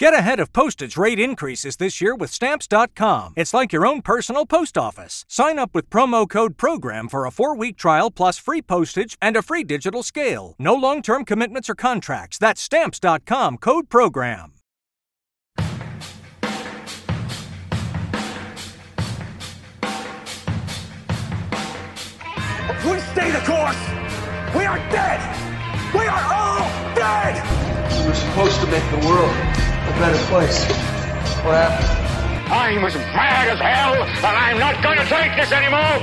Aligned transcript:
Get 0.00 0.14
ahead 0.14 0.40
of 0.40 0.54
postage 0.54 0.96
rate 0.96 1.20
increases 1.20 1.76
this 1.76 2.00
year 2.00 2.14
with 2.14 2.32
Stamps.com. 2.32 3.34
It's 3.36 3.52
like 3.52 3.70
your 3.70 3.86
own 3.86 4.00
personal 4.00 4.46
post 4.46 4.78
office. 4.78 5.26
Sign 5.28 5.58
up 5.58 5.74
with 5.74 5.90
promo 5.90 6.26
code 6.26 6.56
PROGRAM 6.56 7.10
for 7.10 7.26
a 7.26 7.30
four 7.30 7.54
week 7.54 7.76
trial 7.76 8.10
plus 8.10 8.38
free 8.38 8.62
postage 8.62 9.18
and 9.20 9.36
a 9.36 9.42
free 9.42 9.62
digital 9.62 10.02
scale. 10.02 10.54
No 10.58 10.74
long 10.74 11.02
term 11.02 11.26
commitments 11.26 11.68
or 11.68 11.74
contracts. 11.74 12.38
That's 12.38 12.62
Stamps.com 12.62 13.58
code 13.58 13.90
PROGRAM. 13.90 14.54
We 22.86 23.00
stay 23.12 23.30
the 23.30 23.42
course! 23.44 23.76
We 24.56 24.64
are 24.64 24.78
dead! 24.88 25.20
We 25.92 26.06
are 26.06 26.32
all 26.32 26.94
dead! 26.94 27.44
We're 28.06 28.14
supposed 28.14 28.60
to 28.62 28.66
make 28.68 28.90
the 28.98 29.06
world 29.06 29.69
a 29.90 29.98
better 29.98 30.22
place. 30.26 30.64
What 31.42 31.58
happened? 31.58 31.90
I'm 32.52 32.84
as 32.84 32.94
mad 32.94 33.48
as 33.48 33.58
hell, 33.58 33.94
and 33.94 34.36
I'm 34.36 34.58
not 34.58 34.82
going 34.82 34.98
to 34.98 35.06
take 35.06 35.34
this 35.36 35.52
anymore! 35.52 35.98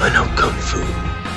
I 0.00 0.08
know 0.12 0.24
Kung 0.36 0.52
Fu. 0.52 0.80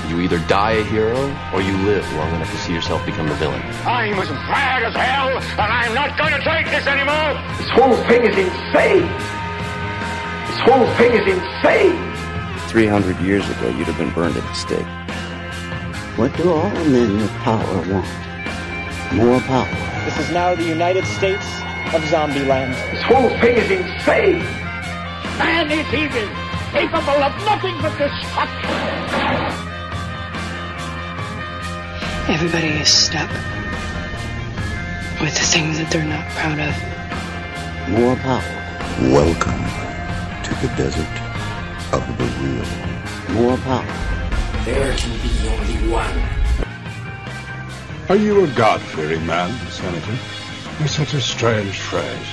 You 0.10 0.22
either 0.22 0.40
die 0.48 0.74
a 0.74 0.84
hero, 0.84 1.16
or 1.54 1.62
you 1.62 1.76
live 1.84 2.06
long 2.14 2.30
enough 2.36 2.52
to 2.52 2.58
see 2.58 2.74
yourself 2.74 3.06
become 3.06 3.28
the 3.28 3.36
villain. 3.36 3.62
I'm 3.88 4.20
as 4.20 4.30
mad 4.30 4.84
as 4.84 4.94
hell, 4.94 5.32
and 5.40 5.70
I'm 5.72 5.94
not 5.96 6.18
going 6.18 6.34
to 6.34 6.44
take 6.44 6.68
this 6.68 6.86
anymore! 6.88 7.40
This 7.58 7.70
whole 7.72 7.96
thing 8.08 8.24
is 8.24 8.36
insane! 8.36 9.08
This 10.48 10.60
whole 10.68 10.88
thing 10.96 11.12
is 11.16 11.28
insane! 11.28 12.00
300 12.70 13.20
years 13.22 13.50
ago, 13.50 13.70
you'd 13.70 13.88
have 13.88 13.98
been 13.98 14.12
burned 14.12 14.36
at 14.36 14.44
the 14.44 14.54
stake. 14.54 14.88
What 16.18 16.36
do 16.38 16.52
all 16.52 16.70
men 16.86 17.18
with 17.18 17.32
power 17.42 17.92
want? 17.92 18.33
More 19.14 19.40
power. 19.42 19.70
This 20.06 20.18
is 20.18 20.32
now 20.32 20.56
the 20.56 20.64
United 20.64 21.06
States 21.06 21.46
of 21.94 22.02
Zombieland. 22.10 22.74
This 22.90 23.04
whole 23.04 23.30
thing 23.38 23.58
is 23.58 23.70
insane! 23.70 24.40
Man 25.38 25.70
is 25.70 25.86
evil, 25.94 26.28
capable 26.72 27.22
of 27.22 27.32
nothing 27.46 27.78
but 27.80 27.96
destruction! 27.96 28.72
Everybody 32.28 32.70
is 32.82 32.90
stuck 32.90 33.30
with 35.22 35.36
the 35.36 35.46
things 35.46 35.78
that 35.78 35.92
they're 35.92 36.04
not 36.04 36.28
proud 36.32 36.58
of. 36.58 36.74
More 37.92 38.16
power. 38.16 38.42
Welcome 39.14 39.62
to 40.42 40.56
the 40.66 40.74
desert 40.76 41.14
of 41.94 42.02
the 42.18 42.26
real. 42.42 42.66
More 43.40 43.58
power. 43.58 43.86
There 44.66 44.96
can 44.98 45.22
be 45.22 45.48
only 45.50 45.92
one. 45.94 46.43
Are 48.14 48.18
you 48.18 48.44
a 48.44 48.48
God-fearing 48.50 49.26
man, 49.26 49.50
Senator? 49.72 50.16
It's 50.82 50.96
such 50.96 51.16
a 51.16 51.20
strange 51.20 51.80
phrase. 51.80 52.28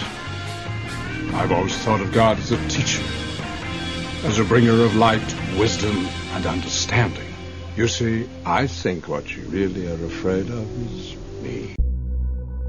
I've 1.32 1.52
always 1.52 1.74
thought 1.78 2.02
of 2.02 2.12
God 2.12 2.36
as 2.36 2.52
a 2.52 2.68
teacher, 2.68 3.02
as 4.24 4.38
a 4.38 4.44
bringer 4.44 4.84
of 4.84 4.94
light, 4.96 5.24
wisdom, 5.58 6.06
and 6.32 6.44
understanding. 6.44 7.24
You 7.76 7.88
see, 7.88 8.28
I 8.44 8.66
think 8.66 9.08
what 9.08 9.34
you 9.34 9.42
really 9.44 9.86
are 9.86 10.04
afraid 10.04 10.50
of 10.50 10.98
is 10.98 11.16
me. 11.40 11.74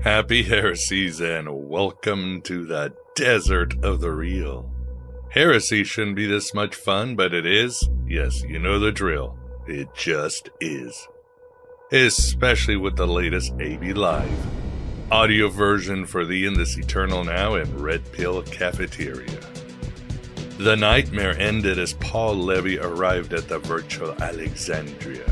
Happy 0.02 0.44
heresies 0.44 1.20
and 1.20 1.68
welcome 1.68 2.42
to 2.44 2.66
the 2.66 2.94
desert 3.16 3.76
of 3.84 4.00
the 4.00 4.12
real. 4.12 4.72
Heresy 5.32 5.84
shouldn't 5.84 6.16
be 6.16 6.28
this 6.28 6.54
much 6.54 6.76
fun, 6.76 7.18
but 7.18 7.34
it 7.34 7.46
is. 7.46 7.90
Yes, 8.08 8.42
you 8.44 8.58
know 8.58 8.80
the 8.80 8.94
drill. 8.94 9.38
It 9.68 9.94
just 9.94 10.50
is. 10.62 11.10
Especially 11.94 12.78
with 12.78 12.96
the 12.96 13.06
latest 13.06 13.52
AB 13.60 13.92
Live. 13.92 14.48
Audio 15.12 15.50
version 15.50 16.06
for 16.06 16.24
thee 16.24 16.46
in 16.46 16.54
this 16.54 16.78
eternal 16.78 17.26
now 17.26 17.56
in 17.56 17.78
Red 17.78 18.10
Pill 18.14 18.44
Cafeteria. 18.44 19.42
The 20.58 20.78
nightmare 20.78 21.38
ended 21.38 21.78
as 21.78 21.92
Paul 21.96 22.36
Levy 22.36 22.80
arrived 22.80 23.34
at 23.34 23.50
the 23.50 23.60
virtual 23.60 24.14
Alexandria. 24.24 25.30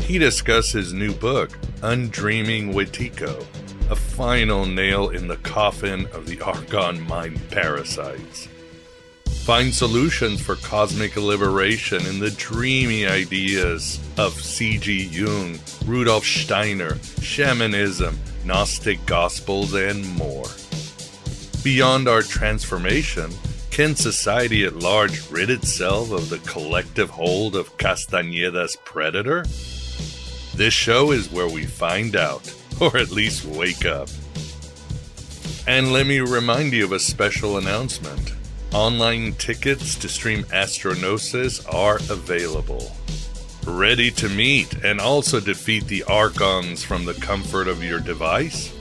He 0.00 0.16
discussed 0.16 0.72
his 0.72 0.94
new 0.94 1.12
book, 1.12 1.50
Undreaming 1.82 2.72
Wetiko, 2.72 3.44
a 3.90 3.96
final 3.96 4.64
nail 4.64 5.10
in 5.10 5.28
the 5.28 5.36
coffin 5.36 6.06
of 6.14 6.24
the 6.24 6.40
Archon 6.40 7.06
mind 7.06 7.38
parasites. 7.50 8.47
Find 9.48 9.74
solutions 9.74 10.42
for 10.42 10.56
cosmic 10.56 11.16
liberation 11.16 12.04
in 12.04 12.18
the 12.18 12.32
dreamy 12.32 13.06
ideas 13.06 13.98
of 14.18 14.34
C.G. 14.34 15.04
Jung, 15.04 15.58
Rudolf 15.86 16.26
Steiner, 16.26 16.98
shamanism, 17.22 18.18
Gnostic 18.44 19.06
Gospels, 19.06 19.72
and 19.72 20.06
more. 20.18 20.44
Beyond 21.64 22.08
our 22.08 22.20
transformation, 22.20 23.30
can 23.70 23.96
society 23.96 24.66
at 24.66 24.80
large 24.80 25.30
rid 25.30 25.48
itself 25.48 26.10
of 26.10 26.28
the 26.28 26.40
collective 26.40 27.08
hold 27.08 27.56
of 27.56 27.74
Castañeda's 27.78 28.76
predator? 28.84 29.44
This 30.56 30.74
show 30.74 31.10
is 31.10 31.32
where 31.32 31.48
we 31.48 31.64
find 31.64 32.16
out, 32.16 32.54
or 32.82 32.98
at 32.98 33.12
least 33.12 33.46
wake 33.46 33.86
up. 33.86 34.10
And 35.66 35.90
let 35.90 36.06
me 36.06 36.20
remind 36.20 36.74
you 36.74 36.84
of 36.84 36.92
a 36.92 37.00
special 37.00 37.56
announcement. 37.56 38.34
Online 38.74 39.32
tickets 39.32 39.94
to 39.96 40.10
stream 40.10 40.44
Astro 40.52 40.92
Gnosis 40.92 41.64
are 41.66 41.96
available. 42.10 42.92
Ready 43.66 44.10
to 44.10 44.28
meet 44.28 44.84
and 44.84 45.00
also 45.00 45.40
defeat 45.40 45.86
the 45.86 46.04
Archons 46.04 46.84
from 46.84 47.06
the 47.06 47.14
comfort 47.14 47.66
of 47.66 47.82
your 47.82 47.98
device? 47.98 48.74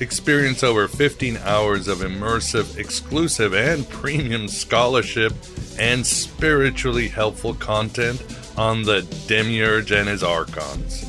Experience 0.00 0.64
over 0.64 0.88
15 0.88 1.36
hours 1.44 1.88
of 1.88 1.98
immersive, 1.98 2.78
exclusive, 2.78 3.52
and 3.52 3.86
premium 3.90 4.48
scholarship 4.48 5.34
and 5.78 6.06
spiritually 6.06 7.08
helpful 7.08 7.52
content 7.54 8.24
on 8.56 8.82
the 8.82 9.02
Demiurge 9.26 9.92
and 9.92 10.08
his 10.08 10.22
Archons. 10.22 11.04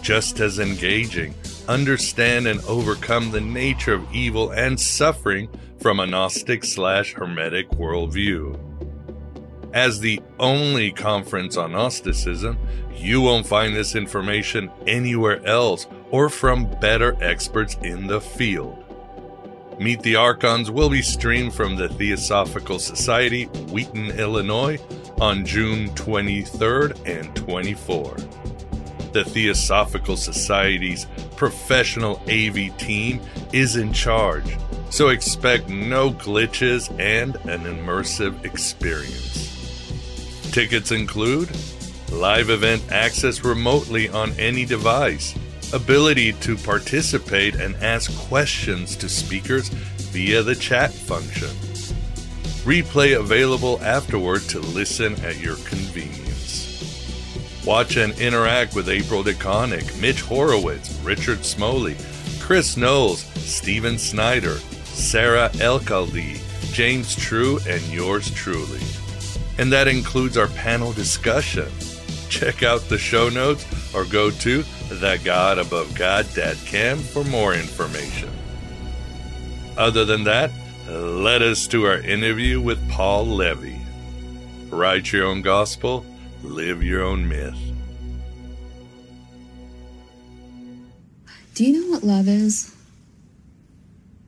Just 0.00 0.40
as 0.40 0.58
engaging, 0.58 1.34
understand 1.68 2.46
and 2.46 2.60
overcome 2.62 3.30
the 3.30 3.42
nature 3.42 3.92
of 3.92 4.14
evil 4.14 4.52
and 4.52 4.80
suffering 4.80 5.50
from 5.78 6.00
a 6.00 6.06
Gnostic 6.06 6.64
slash 6.64 7.14
Hermetic 7.14 7.70
worldview. 7.70 8.58
As 9.72 10.00
the 10.00 10.20
only 10.38 10.90
conference 10.90 11.56
on 11.56 11.72
Gnosticism, 11.72 12.58
you 12.94 13.20
won't 13.20 13.46
find 13.46 13.74
this 13.74 13.94
information 13.94 14.70
anywhere 14.86 15.44
else 15.46 15.86
or 16.10 16.28
from 16.28 16.70
better 16.80 17.16
experts 17.22 17.76
in 17.82 18.06
the 18.06 18.20
field. 18.20 18.84
Meet 19.78 20.02
the 20.02 20.16
Archons 20.16 20.70
will 20.70 20.90
be 20.90 21.02
streamed 21.02 21.54
from 21.54 21.76
the 21.76 21.88
Theosophical 21.88 22.80
Society, 22.80 23.44
Wheaton, 23.70 24.10
Illinois, 24.18 24.80
on 25.20 25.44
June 25.44 25.90
23rd 25.90 26.98
and 27.06 27.32
24th. 27.34 28.37
The 29.12 29.24
Theosophical 29.24 30.16
Society's 30.16 31.06
professional 31.36 32.22
AV 32.28 32.76
team 32.78 33.20
is 33.52 33.76
in 33.76 33.92
charge 33.92 34.56
so 34.90 35.08
expect 35.08 35.68
no 35.68 36.10
glitches 36.10 36.88
and 36.98 37.36
an 37.46 37.64
immersive 37.64 38.44
experience. 38.44 39.54
Tickets 40.52 40.92
include 40.92 41.50
live 42.10 42.50
event 42.50 42.82
access 42.90 43.44
remotely 43.44 44.08
on 44.08 44.32
any 44.38 44.64
device, 44.64 45.34
ability 45.72 46.32
to 46.32 46.56
participate 46.56 47.54
and 47.54 47.76
ask 47.76 48.14
questions 48.28 48.96
to 48.96 49.08
speakers 49.08 49.68
via 49.68 50.42
the 50.42 50.54
chat 50.54 50.92
function. 50.92 51.48
Replay 52.64 53.18
available 53.18 53.80
afterward 53.82 54.42
to 54.42 54.58
listen 54.60 55.14
at 55.24 55.38
your 55.38 55.56
convenience. 55.56 56.27
Watch 57.68 57.98
and 57.98 58.18
interact 58.18 58.74
with 58.74 58.88
April 58.88 59.22
DeConick, 59.22 60.00
Mitch 60.00 60.22
Horowitz, 60.22 60.98
Richard 61.02 61.44
Smoley, 61.44 61.96
Chris 62.40 62.78
Knowles, 62.78 63.24
Steven 63.34 63.98
Snyder, 63.98 64.54
Sarah 64.84 65.50
Elkaldi, 65.56 66.40
James 66.72 67.14
True, 67.14 67.58
and 67.68 67.82
yours 67.92 68.30
truly. 68.30 68.80
And 69.58 69.70
that 69.70 69.86
includes 69.86 70.38
our 70.38 70.46
panel 70.46 70.94
discussion. 70.94 71.68
Check 72.30 72.62
out 72.62 72.88
the 72.88 72.96
show 72.96 73.28
notes 73.28 73.66
or 73.94 74.06
go 74.06 74.30
to 74.30 74.62
thegodabovegod.com 74.62 76.98
for 77.00 77.24
more 77.24 77.52
information. 77.52 78.30
Other 79.76 80.06
than 80.06 80.24
that, 80.24 80.50
let 80.88 81.42
us 81.42 81.66
to 81.66 81.84
our 81.84 81.98
interview 81.98 82.62
with 82.62 82.88
Paul 82.88 83.26
Levy. 83.26 83.78
Write 84.70 85.12
your 85.12 85.26
own 85.26 85.42
gospel, 85.42 86.06
live 86.42 86.82
your 86.82 87.02
own 87.02 87.28
myth. 87.28 87.58
Do 91.54 91.64
you 91.64 91.80
know 91.80 91.90
what 91.90 92.04
love 92.04 92.28
is? 92.28 92.74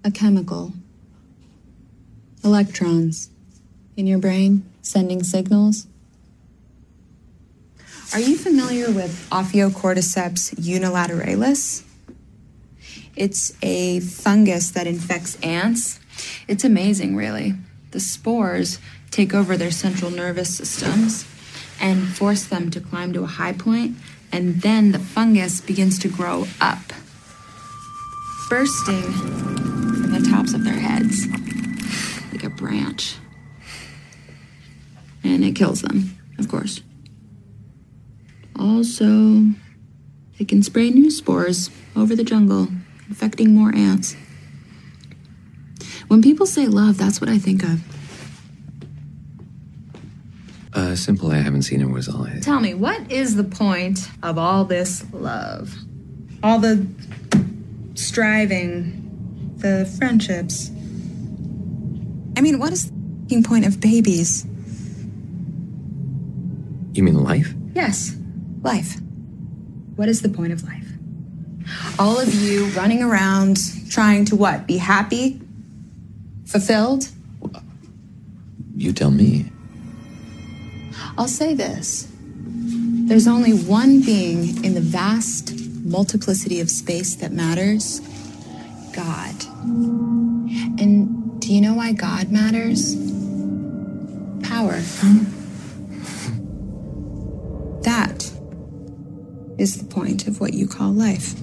A 0.05 0.11
chemical. 0.11 0.73
Electrons 2.43 3.31
in 3.97 4.07
your 4.07 4.19
brain 4.19 4.65
sending 4.83 5.23
signals. 5.23 5.87
Are 8.13 8.19
you 8.19 8.37
familiar 8.37 8.91
with 8.91 9.29
Ophiocordyceps 9.31 10.57
unilateralis? 10.57 11.85
It's 13.15 13.53
a 13.63 14.01
fungus 14.01 14.71
that 14.73 14.89
infects 14.89 15.39
ants. 15.43 16.01
It's 16.49 16.65
amazing, 16.65 17.15
really. 17.15 17.55
The 17.93 18.01
spores 18.01 18.81
take 19.13 19.33
over 19.33 19.57
their 19.57 19.71
central 19.71 20.11
nervous 20.11 20.57
systems 20.57 21.25
and 21.81 22.07
force 22.09 22.45
them 22.45 22.71
to 22.71 22.81
climb 22.81 23.13
to 23.13 23.23
a 23.23 23.27
high 23.27 23.53
point, 23.53 23.97
and 24.33 24.63
then 24.63 24.93
the 24.93 24.99
fungus 24.99 25.61
begins 25.61 25.99
to 26.01 26.09
grow 26.09 26.47
up, 26.61 26.93
bursting 28.49 29.03
from 29.03 30.13
the 30.13 30.29
tops 30.31 30.55
of 30.55 30.65
their 30.65 30.79
heads 30.79 31.27
like 32.33 32.45
a 32.45 32.51
branch. 32.51 33.17
And 35.25 35.45
it 35.45 35.55
kills 35.55 35.83
them, 35.83 36.17
of 36.39 36.49
course. 36.49 36.83
Also, 38.59 39.45
it 40.39 40.49
can 40.49 40.63
spray 40.63 40.91
new 40.91 41.11
spores 41.11 41.71
over 41.97 42.15
the 42.15 42.25
jungle, 42.25 42.69
infecting 43.09 43.55
more 43.55 43.75
ants. 43.75 44.17
When 46.09 46.23
people 46.23 46.47
say 46.47 46.67
love, 46.67 46.99
that's 46.99 47.21
what 47.21 47.31
I 47.31 47.39
think 47.39 47.63
of. 47.63 47.81
Uh, 50.73 50.95
simple, 50.95 51.31
I 51.33 51.39
haven't 51.39 51.63
seen 51.63 51.81
it 51.81 51.91
was 51.91 52.09
all 52.09 52.25
I. 52.25 52.39
Tell 52.41 52.61
me, 52.61 52.75
what 52.75 53.11
is 53.11 53.35
the 53.35 53.45
point 53.45 54.09
of 54.23 54.39
all 54.39 54.65
this 54.65 55.05
love? 55.13 55.75
All 56.43 56.59
the 56.59 56.87
striving, 57.95 59.55
the 59.57 59.93
friendships. 59.99 60.71
I 62.37 62.41
mean, 62.41 62.59
what 62.61 62.73
is 62.73 62.91
the 63.27 63.43
point 63.43 63.67
of 63.67 63.81
babies? 63.81 64.47
You 66.93 67.03
mean 67.03 67.23
life? 67.23 67.53
Yes, 67.75 68.17
life. 68.63 68.97
What 69.97 70.09
is 70.09 70.23
the 70.23 70.29
point 70.29 70.53
of 70.53 70.63
life? 70.65 70.87
All 71.99 72.19
of 72.19 72.33
you 72.33 72.67
running 72.69 73.03
around 73.03 73.59
trying 73.91 74.25
to 74.27 74.37
what? 74.37 74.67
Be 74.67 74.77
happy? 74.77 75.41
Fulfilled? 76.47 77.09
You 78.77 78.93
tell 78.93 79.11
me. 79.11 79.51
I'll 81.21 81.29
say 81.29 81.53
this 81.53 82.09
there's 82.17 83.29
only 83.29 83.53
one 83.53 84.01
being 84.01 84.65
in 84.65 84.73
the 84.73 84.81
vast 84.81 85.53
multiplicity 85.85 86.61
of 86.61 86.71
space 86.71 87.15
that 87.17 87.31
matters 87.31 88.01
God. 88.95 89.35
And 90.81 91.39
do 91.39 91.53
you 91.53 91.61
know 91.61 91.75
why 91.75 91.93
God 91.93 92.33
matters? 92.33 92.97
Power. 94.49 94.81
That 97.83 98.31
is 99.57 99.79
the 99.79 99.87
point 99.89 100.27
of 100.27 100.39
what 100.39 100.53
you 100.53 100.69
call 100.69 100.93
life. 100.93 101.35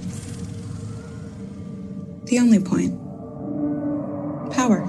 The 2.25 2.38
only 2.38 2.59
point. 2.59 2.94
Power. 4.53 4.88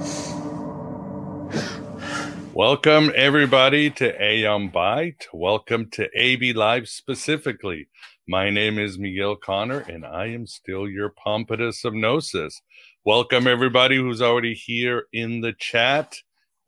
Welcome, 2.58 3.12
everybody, 3.14 3.88
to 3.88 4.20
Aeon 4.20 4.62
um 4.62 4.70
Byte. 4.72 5.26
Welcome 5.32 5.90
to 5.90 6.08
AB 6.12 6.54
Live 6.54 6.88
specifically. 6.88 7.86
My 8.26 8.50
name 8.50 8.80
is 8.80 8.98
Miguel 8.98 9.36
Connor, 9.36 9.86
and 9.88 10.04
I 10.04 10.26
am 10.30 10.44
still 10.44 10.88
your 10.88 11.10
Pompatus 11.24 11.84
of 11.84 11.94
Gnosis. 11.94 12.60
Welcome, 13.04 13.46
everybody 13.46 13.96
who's 13.96 14.20
already 14.20 14.54
here 14.54 15.04
in 15.12 15.40
the 15.40 15.52
chat 15.52 16.16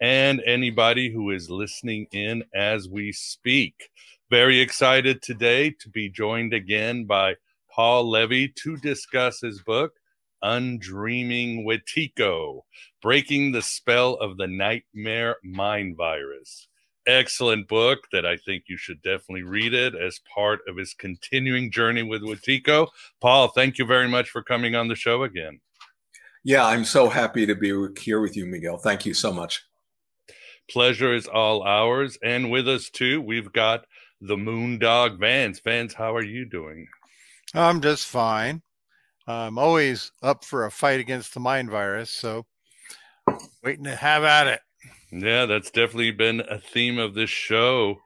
and 0.01 0.41
anybody 0.47 1.11
who 1.11 1.33
is 1.33 1.51
listening 1.51 2.07
in 2.13 2.45
as 2.55 2.89
we 2.89 3.11
speak. 3.11 3.91
Very 4.31 4.61
excited 4.61 5.21
today 5.23 5.75
to 5.81 5.89
be 5.89 6.09
joined 6.09 6.55
again 6.55 7.05
by 7.05 7.35
Paul 7.69 8.09
Levy 8.09 8.47
to 8.63 8.77
discuss 8.77 9.41
his 9.41 9.61
book, 9.61 9.95
Undreaming 10.43 11.65
Wetiko 11.65 12.63
Breaking 13.03 13.53
the 13.53 13.63
Spell 13.63 14.15
of 14.15 14.37
the 14.37 14.47
Nightmare 14.47 15.37
Mind 15.43 15.97
Virus. 15.97 16.69
Excellent 17.07 17.67
book 17.67 18.01
that 18.13 18.27
I 18.27 18.37
think 18.37 18.65
you 18.69 18.77
should 18.77 19.03
definitely 19.03 19.43
read 19.43 19.73
it 19.73 19.95
as 19.95 20.21
part 20.35 20.61
of 20.69 20.77
his 20.77 20.95
continuing 20.95 21.71
journey 21.71 22.03
with 22.03 22.23
Wetiko. 22.23 22.89
Paul, 23.21 23.49
thank 23.49 23.79
you 23.79 23.87
very 23.87 24.09
much 24.09 24.31
for 24.31 24.43
coming 24.43 24.75
on 24.75 24.89
the 24.89 24.95
show 24.95 25.23
again. 25.23 25.61
Yeah, 26.45 26.67
I'm 26.67 26.85
so 26.85 27.09
happy 27.09 27.47
to 27.47 27.55
be 27.55 27.73
here 27.99 28.21
with 28.21 28.37
you, 28.37 28.47
Miguel. 28.47 28.79
Thank 28.79 29.05
you 29.07 29.15
so 29.15 29.33
much. 29.33 29.63
Pleasure 30.71 31.15
is 31.15 31.27
all 31.27 31.63
ours. 31.63 32.19
And 32.23 32.51
with 32.51 32.69
us, 32.69 32.91
too, 32.91 33.21
we've 33.21 33.53
got 33.53 33.87
the 34.21 34.37
Moondog 34.37 35.19
Vance. 35.19 35.61
Vance, 35.61 35.95
how 35.95 36.15
are 36.15 36.25
you 36.25 36.45
doing? 36.45 36.87
I'm 37.55 37.81
just 37.81 38.07
fine. 38.07 38.63
I'm 39.27 39.59
always 39.59 40.13
up 40.23 40.45
for 40.45 40.67
a 40.67 40.71
fight 40.71 41.01
against 41.01 41.35
the 41.35 41.41
mind 41.41 41.71
virus, 41.71 42.11
so 42.11 42.47
waiting 43.63 43.85
to 43.85 43.95
have 43.95 44.25
at 44.25 44.47
it. 44.47 44.61
Yeah, 45.13 45.47
that's 45.47 45.71
definitely 45.71 46.13
been 46.13 46.41
a 46.41 46.59
theme 46.59 46.99
of 46.99 47.15
this 47.15 47.31
show. 47.31 47.97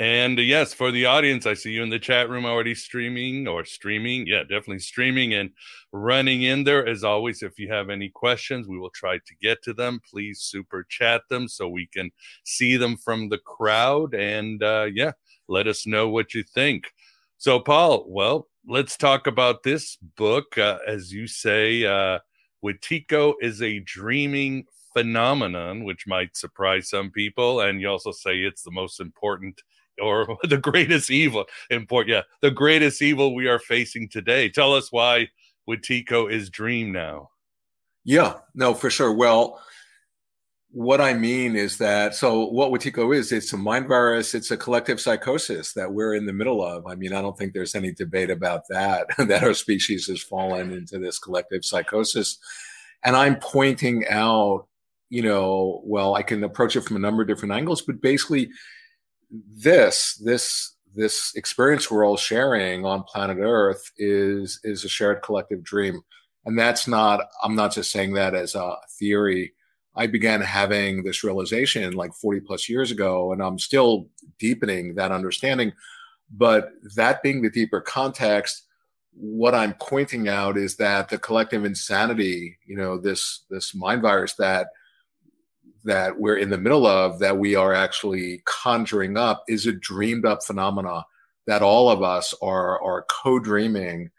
And 0.00 0.38
uh, 0.38 0.42
yes, 0.42 0.72
for 0.72 0.92
the 0.92 1.06
audience, 1.06 1.46
I 1.46 1.54
see 1.54 1.72
you 1.72 1.82
in 1.82 1.90
the 1.90 1.98
chat 1.98 2.28
room 2.28 2.44
already 2.44 2.74
streaming 2.74 3.48
or 3.48 3.64
streaming. 3.64 4.26
Yeah, 4.26 4.42
definitely 4.42 4.78
streaming 4.78 5.34
and 5.34 5.50
running 5.92 6.42
in 6.42 6.64
there. 6.64 6.86
As 6.86 7.02
always, 7.02 7.42
if 7.42 7.58
you 7.58 7.72
have 7.72 7.90
any 7.90 8.08
questions, 8.08 8.68
we 8.68 8.78
will 8.78 8.90
try 8.90 9.18
to 9.18 9.34
get 9.40 9.62
to 9.64 9.72
them. 9.72 10.00
Please 10.08 10.40
super 10.40 10.84
chat 10.88 11.22
them 11.28 11.48
so 11.48 11.68
we 11.68 11.86
can 11.86 12.10
see 12.44 12.76
them 12.76 12.96
from 12.96 13.28
the 13.28 13.38
crowd. 13.38 14.14
And 14.14 14.62
uh, 14.62 14.86
yeah, 14.92 15.12
let 15.48 15.66
us 15.66 15.86
know 15.86 16.08
what 16.08 16.34
you 16.34 16.44
think. 16.44 16.92
So, 17.38 17.58
Paul, 17.60 18.04
well, 18.08 18.47
let's 18.66 18.96
talk 18.96 19.26
about 19.26 19.62
this 19.62 19.96
book. 20.16 20.58
Uh, 20.58 20.78
as 20.86 21.12
you 21.12 21.26
say, 21.26 21.84
uh, 21.84 22.18
Wetiko 22.64 23.34
is 23.40 23.62
a 23.62 23.80
dreaming 23.80 24.64
phenomenon, 24.92 25.84
which 25.84 26.06
might 26.06 26.36
surprise 26.36 26.88
some 26.88 27.10
people. 27.10 27.60
And 27.60 27.80
you 27.80 27.88
also 27.88 28.12
say 28.12 28.38
it's 28.38 28.62
the 28.62 28.70
most 28.70 29.00
important 29.00 29.60
or 30.00 30.36
the 30.42 30.58
greatest 30.58 31.10
evil. 31.10 31.44
Important, 31.70 32.12
yeah, 32.14 32.22
the 32.40 32.50
greatest 32.50 33.02
evil 33.02 33.34
we 33.34 33.46
are 33.46 33.58
facing 33.58 34.08
today. 34.08 34.48
Tell 34.48 34.74
us 34.74 34.90
why 34.92 35.28
Wetiko 35.68 36.30
is 36.30 36.50
dream 36.50 36.92
now. 36.92 37.30
Yeah, 38.04 38.34
no, 38.54 38.74
for 38.74 38.90
sure. 38.90 39.12
Well, 39.12 39.60
what 40.70 41.00
I 41.00 41.14
mean 41.14 41.56
is 41.56 41.78
that 41.78 42.14
so 42.14 42.46
what 42.46 42.70
Wetiko 42.70 43.16
is, 43.16 43.32
it's 43.32 43.52
a 43.52 43.56
mind 43.56 43.88
virus, 43.88 44.34
it's 44.34 44.50
a 44.50 44.56
collective 44.56 45.00
psychosis 45.00 45.72
that 45.72 45.92
we're 45.92 46.14
in 46.14 46.26
the 46.26 46.32
middle 46.32 46.62
of. 46.62 46.86
I 46.86 46.94
mean, 46.94 47.14
I 47.14 47.22
don't 47.22 47.36
think 47.38 47.52
there's 47.52 47.74
any 47.74 47.92
debate 47.92 48.30
about 48.30 48.68
that, 48.68 49.06
that 49.18 49.42
our 49.42 49.54
species 49.54 50.06
has 50.08 50.22
fallen 50.22 50.72
into 50.72 50.98
this 50.98 51.18
collective 51.18 51.64
psychosis. 51.64 52.38
And 53.02 53.16
I'm 53.16 53.36
pointing 53.36 54.06
out, 54.08 54.66
you 55.08 55.22
know, 55.22 55.80
well, 55.84 56.14
I 56.14 56.22
can 56.22 56.44
approach 56.44 56.76
it 56.76 56.82
from 56.82 56.96
a 56.96 57.00
number 57.00 57.22
of 57.22 57.28
different 57.28 57.54
angles, 57.54 57.80
but 57.80 58.02
basically 58.02 58.50
this, 59.30 60.20
this, 60.22 60.74
this 60.94 61.32
experience 61.34 61.90
we're 61.90 62.06
all 62.06 62.16
sharing 62.16 62.84
on 62.84 63.04
planet 63.04 63.38
Earth 63.40 63.90
is 63.98 64.58
is 64.64 64.84
a 64.84 64.88
shared 64.88 65.22
collective 65.22 65.62
dream. 65.62 66.00
And 66.44 66.58
that's 66.58 66.88
not, 66.88 67.26
I'm 67.42 67.54
not 67.54 67.72
just 67.72 67.90
saying 67.90 68.14
that 68.14 68.34
as 68.34 68.54
a 68.54 68.76
theory 68.98 69.52
I 69.98 70.06
began 70.06 70.40
having 70.40 71.02
this 71.02 71.24
realization 71.24 71.92
like 71.94 72.14
40 72.14 72.40
plus 72.40 72.68
years 72.68 72.92
ago, 72.92 73.32
and 73.32 73.42
I'm 73.42 73.58
still 73.58 74.08
deepening 74.38 74.94
that 74.94 75.10
understanding. 75.10 75.72
But 76.30 76.70
that 76.94 77.20
being 77.22 77.42
the 77.42 77.50
deeper 77.50 77.80
context, 77.80 78.62
what 79.12 79.56
I'm 79.56 79.74
pointing 79.74 80.28
out 80.28 80.56
is 80.56 80.76
that 80.76 81.08
the 81.08 81.18
collective 81.18 81.64
insanity, 81.64 82.56
you 82.64 82.76
know, 82.76 82.96
this 82.96 83.44
this 83.50 83.74
mind 83.74 84.02
virus 84.02 84.34
that 84.34 84.68
that 85.84 86.20
we're 86.20 86.36
in 86.36 86.50
the 86.50 86.58
middle 86.58 86.86
of, 86.86 87.18
that 87.18 87.38
we 87.38 87.56
are 87.56 87.74
actually 87.74 88.42
conjuring 88.44 89.16
up, 89.16 89.42
is 89.48 89.66
a 89.66 89.72
dreamed 89.72 90.24
up 90.24 90.44
phenomena 90.44 91.04
that 91.48 91.62
all 91.62 91.90
of 91.90 92.04
us 92.04 92.34
are 92.40 92.80
are 92.82 93.04
co-dreaming 93.10 94.10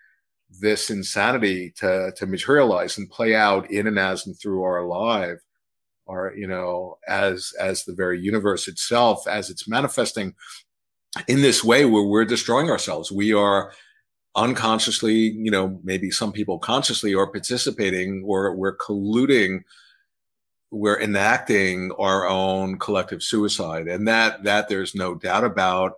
this 0.59 0.89
insanity 0.89 1.71
to 1.77 2.11
to 2.17 2.25
materialize 2.25 2.97
and 2.97 3.09
play 3.09 3.33
out 3.33 3.71
in 3.71 3.87
and 3.87 3.97
as 3.97 4.27
and 4.27 4.37
through 4.37 4.63
our 4.63 4.83
life 4.85 5.39
or 6.09 6.33
you 6.35 6.47
know 6.47 6.97
as 7.07 7.53
as 7.59 7.85
the 7.85 7.93
very 7.93 8.19
universe 8.19 8.67
itself 8.67 9.27
as 9.27 9.49
it's 9.51 9.67
manifesting 9.67 10.33
in 11.27 11.41
this 11.41 11.63
way 11.63 11.85
where 11.85 12.03
we're 12.03 12.25
destroying 12.25 12.69
ourselves. 12.69 13.11
We 13.11 13.31
are 13.31 13.71
unconsciously 14.35 15.13
you 15.13 15.51
know 15.51 15.79
maybe 15.83 16.11
some 16.11 16.31
people 16.31 16.57
consciously 16.59 17.13
are 17.13 17.27
participating. 17.27 18.23
Or 18.25 18.55
we're 18.55 18.77
colluding. 18.77 19.63
We're 20.71 20.99
enacting 20.99 21.91
our 21.97 22.27
own 22.27 22.79
collective 22.79 23.21
suicide. 23.21 23.87
And 23.87 24.07
that 24.07 24.43
that 24.43 24.67
there's 24.67 24.95
no 24.95 25.13
doubt 25.13 25.43
about. 25.43 25.93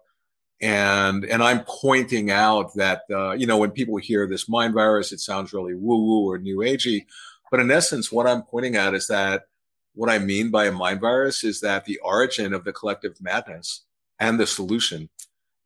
And 0.62 1.24
and 1.26 1.42
i'm 1.42 1.64
pointing 1.66 2.30
out 2.30 2.76
that 2.76 3.02
uh, 3.10 3.32
you 3.32 3.48
know 3.48 3.58
when 3.58 3.72
people 3.72 3.98
hear 3.98 4.28
this 4.28 4.48
mind 4.48 4.74
virus 4.74 5.12
it 5.12 5.20
sounds 5.20 5.54
really 5.54 5.74
woo 5.74 5.98
woo 6.06 6.30
or 6.30 6.38
new 6.38 6.58
agey. 6.58 7.06
But 7.50 7.62
in 7.62 7.72
essence 7.72 8.12
what 8.12 8.28
i'm 8.28 8.44
pointing 8.44 8.76
out 8.78 8.94
is 8.94 9.08
that 9.08 9.46
what 9.94 10.10
i 10.10 10.18
mean 10.18 10.50
by 10.50 10.66
a 10.66 10.72
mind 10.72 11.02
virus 11.02 11.44
is 11.44 11.62
that 11.62 11.86
the 11.86 11.98
origin 12.00 12.54
of 12.54 12.64
the 12.64 12.74
collective 12.74 13.16
madness 13.22 13.84
and 14.20 14.40
the 14.40 14.48
solution 14.48 15.10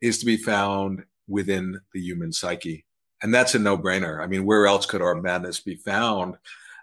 is 0.01 0.17
to 0.19 0.25
be 0.25 0.37
found 0.37 1.03
within 1.27 1.79
the 1.93 1.99
human 1.99 2.31
psyche. 2.31 2.85
And 3.21 3.33
that's 3.33 3.55
a 3.55 3.59
no-brainer. 3.59 4.21
I 4.21 4.27
mean 4.27 4.45
where 4.45 4.67
else 4.67 4.85
could 4.85 5.01
our 5.01 5.15
madness 5.15 5.59
be 5.59 5.75
found? 5.75 6.35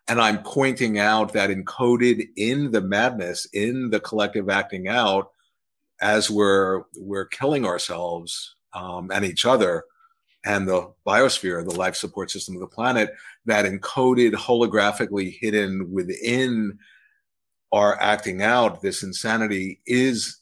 And 0.08 0.20
i'm 0.20 0.42
pointing 0.42 0.99
out 0.99 1.32
that 1.32 1.50
encoded 1.50 2.28
in 2.37 2.72
the 2.72 2.80
madness 2.80 3.46
in 3.52 3.90
the 3.90 4.00
collective 4.00 4.50
acting 4.50 4.88
out 4.88 5.30
as 6.00 6.28
we're 6.28 6.82
we're 6.96 7.26
killing 7.26 7.64
ourselves 7.64 8.56
um, 8.75 9.11
and 9.12 9.25
each 9.25 9.46
other 9.46 9.84
and 10.44 10.66
the 10.66 10.92
biosphere, 11.06 11.64
the 11.64 11.75
life 11.75 11.94
support 11.94 12.30
system 12.30 12.56
of 12.56 12.61
the 12.61 12.66
planet, 12.66 13.14
that 13.46 13.64
encoded 13.64 14.32
holographically 14.32 15.38
hidden 15.38 15.92
within 15.92 16.78
our 17.73 18.00
acting 18.00 18.43
out 18.43 18.83
this 18.83 19.02
insanity 19.02 19.81
is 19.87 20.41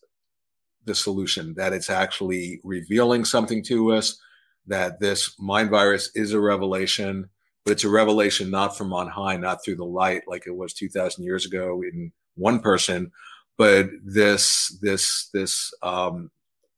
the 0.84 0.94
solution. 0.94 1.54
That 1.54 1.72
it's 1.72 1.90
actually 1.90 2.60
revealing 2.64 3.24
something 3.24 3.62
to 3.64 3.92
us. 3.92 4.18
That 4.66 5.00
this 5.00 5.34
mind 5.38 5.70
virus 5.70 6.10
is 6.14 6.32
a 6.32 6.40
revelation, 6.40 7.28
but 7.64 7.72
it's 7.72 7.84
a 7.84 7.90
revelation 7.90 8.50
not 8.50 8.76
from 8.76 8.92
on 8.92 9.08
high, 9.08 9.36
not 9.36 9.64
through 9.64 9.76
the 9.76 9.84
light 9.84 10.22
like 10.26 10.46
it 10.46 10.56
was 10.56 10.74
2,000 10.74 11.24
years 11.24 11.46
ago 11.46 11.82
in 11.82 12.12
one 12.34 12.60
person, 12.60 13.10
but 13.58 13.88
this 14.04 14.78
this 14.80 15.28
this 15.34 15.72
um, 15.82 16.30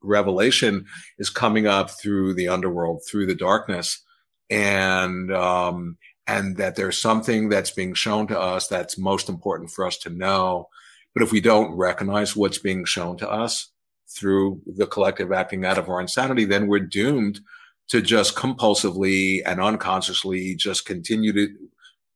revelation 0.03 0.85
is 1.19 1.31
coming 1.31 1.67
up 1.67 1.91
through 1.91 2.35
the 2.35 2.49
underworld, 2.49 3.03
through 3.09 3.27
the 3.27 3.35
darkness, 3.35 4.03
and 4.51 5.33
um, 5.33 5.97
and 6.27 6.57
that 6.57 6.77
there's 6.77 6.99
something 6.99 7.49
that's 7.49 7.71
being 7.71 7.95
shown 7.95 8.27
to 8.29 8.39
us 8.39 8.69
that's 8.69 8.97
most 8.97 9.29
important 9.29 9.71
for 9.71 9.87
us 9.87 9.99
to 9.99 10.11
know. 10.11 10.69
But 11.15 11.23
if 11.23 11.33
we 11.33 11.41
don't 11.41 11.75
recognize 11.75 12.37
what's 12.37 12.59
being 12.59 12.85
shown 12.85 13.17
to 13.19 13.31
us 13.31 13.71
through 14.09 14.61
the 14.67 14.87
collective 14.87 15.33
acting 15.33 15.65
out 15.65 15.79
of 15.79 15.89
our 15.89 16.01
insanity, 16.01 16.45
then 16.45 16.69
we're 16.69 16.81
doomed 16.81 17.41
to 17.89 18.01
just 18.01 18.37
compulsively 18.37 19.43
and 19.45 19.61
unconsciously 19.61 20.55
just 20.55 20.87
continue 20.87 21.33
to 21.33 21.49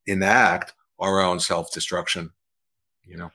enact 0.06 0.72
our 0.98 1.20
own 1.20 1.40
self 1.40 1.72
destruction. 1.72 2.30
You 3.04 3.16
know. 3.16 3.30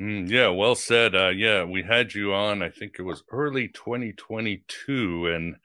Mm, 0.00 0.28
yeah, 0.28 0.48
well 0.48 0.74
said. 0.74 1.14
Uh, 1.14 1.28
yeah, 1.28 1.64
we 1.64 1.82
had 1.82 2.14
you 2.14 2.34
on, 2.34 2.62
I 2.62 2.68
think 2.68 2.96
it 2.98 3.02
was 3.02 3.22
early 3.30 3.68
2022, 3.68 5.26
and 5.28 5.56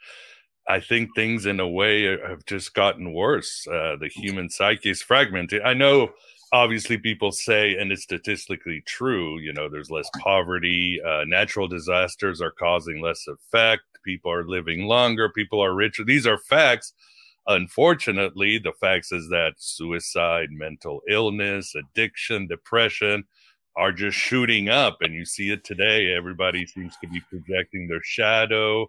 I 0.68 0.80
think 0.80 1.16
things 1.16 1.46
in 1.46 1.60
a 1.60 1.68
way 1.68 2.04
have 2.04 2.46
just 2.46 2.74
gotten 2.74 3.14
worse. 3.14 3.66
Uh, 3.68 3.96
the 4.00 4.10
human 4.10 4.50
psyche 4.50 4.92
is 4.92 5.02
fragmented. 5.02 5.62
I 5.64 5.74
know, 5.74 6.12
obviously, 6.54 6.98
people 6.98 7.32
say, 7.32 7.76
and 7.78 7.92
it's 7.92 8.04
statistically 8.04 8.82
true, 8.86 9.40
you 9.40 9.54
know, 9.54 9.70
there's 9.70 9.90
less 9.90 10.10
poverty, 10.20 11.02
uh, 11.06 11.24
natural 11.26 11.68
disasters 11.68 12.42
are 12.42 12.52
causing 12.52 13.02
less 13.02 13.28
effect, 13.28 13.84
people 14.04 14.32
are 14.32 14.48
living 14.48 14.86
longer, 14.86 15.30
people 15.30 15.64
are 15.64 15.74
richer. 15.74 16.04
These 16.04 16.28
are 16.28 16.38
facts. 16.38 16.94
Unfortunately, 17.48 18.60
the 18.60 18.74
facts 18.80 19.12
is 19.12 19.30
that 19.30 19.54
suicide, 19.58 20.50
mental 20.52 21.02
illness, 21.10 21.74
addiction, 21.76 22.48
depression, 22.48 23.24
are 23.76 23.92
just 23.92 24.18
shooting 24.18 24.70
up 24.70 24.98
and 25.00 25.14
you 25.14 25.24
see 25.24 25.50
it 25.50 25.64
today 25.64 26.14
everybody 26.14 26.66
seems 26.66 26.98
to 26.98 27.08
be 27.08 27.22
projecting 27.30 27.88
their 27.88 28.04
shadow 28.04 28.86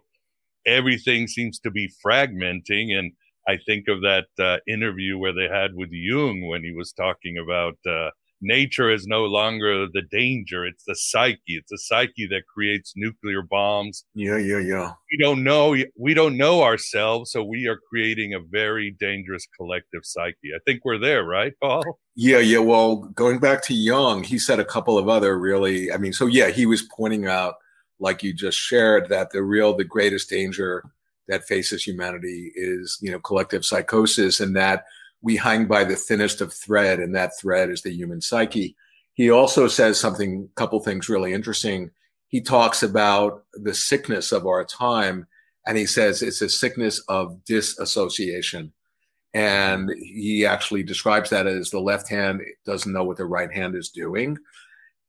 everything 0.65 1.27
seems 1.27 1.59
to 1.59 1.71
be 1.71 1.91
fragmenting 2.05 2.97
and 2.97 3.11
i 3.47 3.57
think 3.65 3.87
of 3.87 4.01
that 4.01 4.27
uh, 4.39 4.57
interview 4.67 5.17
where 5.17 5.33
they 5.33 5.47
had 5.47 5.71
with 5.75 5.89
jung 5.91 6.47
when 6.47 6.63
he 6.63 6.73
was 6.73 6.91
talking 6.93 7.37
about 7.37 7.77
uh, 7.87 8.09
nature 8.43 8.91
is 8.91 9.07
no 9.07 9.23
longer 9.23 9.87
the 9.87 10.03
danger 10.11 10.65
it's 10.65 10.83
the 10.85 10.95
psyche. 10.95 11.39
It's 11.47 11.71
the 11.71 11.77
psyche 11.77 12.27
that 12.27 12.43
creates 12.53 12.93
nuclear 12.95 13.41
bombs. 13.41 14.05
Yeah 14.13 14.37
yeah 14.37 14.59
yeah. 14.59 14.91
We 15.11 15.17
don't 15.23 15.43
know 15.43 15.75
we 15.97 16.13
don't 16.13 16.37
know 16.37 16.61
ourselves 16.61 17.31
so 17.31 17.43
we 17.43 17.67
are 17.67 17.79
creating 17.89 18.33
a 18.33 18.39
very 18.39 18.95
dangerous 18.99 19.47
collective 19.57 20.01
psyche. 20.03 20.51
I 20.53 20.59
think 20.65 20.81
we're 20.83 20.99
there 20.99 21.23
right 21.23 21.53
paul? 21.61 21.83
Yeah 22.15 22.39
yeah 22.39 22.59
well 22.59 22.97
going 23.15 23.39
back 23.39 23.63
to 23.63 23.73
jung 23.73 24.23
he 24.23 24.37
said 24.37 24.59
a 24.59 24.65
couple 24.65 24.97
of 24.97 25.07
other 25.07 25.39
really 25.39 25.91
i 25.91 25.97
mean 25.97 26.13
so 26.13 26.27
yeah 26.27 26.49
he 26.49 26.65
was 26.65 26.83
pointing 26.95 27.25
out 27.25 27.55
like 27.99 28.23
you 28.23 28.33
just 28.33 28.57
shared 28.57 29.09
that 29.09 29.31
the 29.31 29.43
real 29.43 29.75
the 29.75 29.83
greatest 29.83 30.29
danger 30.29 30.83
that 31.27 31.45
faces 31.45 31.83
humanity 31.83 32.51
is 32.55 32.97
you 33.01 33.11
know 33.11 33.19
collective 33.19 33.65
psychosis 33.65 34.39
and 34.39 34.55
that 34.55 34.85
we 35.23 35.37
hang 35.37 35.65
by 35.65 35.85
the 35.85 35.95
thinnest 35.95 36.41
of 36.41 36.53
thread, 36.53 36.99
and 36.99 37.15
that 37.15 37.39
thread 37.39 37.69
is 37.69 37.81
the 37.81 37.91
human 37.91 38.21
psyche. 38.21 38.75
He 39.13 39.31
also 39.31 39.67
says 39.67 39.99
something, 39.99 40.49
a 40.51 40.55
couple 40.59 40.79
things 40.81 41.09
really 41.09 41.33
interesting. 41.33 41.91
He 42.27 42.41
talks 42.41 42.83
about 42.83 43.45
the 43.53 43.73
sickness 43.73 44.33
of 44.33 44.45
our 44.45 44.65
time, 44.65 45.25
and 45.65 45.77
he 45.77 45.85
says 45.85 46.21
it's 46.21 46.41
a 46.41 46.49
sickness 46.49 46.99
of 47.07 47.43
disassociation. 47.45 48.73
And 49.33 49.89
he 49.97 50.45
actually 50.45 50.83
describes 50.83 51.29
that 51.29 51.47
as 51.47 51.71
the 51.71 51.79
left 51.79 52.09
hand 52.09 52.41
doesn't 52.65 52.91
know 52.91 53.05
what 53.05 53.17
the 53.17 53.25
right 53.25 53.51
hand 53.51 53.75
is 53.75 53.89
doing. 53.89 54.37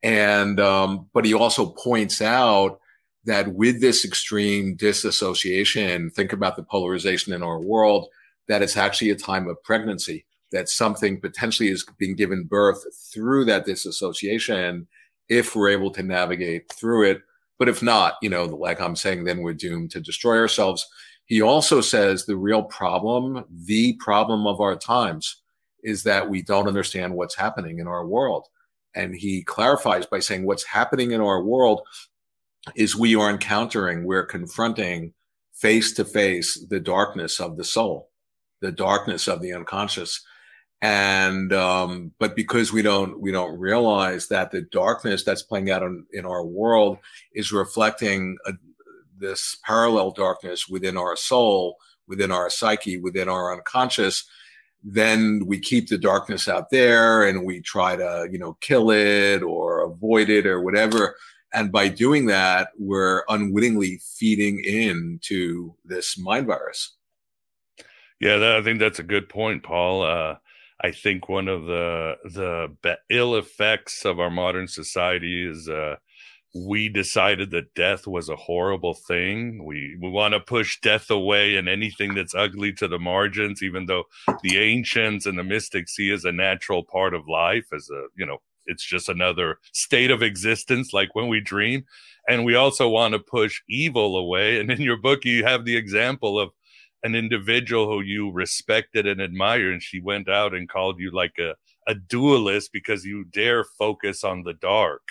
And, 0.04 0.60
um, 0.60 1.08
but 1.14 1.24
he 1.24 1.32
also 1.32 1.66
points 1.66 2.20
out 2.20 2.78
that 3.24 3.54
with 3.54 3.80
this 3.80 4.04
extreme 4.04 4.76
disassociation, 4.76 6.10
think 6.10 6.34
about 6.34 6.56
the 6.56 6.62
polarization 6.62 7.32
in 7.32 7.42
our 7.42 7.58
world 7.58 8.08
that 8.46 8.60
it's 8.60 8.76
actually 8.76 9.08
a 9.08 9.16
time 9.16 9.48
of 9.48 9.62
pregnancy, 9.62 10.26
that 10.52 10.68
something 10.68 11.22
potentially 11.22 11.70
is 11.70 11.86
being 11.96 12.14
given 12.14 12.44
birth 12.44 12.84
through 13.12 13.46
that 13.46 13.64
disassociation 13.64 14.86
if 15.30 15.56
we're 15.56 15.70
able 15.70 15.90
to 15.90 16.02
navigate 16.02 16.70
through 16.70 17.10
it. 17.10 17.22
But 17.58 17.70
if 17.70 17.82
not, 17.82 18.16
you 18.20 18.28
know, 18.28 18.44
like 18.44 18.82
I'm 18.82 18.96
saying, 18.96 19.24
then 19.24 19.40
we're 19.40 19.54
doomed 19.54 19.90
to 19.92 20.00
destroy 20.00 20.36
ourselves. 20.36 20.86
He 21.24 21.40
also 21.40 21.80
says 21.80 22.26
the 22.26 22.36
real 22.36 22.64
problem, 22.64 23.42
the 23.50 23.94
problem 23.94 24.46
of 24.46 24.60
our 24.60 24.76
times 24.76 25.40
is 25.82 26.02
that 26.02 26.28
we 26.28 26.42
don't 26.42 26.68
understand 26.68 27.14
what's 27.14 27.36
happening 27.36 27.78
in 27.78 27.86
our 27.86 28.06
world. 28.06 28.48
And 28.94 29.14
he 29.14 29.42
clarifies 29.42 30.06
by 30.06 30.20
saying 30.20 30.44
what's 30.44 30.64
happening 30.64 31.12
in 31.12 31.20
our 31.20 31.42
world 31.42 31.82
is 32.74 32.96
we 32.96 33.14
are 33.16 33.30
encountering, 33.30 34.04
we're 34.04 34.24
confronting 34.24 35.12
face 35.52 35.92
to 35.94 36.04
face 36.04 36.64
the 36.68 36.80
darkness 36.80 37.40
of 37.40 37.56
the 37.56 37.64
soul 37.64 38.10
the 38.64 38.72
darkness 38.72 39.28
of 39.28 39.42
the 39.42 39.52
unconscious. 39.52 40.24
And 40.80 41.52
um, 41.52 42.12
but 42.18 42.34
because 42.34 42.72
we 42.72 42.82
don't 42.82 43.20
we 43.20 43.30
don't 43.30 43.58
realize 43.58 44.28
that 44.28 44.50
the 44.50 44.62
darkness 44.62 45.22
that's 45.22 45.42
playing 45.42 45.70
out 45.70 45.82
in, 45.82 46.06
in 46.12 46.26
our 46.26 46.44
world 46.44 46.98
is 47.32 47.52
reflecting 47.52 48.36
a, 48.46 48.52
this 49.16 49.56
parallel 49.64 50.10
darkness 50.10 50.68
within 50.68 50.96
our 50.96 51.16
soul 51.16 51.76
within 52.06 52.30
our 52.30 52.50
psyche 52.50 52.98
within 52.98 53.28
our 53.28 53.54
unconscious 53.54 54.28
then 54.84 55.42
we 55.46 55.58
keep 55.58 55.88
the 55.88 55.98
darkness 55.98 56.46
out 56.46 56.70
there 56.70 57.24
and 57.24 57.44
we 57.44 57.60
try 57.60 57.96
to 57.96 58.28
you 58.30 58.38
know 58.38 58.56
kill 58.60 58.90
it 58.90 59.42
or 59.42 59.82
avoid 59.82 60.28
it 60.28 60.46
or 60.46 60.60
whatever 60.60 61.16
and 61.52 61.72
by 61.72 61.88
doing 61.88 62.26
that 62.26 62.68
we're 62.78 63.22
unwittingly 63.28 64.00
feeding 64.18 64.62
into 64.64 65.74
this 65.84 66.18
mind 66.18 66.46
virus 66.46 66.96
yeah, 68.24 68.38
that, 68.38 68.56
I 68.56 68.62
think 68.62 68.78
that's 68.78 69.00
a 69.00 69.04
good 69.04 69.28
point, 69.28 69.62
Paul. 69.62 70.02
Uh, 70.02 70.36
I 70.80 70.92
think 70.92 71.28
one 71.28 71.48
of 71.48 71.66
the 71.66 72.16
the 72.24 72.98
ill 73.10 73.36
effects 73.36 74.04
of 74.04 74.18
our 74.18 74.30
modern 74.30 74.66
society 74.66 75.46
is 75.46 75.68
uh, 75.68 75.96
we 76.54 76.88
decided 76.88 77.50
that 77.50 77.74
death 77.74 78.06
was 78.06 78.28
a 78.28 78.36
horrible 78.36 78.94
thing. 78.94 79.64
We 79.64 79.96
we 80.00 80.08
want 80.08 80.34
to 80.34 80.40
push 80.40 80.80
death 80.80 81.10
away 81.10 81.56
and 81.56 81.68
anything 81.68 82.14
that's 82.14 82.34
ugly 82.34 82.72
to 82.74 82.86
the 82.86 82.98
margins, 82.98 83.62
even 83.62 83.86
though 83.86 84.04
the 84.42 84.58
ancients 84.58 85.26
and 85.26 85.36
the 85.36 85.42
mystics 85.42 85.96
see 85.96 86.12
as 86.12 86.24
a 86.24 86.32
natural 86.32 86.84
part 86.84 87.12
of 87.12 87.28
life, 87.28 87.66
as 87.74 87.90
a 87.90 88.06
you 88.16 88.24
know, 88.24 88.38
it's 88.66 88.84
just 88.84 89.08
another 89.08 89.58
state 89.72 90.12
of 90.12 90.22
existence, 90.22 90.92
like 90.92 91.14
when 91.14 91.26
we 91.28 91.40
dream. 91.40 91.84
And 92.28 92.44
we 92.44 92.54
also 92.54 92.88
want 92.88 93.12
to 93.14 93.18
push 93.18 93.60
evil 93.68 94.16
away. 94.16 94.58
And 94.60 94.70
in 94.70 94.80
your 94.80 94.96
book, 94.96 95.24
you 95.24 95.44
have 95.44 95.64
the 95.64 95.76
example 95.76 96.38
of 96.38 96.50
an 97.02 97.14
individual 97.14 97.86
who 97.86 98.00
you 98.00 98.30
respected 98.30 99.06
and 99.06 99.20
admired, 99.20 99.72
and 99.72 99.82
she 99.82 100.00
went 100.00 100.28
out 100.28 100.54
and 100.54 100.68
called 100.68 100.98
you 100.98 101.10
like 101.10 101.34
a, 101.38 101.54
a 101.86 101.94
dualist 101.94 102.70
because 102.72 103.04
you 103.04 103.24
dare 103.24 103.64
focus 103.64 104.24
on 104.24 104.44
the 104.44 104.54
dark 104.54 105.02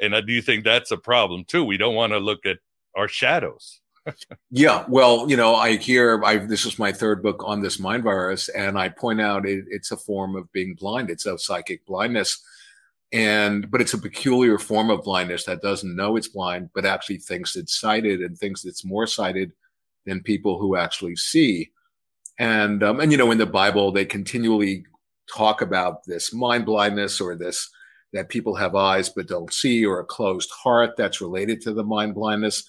and 0.00 0.14
I 0.14 0.20
do 0.20 0.32
you 0.32 0.42
think 0.42 0.64
that's 0.64 0.90
a 0.90 0.96
problem 0.96 1.44
too. 1.44 1.64
We 1.64 1.76
don't 1.76 1.94
want 1.94 2.12
to 2.12 2.18
look 2.18 2.46
at 2.46 2.58
our 2.94 3.08
shadows. 3.08 3.80
yeah, 4.50 4.84
well, 4.88 5.28
you 5.28 5.36
know, 5.36 5.54
I 5.54 5.76
hear 5.76 6.22
I 6.24 6.38
this 6.38 6.64
is 6.64 6.78
my 6.78 6.92
third 6.92 7.22
book 7.22 7.42
on 7.44 7.60
this 7.60 7.78
mind 7.78 8.04
virus, 8.04 8.48
and 8.48 8.78
I 8.78 8.88
point 8.88 9.20
out 9.20 9.46
it, 9.46 9.64
it's 9.68 9.90
a 9.90 9.96
form 9.96 10.36
of 10.36 10.50
being 10.52 10.74
blind. 10.74 11.10
It's 11.10 11.26
a 11.26 11.38
psychic 11.38 11.84
blindness, 11.86 12.42
and 13.12 13.70
but 13.70 13.80
it's 13.80 13.94
a 13.94 13.98
peculiar 13.98 14.58
form 14.58 14.90
of 14.90 15.04
blindness 15.04 15.44
that 15.44 15.62
doesn't 15.62 15.96
know 15.96 16.16
it's 16.16 16.28
blind, 16.28 16.70
but 16.74 16.86
actually 16.86 17.18
thinks 17.18 17.56
it's 17.56 17.78
sighted 17.78 18.20
and 18.20 18.38
thinks 18.38 18.64
it's 18.64 18.84
more 18.84 19.06
sighted 19.06 19.52
than 20.06 20.22
people 20.22 20.58
who 20.58 20.76
actually 20.76 21.16
see. 21.16 21.70
And 22.38 22.82
um, 22.82 23.00
and 23.00 23.12
you 23.12 23.18
know, 23.18 23.30
in 23.30 23.38
the 23.38 23.46
Bible, 23.46 23.92
they 23.92 24.04
continually 24.04 24.84
talk 25.34 25.60
about 25.60 26.04
this 26.04 26.32
mind 26.32 26.64
blindness 26.64 27.20
or 27.20 27.36
this 27.36 27.68
that 28.12 28.28
people 28.28 28.54
have 28.54 28.74
eyes 28.74 29.08
but 29.08 29.28
don't 29.28 29.52
see 29.52 29.84
or 29.84 30.00
a 30.00 30.04
closed 30.04 30.50
heart 30.50 30.96
that's 30.96 31.20
related 31.20 31.60
to 31.62 31.72
the 31.72 31.84
mind 31.84 32.14
blindness. 32.14 32.64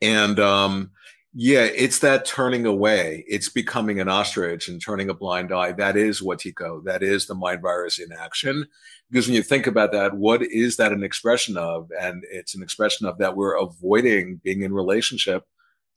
And 0.00 0.40
um, 0.40 0.90
yeah, 1.34 1.64
it's 1.64 1.98
that 2.00 2.24
turning 2.24 2.64
away. 2.64 3.24
It's 3.26 3.48
becoming 3.48 4.00
an 4.00 4.08
ostrich 4.08 4.68
and 4.68 4.80
turning 4.80 5.10
a 5.10 5.14
blind 5.14 5.52
eye. 5.52 5.72
That 5.72 5.96
is 5.96 6.20
Wetiko. 6.20 6.84
That 6.84 7.02
is 7.02 7.26
the 7.26 7.34
mind 7.34 7.60
virus 7.60 7.98
in 7.98 8.12
action. 8.12 8.66
Because 9.10 9.26
when 9.26 9.34
you 9.34 9.42
think 9.42 9.66
about 9.66 9.92
that, 9.92 10.14
what 10.14 10.42
is 10.42 10.76
that 10.76 10.92
an 10.92 11.02
expression 11.02 11.56
of? 11.56 11.90
And 12.00 12.24
it's 12.30 12.54
an 12.54 12.62
expression 12.62 13.06
of 13.06 13.18
that 13.18 13.36
we're 13.36 13.56
avoiding 13.56 14.40
being 14.42 14.62
in 14.62 14.72
relationship 14.72 15.44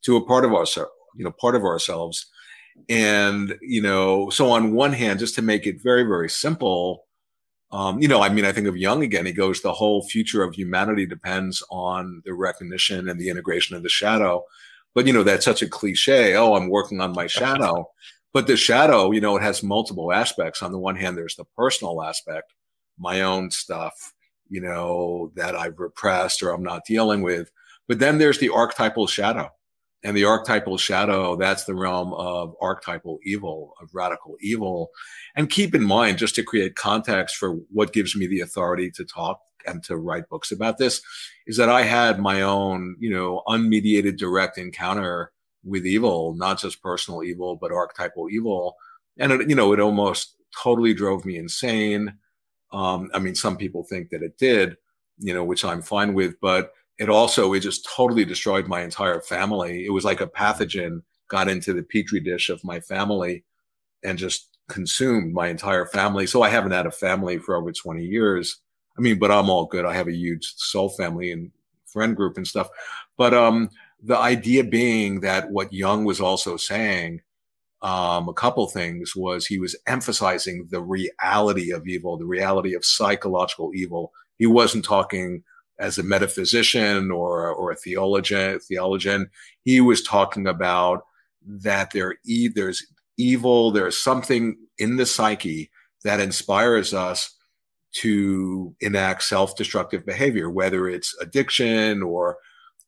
to 0.02 0.16
a 0.16 0.26
part 0.26 0.44
of 0.44 0.52
ourselves, 0.52 0.90
you 1.16 1.24
know, 1.24 1.32
part 1.32 1.54
of 1.54 1.64
ourselves. 1.64 2.26
And, 2.88 3.56
you 3.60 3.82
know, 3.82 4.30
so 4.30 4.50
on 4.50 4.72
one 4.72 4.92
hand, 4.92 5.18
just 5.18 5.34
to 5.36 5.42
make 5.42 5.66
it 5.66 5.82
very, 5.82 6.04
very 6.04 6.28
simple, 6.28 7.06
um, 7.70 8.00
you 8.00 8.08
know, 8.08 8.22
I 8.22 8.30
mean, 8.30 8.44
I 8.44 8.52
think 8.52 8.66
of 8.66 8.76
Jung 8.76 9.02
again. 9.02 9.26
He 9.26 9.32
goes, 9.32 9.60
the 9.60 9.72
whole 9.72 10.02
future 10.02 10.42
of 10.42 10.54
humanity 10.54 11.04
depends 11.04 11.62
on 11.70 12.22
the 12.24 12.32
recognition 12.32 13.08
and 13.08 13.20
the 13.20 13.28
integration 13.28 13.76
of 13.76 13.82
the 13.82 13.88
shadow. 13.88 14.44
But, 14.94 15.06
you 15.06 15.12
know, 15.12 15.22
that's 15.22 15.44
such 15.44 15.60
a 15.60 15.68
cliche. 15.68 16.34
Oh, 16.34 16.54
I'm 16.54 16.70
working 16.70 17.00
on 17.00 17.12
my 17.12 17.26
shadow. 17.28 17.90
but 18.32 18.46
the 18.46 18.56
shadow, 18.56 19.10
you 19.10 19.20
know, 19.20 19.36
it 19.36 19.42
has 19.42 19.62
multiple 19.62 20.12
aspects. 20.12 20.62
On 20.62 20.72
the 20.72 20.78
one 20.78 20.96
hand, 20.96 21.16
there's 21.16 21.36
the 21.36 21.44
personal 21.56 22.02
aspect, 22.02 22.54
my 22.98 23.20
own 23.20 23.50
stuff, 23.50 24.14
you 24.48 24.62
know, 24.62 25.30
that 25.36 25.54
I've 25.54 25.78
repressed 25.78 26.42
or 26.42 26.50
I'm 26.50 26.62
not 26.62 26.86
dealing 26.86 27.22
with. 27.22 27.50
But 27.86 27.98
then 27.98 28.18
there's 28.18 28.38
the 28.38 28.50
archetypal 28.50 29.06
shadow 29.06 29.50
and 30.04 30.16
the 30.16 30.24
archetypal 30.24 30.78
shadow, 30.78 31.36
that's 31.36 31.64
the 31.64 31.74
realm 31.74 32.14
of 32.14 32.54
archetypal 32.60 33.18
evil, 33.24 33.74
of 33.82 33.88
radical 33.92 34.36
evil. 34.40 34.90
And 35.34 35.50
keep 35.50 35.74
in 35.74 35.82
mind, 35.82 36.18
just 36.18 36.34
to 36.36 36.44
create 36.44 36.76
context 36.76 37.36
for 37.36 37.54
what 37.70 37.92
gives 37.92 38.14
me 38.14 38.26
the 38.26 38.40
authority 38.40 38.90
to 38.92 39.04
talk 39.04 39.40
and 39.66 39.82
to 39.84 39.96
write 39.96 40.28
books 40.28 40.52
about 40.52 40.78
this, 40.78 41.02
is 41.46 41.56
that 41.56 41.68
I 41.68 41.82
had 41.82 42.20
my 42.20 42.42
own, 42.42 42.96
you 43.00 43.10
know, 43.10 43.42
unmediated 43.48 44.16
direct 44.16 44.56
encounter 44.56 45.32
with 45.64 45.84
evil, 45.84 46.34
not 46.36 46.60
just 46.60 46.82
personal 46.82 47.24
evil, 47.24 47.56
but 47.56 47.72
archetypal 47.72 48.30
evil. 48.30 48.76
And 49.18 49.32
it, 49.32 49.48
you 49.48 49.56
know, 49.56 49.72
it 49.72 49.80
almost 49.80 50.36
totally 50.62 50.94
drove 50.94 51.24
me 51.24 51.36
insane. 51.36 52.14
Um, 52.72 53.10
I 53.12 53.18
mean, 53.18 53.34
some 53.34 53.56
people 53.56 53.82
think 53.82 54.10
that 54.10 54.22
it 54.22 54.38
did, 54.38 54.76
you 55.18 55.34
know, 55.34 55.42
which 55.42 55.64
I'm 55.64 55.82
fine 55.82 56.14
with, 56.14 56.40
but 56.40 56.72
it 56.98 57.08
also 57.08 57.52
it 57.52 57.60
just 57.60 57.88
totally 57.94 58.24
destroyed 58.24 58.66
my 58.66 58.82
entire 58.82 59.20
family. 59.20 59.84
It 59.86 59.92
was 59.92 60.04
like 60.04 60.20
a 60.20 60.26
pathogen 60.26 61.02
got 61.28 61.48
into 61.48 61.72
the 61.72 61.82
petri 61.82 62.20
dish 62.20 62.48
of 62.48 62.64
my 62.64 62.80
family 62.80 63.44
and 64.02 64.18
just 64.18 64.58
consumed 64.68 65.32
my 65.32 65.48
entire 65.48 65.86
family. 65.86 66.26
So 66.26 66.42
I 66.42 66.48
haven't 66.48 66.72
had 66.72 66.86
a 66.86 66.90
family 66.90 67.38
for 67.38 67.54
over 67.54 67.72
20 67.72 68.04
years. 68.04 68.60
I 68.96 69.00
mean, 69.00 69.18
but 69.18 69.30
I'm 69.30 69.48
all 69.48 69.66
good. 69.66 69.84
I 69.84 69.94
have 69.94 70.08
a 70.08 70.14
huge 70.14 70.54
soul 70.56 70.88
family 70.90 71.30
and 71.30 71.50
friend 71.86 72.16
group 72.16 72.36
and 72.36 72.46
stuff. 72.46 72.68
But 73.16 73.32
um, 73.32 73.70
the 74.02 74.16
idea 74.16 74.64
being 74.64 75.20
that 75.20 75.50
what 75.50 75.72
Jung 75.72 76.04
was 76.04 76.20
also 76.20 76.56
saying, 76.56 77.20
um, 77.80 78.28
a 78.28 78.32
couple 78.32 78.66
things 78.66 79.14
was 79.14 79.46
he 79.46 79.58
was 79.58 79.76
emphasizing 79.86 80.66
the 80.70 80.82
reality 80.82 81.70
of 81.70 81.86
evil, 81.86 82.16
the 82.16 82.26
reality 82.26 82.74
of 82.74 82.84
psychological 82.84 83.70
evil. 83.74 84.12
He 84.36 84.46
wasn't 84.46 84.84
talking 84.84 85.44
as 85.78 85.98
a 85.98 86.02
metaphysician 86.02 87.10
or, 87.10 87.50
or 87.50 87.70
a 87.70 87.76
theologian, 87.76 88.58
theologian, 88.60 89.30
he 89.64 89.80
was 89.80 90.02
talking 90.02 90.46
about 90.46 91.02
that 91.46 91.92
there 91.92 92.16
e- 92.26 92.48
there's 92.48 92.84
evil, 93.16 93.70
there's 93.70 93.96
something 93.96 94.56
in 94.78 94.96
the 94.96 95.06
psyche 95.06 95.70
that 96.04 96.20
inspires 96.20 96.92
us 96.92 97.34
to 97.92 98.74
enact 98.80 99.22
self-destructive 99.22 100.04
behavior, 100.04 100.50
whether 100.50 100.88
it's 100.88 101.16
addiction 101.20 102.02
or 102.02 102.36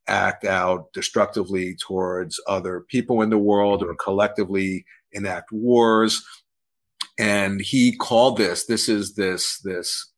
act 0.07 0.44
out 0.44 0.92
destructively 0.92 1.76
towards 1.76 2.40
other 2.46 2.85
people 2.88 3.22
in 3.22 3.31
the 3.31 3.38
world 3.38 3.83
or 3.83 3.94
collectively 3.94 4.85
enact 5.12 5.50
wars. 5.53 6.24
And 7.18 7.61
he 7.61 7.96
called 7.96 8.37
this, 8.37 8.66
this 8.66 8.88
is 8.88 9.14
this, 9.14 9.61
this 9.61 10.11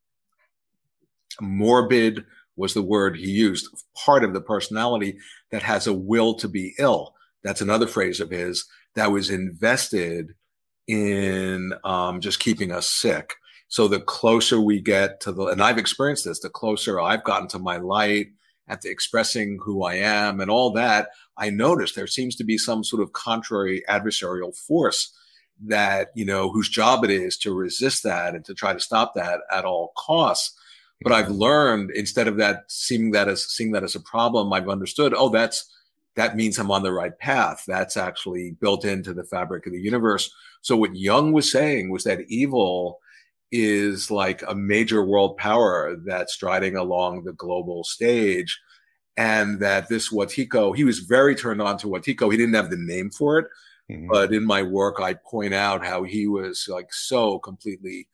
morbid 1.40 2.24
was 2.56 2.74
the 2.74 2.82
word 2.82 3.16
he 3.16 3.30
used, 3.30 3.68
part 4.04 4.24
of 4.24 4.32
the 4.32 4.40
personality 4.40 5.18
that 5.50 5.62
has 5.62 5.86
a 5.86 5.92
will 5.92 6.34
to 6.34 6.48
be 6.48 6.74
ill. 6.78 7.14
That's 7.42 7.60
another 7.60 7.86
phrase 7.86 8.20
of 8.20 8.30
his 8.30 8.66
that 8.94 9.10
was 9.10 9.30
invested 9.30 10.34
in 10.86 11.72
um, 11.84 12.20
just 12.20 12.40
keeping 12.40 12.70
us 12.70 12.88
sick. 12.88 13.34
So 13.68 13.88
the 13.88 14.00
closer 14.00 14.60
we 14.60 14.80
get 14.80 15.20
to 15.22 15.32
the, 15.32 15.46
and 15.46 15.62
I've 15.62 15.78
experienced 15.78 16.24
this, 16.26 16.40
the 16.40 16.50
closer 16.50 17.00
I've 17.00 17.24
gotten 17.24 17.48
to 17.48 17.58
my 17.58 17.78
light, 17.78 18.28
at 18.68 18.84
expressing 18.84 19.58
who 19.62 19.84
I 19.84 19.96
am 19.96 20.40
and 20.40 20.50
all 20.50 20.72
that, 20.72 21.08
I 21.36 21.50
notice 21.50 21.92
there 21.92 22.06
seems 22.06 22.36
to 22.36 22.44
be 22.44 22.58
some 22.58 22.84
sort 22.84 23.02
of 23.02 23.12
contrary 23.12 23.82
adversarial 23.88 24.56
force 24.56 25.12
that, 25.66 26.08
you 26.14 26.24
know, 26.24 26.50
whose 26.50 26.68
job 26.68 27.04
it 27.04 27.10
is 27.10 27.36
to 27.38 27.54
resist 27.54 28.02
that 28.04 28.34
and 28.34 28.44
to 28.44 28.54
try 28.54 28.72
to 28.72 28.80
stop 28.80 29.14
that 29.14 29.40
at 29.50 29.64
all 29.64 29.92
costs. 29.96 30.56
But 31.02 31.12
I've 31.12 31.30
learned 31.30 31.90
instead 31.92 32.28
of 32.28 32.36
that 32.38 32.64
seeing 32.68 33.10
that 33.12 33.28
as 33.28 33.44
seeing 33.52 33.72
that 33.72 33.84
as 33.84 33.94
a 33.94 34.00
problem, 34.00 34.52
I've 34.52 34.68
understood, 34.68 35.14
oh, 35.16 35.28
that's 35.28 35.68
that 36.16 36.36
means 36.36 36.58
I'm 36.58 36.70
on 36.70 36.82
the 36.82 36.92
right 36.92 37.18
path. 37.18 37.64
That's 37.66 37.96
actually 37.96 38.56
built 38.60 38.84
into 38.84 39.14
the 39.14 39.24
fabric 39.24 39.66
of 39.66 39.72
the 39.72 39.80
universe. 39.80 40.30
So 40.60 40.76
what 40.76 40.94
Jung 40.94 41.32
was 41.32 41.50
saying 41.50 41.90
was 41.90 42.04
that 42.04 42.20
evil 42.28 42.98
is 43.50 44.10
like 44.10 44.42
a 44.46 44.54
major 44.54 45.04
world 45.04 45.36
power 45.36 45.96
that's 46.06 46.34
striding 46.34 46.76
along 46.76 47.24
the 47.24 47.32
global 47.32 47.84
stage. 47.84 48.60
And 49.16 49.60
that 49.60 49.88
this 49.88 50.10
Wetiko, 50.10 50.74
he 50.74 50.84
was 50.84 51.00
very 51.00 51.34
turned 51.34 51.60
on 51.60 51.76
to 51.78 51.86
Wetiko. 51.86 52.30
He 52.30 52.38
didn't 52.38 52.54
have 52.54 52.70
the 52.70 52.78
name 52.78 53.10
for 53.10 53.38
it. 53.38 53.46
Mm-hmm. 53.90 54.08
But 54.08 54.32
in 54.32 54.44
my 54.44 54.62
work, 54.62 55.00
I 55.00 55.14
point 55.14 55.52
out 55.52 55.84
how 55.84 56.02
he 56.02 56.26
was 56.26 56.66
like 56.68 56.92
so 56.92 57.38
completely 57.38 58.08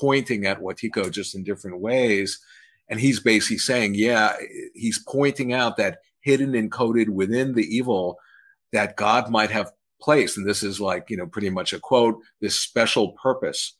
pointing 0.00 0.46
at 0.46 0.60
Wetiko 0.60 1.10
just 1.10 1.34
in 1.34 1.44
different 1.44 1.80
ways. 1.80 2.40
And 2.88 3.00
he's 3.00 3.20
basically 3.20 3.58
saying, 3.58 3.94
yeah, 3.94 4.34
he's 4.74 5.02
pointing 5.06 5.52
out 5.52 5.76
that 5.76 5.98
hidden 6.20 6.52
encoded 6.52 7.08
within 7.08 7.54
the 7.54 7.64
evil 7.64 8.18
that 8.72 8.96
God 8.96 9.30
might 9.30 9.50
have 9.50 9.72
placed. 10.00 10.36
And 10.36 10.46
this 10.46 10.62
is 10.62 10.80
like, 10.80 11.08
you 11.08 11.16
know, 11.16 11.26
pretty 11.26 11.50
much 11.50 11.72
a 11.72 11.78
quote, 11.78 12.20
this 12.40 12.56
special 12.56 13.12
purpose 13.12 13.76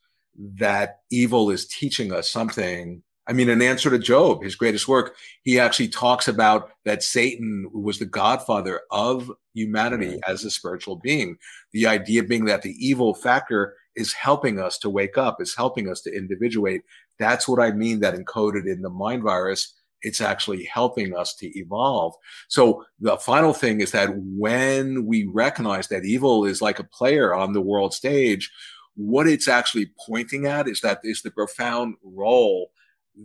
that 0.56 1.00
evil 1.10 1.50
is 1.50 1.66
teaching 1.66 2.12
us 2.12 2.30
something. 2.30 3.02
I 3.26 3.32
mean, 3.32 3.48
in 3.48 3.62
answer 3.62 3.90
to 3.90 3.98
Job, 3.98 4.42
his 4.42 4.56
greatest 4.56 4.86
work, 4.88 5.16
he 5.42 5.58
actually 5.58 5.88
talks 5.88 6.28
about 6.28 6.70
that 6.84 7.02
Satan 7.02 7.70
was 7.72 7.98
the 7.98 8.06
godfather 8.06 8.82
of 8.90 9.30
humanity 9.54 10.18
as 10.26 10.44
a 10.44 10.50
spiritual 10.50 10.96
being. 10.96 11.38
The 11.72 11.86
idea 11.86 12.22
being 12.22 12.44
that 12.46 12.62
the 12.62 12.74
evil 12.78 13.14
factor 13.14 13.76
is 13.96 14.12
helping 14.12 14.58
us 14.58 14.78
to 14.78 14.90
wake 14.90 15.16
up, 15.18 15.40
is 15.40 15.54
helping 15.54 15.88
us 15.88 16.00
to 16.02 16.14
individuate. 16.14 16.82
That's 17.18 17.46
what 17.46 17.60
I 17.60 17.72
mean 17.72 18.00
that 18.00 18.14
encoded 18.14 18.66
in 18.66 18.82
the 18.82 18.90
mind 18.90 19.22
virus. 19.22 19.74
It's 20.02 20.20
actually 20.20 20.64
helping 20.64 21.16
us 21.16 21.34
to 21.36 21.58
evolve. 21.58 22.14
So 22.48 22.84
the 23.00 23.16
final 23.16 23.54
thing 23.54 23.80
is 23.80 23.92
that 23.92 24.10
when 24.14 25.06
we 25.06 25.24
recognize 25.24 25.88
that 25.88 26.04
evil 26.04 26.44
is 26.44 26.60
like 26.60 26.78
a 26.78 26.84
player 26.84 27.34
on 27.34 27.52
the 27.52 27.62
world 27.62 27.94
stage, 27.94 28.50
what 28.96 29.26
it's 29.26 29.48
actually 29.48 29.92
pointing 30.06 30.46
at 30.46 30.68
is 30.68 30.80
that 30.80 31.00
is 31.02 31.22
the 31.22 31.30
profound 31.30 31.96
role 32.02 32.70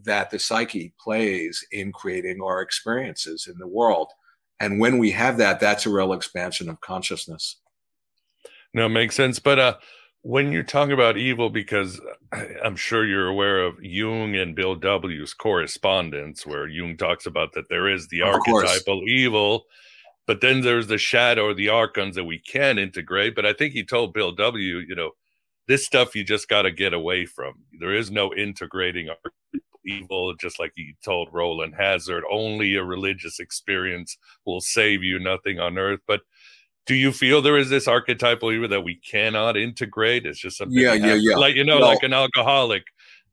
that 0.04 0.30
the 0.30 0.40
psyche 0.40 0.94
plays 1.00 1.66
in 1.72 1.92
creating 1.92 2.40
our 2.42 2.62
experiences 2.62 3.48
in 3.48 3.58
the 3.58 3.68
world. 3.68 4.12
And 4.60 4.80
when 4.80 4.98
we 4.98 5.12
have 5.12 5.38
that, 5.38 5.60
that's 5.60 5.86
a 5.86 5.90
real 5.90 6.14
expansion 6.14 6.70
of 6.70 6.82
consciousness. 6.82 7.58
No, 8.74 8.88
makes 8.88 9.16
sense. 9.16 9.40
But 9.40 9.60
uh, 9.60 9.78
when 10.24 10.52
you're 10.52 10.64
talking 10.64 10.94
about 10.94 11.18
evil, 11.18 11.50
because 11.50 12.02
I'm 12.64 12.76
sure 12.76 13.06
you're 13.06 13.28
aware 13.28 13.64
of 13.66 13.84
Jung 13.84 14.36
and 14.36 14.56
Bill 14.56 14.76
W.'s 14.76 15.34
correspondence, 15.34 16.46
where 16.46 16.68
Jung 16.68 16.98
talks 16.98 17.26
about 17.26 17.54
that 17.54 17.70
there 17.70 17.90
is 17.90 18.08
the 18.10 18.22
Of 18.24 18.40
course. 18.40 18.86
archetypal 18.86 19.04
evil, 19.08 19.66
but 20.28 20.42
then 20.42 20.62
there's 20.62 20.88
the 20.88 20.98
shadow 21.00 21.48
or 21.48 21.54
the 21.56 21.70
archons 21.70 22.16
that 22.16 22.26
we 22.26 22.40
can 22.40 22.80
integrate. 22.80 23.36
But 23.36 23.46
I 23.46 23.54
think 23.54 23.74
he 23.74 23.84
told 23.86 24.14
Bill 24.14 24.34
W., 24.34 24.80
you 24.80 24.96
know, 24.96 25.12
this 25.68 25.86
stuff 25.86 26.16
you 26.16 26.24
just 26.24 26.50
got 26.50 26.64
to 26.64 26.72
get 26.72 26.94
away 26.94 27.26
from. 27.26 27.64
There 27.80 27.94
is 27.96 28.12
no 28.12 28.34
integrating 28.34 29.10
evil, 29.86 30.36
just 30.36 30.60
like 30.60 30.74
he 30.76 30.96
told 31.04 31.30
Rowland 31.32 31.76
Hazard. 31.78 32.24
Only 32.32 32.76
a 32.76 32.84
religious 32.84 33.40
experience 33.40 34.18
will 34.46 34.62
save 34.62 35.04
you, 35.04 35.20
nothing 35.20 35.60
on 35.60 35.78
earth. 35.78 36.02
But 36.08 36.22
do 36.90 36.96
you 36.96 37.12
feel 37.12 37.40
there 37.40 37.56
is 37.56 37.70
this 37.70 37.88
archetypal 37.88 38.52
evil 38.52 38.68
that 38.68 38.82
we 38.82 38.96
cannot 38.96 39.56
integrate? 39.56 40.26
It's 40.26 40.40
just 40.40 40.58
something. 40.58 40.76
Yeah, 40.76 40.96
yeah, 40.96 41.14
yeah. 41.14 41.36
Like 41.36 41.54
you 41.56 41.64
know, 41.64 41.78
Well- 41.80 41.90
like 41.90 42.02
an 42.02 42.14
alcoholic, 42.14 42.82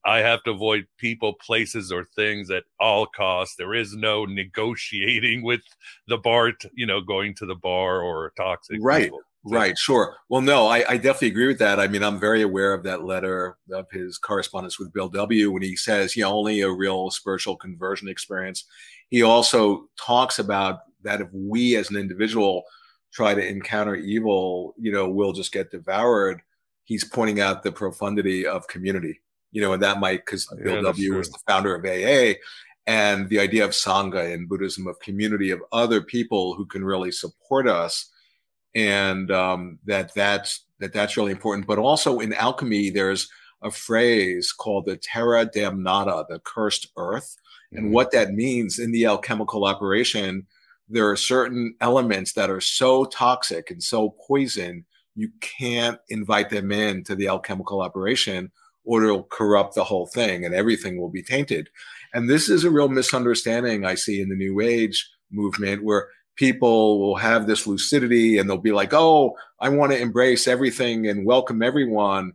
I 0.04 0.18
have 0.18 0.42
to 0.42 0.50
avoid 0.50 0.86
people, 0.98 1.32
places, 1.34 1.90
or 1.90 2.04
things 2.04 2.50
at 2.50 2.64
all 2.78 3.06
costs. 3.06 3.56
There 3.56 3.72
is 3.74 3.94
no 3.94 4.26
negotiating 4.26 5.42
with 5.42 5.62
the 6.06 6.18
bar. 6.18 6.52
t- 6.52 6.68
You 6.74 6.84
know, 6.86 7.00
going 7.00 7.34
to 7.36 7.46
the 7.46 7.54
bar 7.54 8.02
or 8.02 8.30
toxic. 8.36 8.78
Right. 8.82 9.04
people. 9.04 9.20
Right, 9.48 9.78
sure. 9.78 10.16
Well, 10.28 10.42
no, 10.42 10.66
I, 10.66 10.84
I 10.88 10.96
definitely 10.96 11.28
agree 11.28 11.46
with 11.46 11.60
that. 11.60 11.78
I 11.80 11.86
mean, 11.86 12.02
I'm 12.02 12.18
very 12.20 12.42
aware 12.42 12.74
of 12.74 12.82
that 12.82 13.04
letter 13.04 13.56
of 13.72 13.86
his 13.92 14.18
correspondence 14.18 14.76
with 14.78 14.92
Bill 14.92 15.08
W. 15.08 15.50
when 15.52 15.62
he 15.62 15.76
says, 15.76 16.14
you 16.16 16.24
know, 16.24 16.32
only 16.32 16.60
a 16.62 16.70
real 16.70 17.10
spiritual 17.10 17.56
conversion 17.56 18.08
experience. 18.08 18.64
He 19.08 19.22
also 19.22 19.88
talks 19.98 20.40
about 20.40 20.80
that 21.04 21.20
if 21.20 21.28
we 21.32 21.76
as 21.76 21.88
an 21.90 21.96
individual 21.96 22.64
try 23.16 23.34
to 23.34 23.46
encounter 23.46 23.94
evil, 23.94 24.74
you 24.76 24.92
know, 24.92 25.08
we'll 25.08 25.32
just 25.32 25.50
get 25.50 25.70
devoured. 25.70 26.42
He's 26.84 27.02
pointing 27.02 27.40
out 27.40 27.62
the 27.62 27.72
profundity 27.72 28.46
of 28.46 28.68
community, 28.68 29.22
you 29.52 29.62
know, 29.62 29.72
and 29.72 29.82
that 29.82 30.00
might, 30.00 30.26
because 30.26 30.46
Yeah, 30.58 30.64
Bill 30.64 30.82
W. 30.82 31.08
true. 31.08 31.18
was 31.18 31.30
the 31.30 31.38
founder 31.48 31.74
of 31.74 31.84
AA 31.84 32.38
and 32.86 33.26
the 33.30 33.40
idea 33.40 33.64
of 33.64 33.70
Sangha 33.70 34.34
in 34.34 34.46
Buddhism 34.46 34.86
of 34.86 35.00
community 35.00 35.50
of 35.50 35.62
other 35.72 36.02
people 36.02 36.54
who 36.54 36.66
can 36.66 36.84
really 36.84 37.10
support 37.10 37.66
us 37.66 38.10
and 38.74 39.30
um, 39.30 39.78
that 39.86 40.12
that's 40.14 40.66
that 40.80 40.92
that's 40.92 41.16
really 41.16 41.32
important. 41.32 41.66
But 41.66 41.78
also 41.78 42.20
in 42.20 42.34
alchemy, 42.34 42.90
there's 42.90 43.30
a 43.62 43.70
phrase 43.70 44.52
called 44.52 44.84
the 44.84 44.98
terra 44.98 45.46
damnata, 45.46 46.26
the 46.28 46.38
cursed 46.40 46.88
earth, 46.98 47.34
and 47.72 47.90
what 47.90 48.12
that 48.12 48.34
means 48.34 48.78
in 48.78 48.92
the 48.92 49.06
alchemical 49.06 49.64
operation. 49.64 50.46
There 50.88 51.08
are 51.10 51.16
certain 51.16 51.74
elements 51.80 52.32
that 52.34 52.50
are 52.50 52.60
so 52.60 53.04
toxic 53.04 53.70
and 53.70 53.82
so 53.82 54.14
poison, 54.26 54.84
you 55.14 55.30
can't 55.40 55.98
invite 56.08 56.50
them 56.50 56.70
in 56.70 57.02
to 57.04 57.14
the 57.14 57.28
alchemical 57.28 57.80
operation 57.80 58.52
or 58.84 59.02
it'll 59.02 59.24
corrupt 59.24 59.74
the 59.74 59.84
whole 59.84 60.06
thing 60.06 60.44
and 60.44 60.54
everything 60.54 61.00
will 61.00 61.08
be 61.08 61.22
tainted. 61.22 61.68
And 62.14 62.30
this 62.30 62.48
is 62.48 62.64
a 62.64 62.70
real 62.70 62.88
misunderstanding 62.88 63.84
I 63.84 63.96
see 63.96 64.20
in 64.20 64.28
the 64.28 64.36
New 64.36 64.60
Age 64.60 65.10
movement 65.30 65.82
where 65.82 66.08
people 66.36 67.00
will 67.00 67.16
have 67.16 67.46
this 67.46 67.66
lucidity 67.66 68.38
and 68.38 68.48
they'll 68.48 68.58
be 68.58 68.72
like, 68.72 68.92
oh, 68.92 69.36
I 69.58 69.70
want 69.70 69.92
to 69.92 69.98
embrace 69.98 70.46
everything 70.46 71.08
and 71.08 71.26
welcome 71.26 71.62
everyone. 71.62 72.34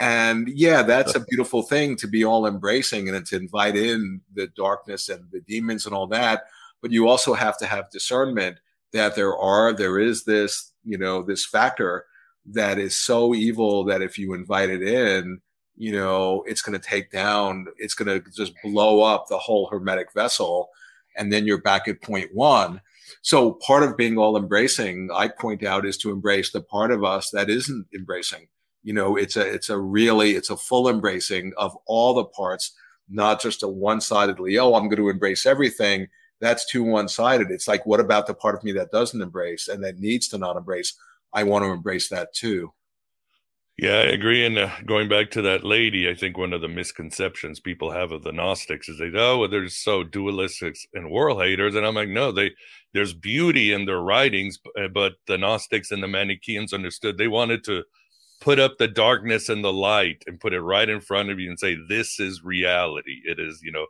And 0.00 0.48
yeah, 0.48 0.82
that's 0.82 1.14
a 1.14 1.24
beautiful 1.28 1.62
thing 1.62 1.96
to 1.96 2.08
be 2.08 2.24
all 2.24 2.46
embracing 2.46 3.08
and 3.08 3.24
to 3.26 3.36
invite 3.36 3.76
in 3.76 4.20
the 4.34 4.48
darkness 4.56 5.08
and 5.08 5.30
the 5.30 5.40
demons 5.40 5.86
and 5.86 5.94
all 5.94 6.06
that. 6.08 6.44
But 6.82 6.90
you 6.90 7.08
also 7.08 7.32
have 7.32 7.56
to 7.58 7.66
have 7.66 7.90
discernment 7.90 8.58
that 8.92 9.14
there 9.14 9.36
are, 9.36 9.72
there 9.72 9.98
is 9.98 10.24
this, 10.24 10.72
you 10.84 10.98
know, 10.98 11.22
this 11.22 11.46
factor 11.46 12.04
that 12.46 12.78
is 12.78 12.98
so 12.98 13.34
evil 13.34 13.84
that 13.84 14.02
if 14.02 14.18
you 14.18 14.34
invite 14.34 14.68
it 14.68 14.82
in, 14.82 15.40
you 15.76 15.92
know, 15.92 16.44
it's 16.46 16.60
going 16.60 16.78
to 16.78 16.86
take 16.86 17.10
down, 17.10 17.66
it's 17.78 17.94
going 17.94 18.08
to 18.08 18.30
just 18.30 18.52
blow 18.62 19.00
up 19.00 19.28
the 19.28 19.38
whole 19.38 19.68
hermetic 19.68 20.12
vessel. 20.12 20.68
And 21.16 21.32
then 21.32 21.46
you're 21.46 21.62
back 21.62 21.88
at 21.88 22.02
point 22.02 22.34
one. 22.34 22.80
So 23.22 23.52
part 23.52 23.82
of 23.82 23.96
being 23.96 24.18
all 24.18 24.36
embracing, 24.36 25.08
I 25.14 25.28
point 25.28 25.62
out, 25.62 25.86
is 25.86 25.96
to 25.98 26.10
embrace 26.10 26.50
the 26.50 26.60
part 26.60 26.90
of 26.90 27.04
us 27.04 27.30
that 27.30 27.48
isn't 27.48 27.86
embracing. 27.94 28.48
You 28.82 28.94
know, 28.94 29.16
it's 29.16 29.36
a, 29.36 29.46
it's 29.46 29.70
a 29.70 29.78
really, 29.78 30.32
it's 30.32 30.50
a 30.50 30.56
full 30.56 30.88
embracing 30.88 31.52
of 31.56 31.76
all 31.86 32.14
the 32.14 32.24
parts, 32.24 32.72
not 33.08 33.40
just 33.40 33.62
a 33.62 33.68
one-sidedly, 33.68 34.58
oh, 34.58 34.74
I'm 34.74 34.88
going 34.88 34.96
to 34.96 35.08
embrace 35.08 35.46
everything. 35.46 36.08
That's 36.42 36.66
too 36.66 36.82
one-sided. 36.82 37.50
It's 37.50 37.68
like, 37.68 37.86
what 37.86 38.00
about 38.00 38.26
the 38.26 38.34
part 38.34 38.54
of 38.54 38.64
me 38.64 38.72
that 38.72 38.90
doesn't 38.90 39.22
embrace 39.22 39.68
and 39.68 39.82
that 39.84 39.98
needs 39.98 40.28
to 40.28 40.38
not 40.38 40.58
embrace? 40.58 40.92
I 41.32 41.44
want 41.44 41.64
to 41.64 41.70
embrace 41.70 42.10
that 42.10 42.34
too. 42.34 42.74
Yeah, 43.78 43.94
I 43.94 44.12
agree. 44.12 44.44
And 44.44 44.58
uh, 44.58 44.68
going 44.84 45.08
back 45.08 45.30
to 45.30 45.42
that 45.42 45.64
lady, 45.64 46.10
I 46.10 46.14
think 46.14 46.36
one 46.36 46.52
of 46.52 46.60
the 46.60 46.68
misconceptions 46.68 47.58
people 47.58 47.90
have 47.90 48.12
of 48.12 48.22
the 48.22 48.32
Gnostics 48.32 48.88
is 48.88 48.98
they, 48.98 49.10
oh, 49.14 49.38
well, 49.38 49.48
they're 49.48 49.64
just 49.64 49.82
so 49.82 50.04
dualistic 50.04 50.76
and 50.92 51.10
world 51.10 51.40
haters. 51.40 51.74
And 51.74 51.86
I'm 51.86 51.94
like, 51.94 52.10
no, 52.10 52.32
they 52.32 52.50
there's 52.92 53.14
beauty 53.14 53.72
in 53.72 53.86
their 53.86 54.00
writings, 54.00 54.58
but 54.92 55.14
the 55.26 55.38
Gnostics 55.38 55.90
and 55.90 56.02
the 56.02 56.08
Manichaeans 56.08 56.74
understood 56.74 57.16
they 57.16 57.28
wanted 57.28 57.64
to 57.64 57.84
put 58.42 58.58
up 58.58 58.76
the 58.76 58.88
darkness 58.88 59.48
and 59.48 59.64
the 59.64 59.72
light 59.72 60.22
and 60.26 60.38
put 60.38 60.52
it 60.52 60.60
right 60.60 60.88
in 60.88 61.00
front 61.00 61.30
of 61.30 61.40
you 61.40 61.48
and 61.48 61.58
say, 61.58 61.76
this 61.88 62.20
is 62.20 62.44
reality. 62.44 63.22
It 63.24 63.40
is, 63.40 63.62
you 63.62 63.72
know, 63.72 63.86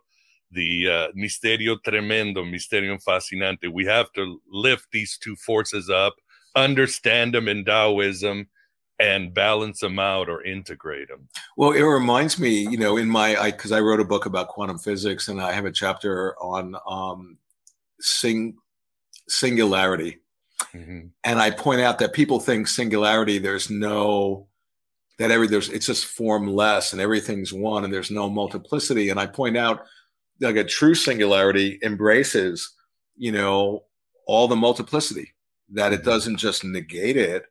the 0.53 0.89
uh, 0.89 1.07
misterio 1.17 1.77
tremendo, 1.83 2.43
mysterium 2.43 2.99
fascinante. 2.99 3.71
We 3.71 3.85
have 3.85 4.11
to 4.13 4.41
lift 4.49 4.87
these 4.91 5.17
two 5.17 5.35
forces 5.35 5.89
up, 5.89 6.15
understand 6.55 7.33
them 7.33 7.47
in 7.47 7.65
Taoism, 7.65 8.47
and 8.99 9.33
balance 9.33 9.79
them 9.79 9.99
out 9.99 10.29
or 10.29 10.43
integrate 10.43 11.09
them. 11.09 11.27
Well, 11.57 11.71
it 11.71 11.81
reminds 11.81 12.39
me, 12.39 12.67
you 12.67 12.77
know, 12.77 12.97
in 12.97 13.09
my, 13.09 13.35
I, 13.35 13.51
cause 13.51 13.71
I 13.71 13.79
wrote 13.79 13.99
a 13.99 14.05
book 14.05 14.25
about 14.25 14.49
quantum 14.49 14.77
physics 14.77 15.27
and 15.27 15.41
I 15.41 15.51
have 15.51 15.65
a 15.65 15.71
chapter 15.71 16.35
on, 16.39 16.75
um, 16.87 17.37
sing, 17.99 18.55
singularity. 19.27 20.19
Mm-hmm. 20.73 21.07
And 21.23 21.39
I 21.39 21.49
point 21.49 21.81
out 21.81 21.99
that 21.99 22.13
people 22.13 22.39
think 22.39 22.67
singularity, 22.67 23.39
there's 23.39 23.69
no, 23.69 24.47
that 25.17 25.31
every, 25.31 25.47
there's, 25.47 25.69
it's 25.69 25.87
just 25.87 26.05
formless 26.05 26.93
and 26.93 27.01
everything's 27.01 27.51
one 27.51 27.83
and 27.83 27.93
there's 27.93 28.11
no 28.11 28.29
multiplicity. 28.29 29.09
And 29.09 29.19
I 29.19 29.25
point 29.25 29.57
out 29.57 29.85
like 30.43 30.55
a 30.57 30.63
true 30.63 30.95
singularity 30.95 31.79
embraces, 31.83 32.73
you 33.17 33.31
know, 33.31 33.83
all 34.27 34.47
the 34.47 34.55
multiplicity, 34.55 35.33
that 35.73 35.93
it 35.93 36.01
mm-hmm. 36.01 36.09
doesn't 36.09 36.37
just 36.37 36.63
negate 36.63 37.17
it, 37.17 37.45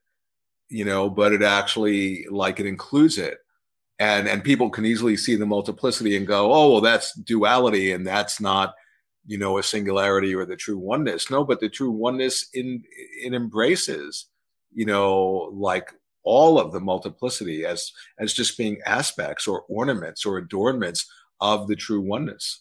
you 0.69 0.85
know, 0.85 1.11
but 1.11 1.33
it 1.33 1.43
actually 1.43 2.27
like 2.31 2.61
it 2.61 2.67
includes 2.67 3.19
it. 3.19 3.39
And 3.99 4.29
and 4.29 4.43
people 4.43 4.71
can 4.71 4.87
easily 4.87 5.17
see 5.17 5.37
the 5.37 5.47
multiplicity 5.47 6.17
and 6.17 6.27
go, 6.27 6.53
oh 6.53 6.73
well, 6.73 6.81
that's 6.81 7.15
duality, 7.15 7.93
and 7.93 8.07
that's 8.07 8.41
not, 8.41 8.75
you 9.27 9.39
know, 9.39 9.59
a 9.59 9.63
singularity 9.63 10.35
or 10.35 10.45
the 10.45 10.57
true 10.57 10.79
oneness. 10.79 11.31
No, 11.31 11.45
but 11.45 11.61
the 11.61 11.69
true 11.69 11.91
oneness 11.91 12.49
in 12.55 12.83
it 13.23 13.35
embraces, 13.35 14.27
you 14.73 14.87
know, 14.87 15.51
like 15.53 15.93
all 16.25 16.59
of 16.59 16.73
the 16.73 16.81
multiplicity 16.81 17.65
as 17.65 17.93
as 18.19 18.33
just 18.33 18.59
being 18.59 18.79
aspects 18.87 19.47
or 19.47 19.63
ornaments 19.69 20.25
or 20.25 20.39
adornments 20.39 21.07
of 21.41 21.69
the 21.69 21.77
true 21.77 22.01
oneness. 22.01 22.61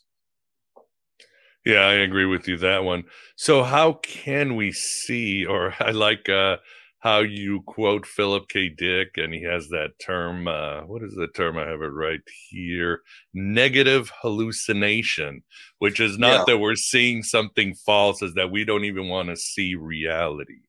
Yeah, 1.65 1.81
I 1.81 1.93
agree 1.93 2.25
with 2.25 2.47
you 2.47 2.57
that 2.57 2.83
one. 2.83 3.03
So 3.35 3.63
how 3.63 3.93
can 3.93 4.55
we 4.55 4.71
see 4.71 5.45
or 5.45 5.73
I 5.79 5.91
like 5.91 6.27
uh 6.29 6.57
how 6.99 7.19
you 7.19 7.61
quote 7.63 8.05
Philip 8.05 8.47
K. 8.47 8.69
Dick 8.69 9.17
and 9.17 9.33
he 9.33 9.41
has 9.43 9.69
that 9.69 9.91
term 9.99 10.47
uh 10.47 10.81
what 10.81 11.03
is 11.03 11.13
the 11.15 11.27
term 11.35 11.57
I 11.57 11.67
have 11.67 11.81
it 11.81 11.87
right 11.87 12.19
here 12.49 13.01
negative 13.33 14.11
hallucination 14.21 15.41
which 15.79 15.99
is 15.99 16.17
not 16.19 16.39
Yeah. 16.39 16.43
that 16.53 16.57
we're 16.59 16.75
seeing 16.75 17.23
something 17.23 17.73
false 17.75 18.21
is 18.21 18.33
that 18.35 18.51
we 18.51 18.63
don't 18.65 18.85
even 18.85 19.07
want 19.07 19.29
to 19.29 19.35
see 19.35 19.75
reality. 19.75 20.61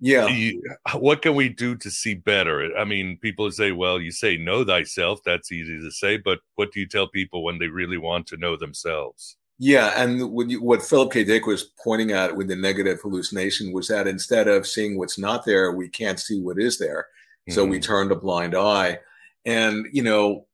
Yeah. 0.00 0.26
You- 0.28 0.62
what 0.94 1.22
can 1.22 1.34
we 1.34 1.48
do 1.48 1.76
to 1.76 1.90
see 1.90 2.14
better? 2.14 2.76
I 2.76 2.84
mean, 2.84 3.18
people 3.22 3.50
say, 3.50 3.72
well, 3.72 4.00
you 4.00 4.10
say 4.12 4.36
know 4.36 4.64
thyself. 4.64 5.20
That's 5.24 5.50
easy 5.52 5.78
to 5.80 5.90
say, 5.90 6.16
but 6.18 6.40
what 6.56 6.72
do 6.72 6.80
you 6.80 6.86
tell 6.88 7.08
people 7.08 7.42
when 7.44 7.58
they 7.58 7.68
really 7.68 7.96
want 7.98 8.26
to 8.28 8.36
know 8.36 8.56
themselves? 8.56 9.36
Yeah, 9.58 9.92
and 9.96 10.32
what, 10.32 10.50
you, 10.50 10.62
what 10.62 10.82
Philip 10.82 11.12
K. 11.12 11.24
Dick 11.24 11.46
was 11.46 11.62
pointing 11.82 12.10
at 12.10 12.36
with 12.36 12.48
the 12.48 12.56
negative 12.56 13.00
hallucination 13.00 13.72
was 13.72 13.86
that 13.88 14.06
instead 14.08 14.48
of 14.48 14.66
seeing 14.66 14.98
what's 14.98 15.18
not 15.18 15.44
there, 15.44 15.70
we 15.72 15.88
can't 15.88 16.18
see 16.18 16.40
what 16.40 16.58
is 16.58 16.78
there. 16.78 17.06
So 17.50 17.64
we 17.64 17.78
Mhm. 17.78 17.82
turned 17.82 18.12
a 18.12 18.16
blind 18.16 18.54
eye. 18.56 19.00
And, 19.44 19.86
you 19.92 20.02
know, 20.02 20.46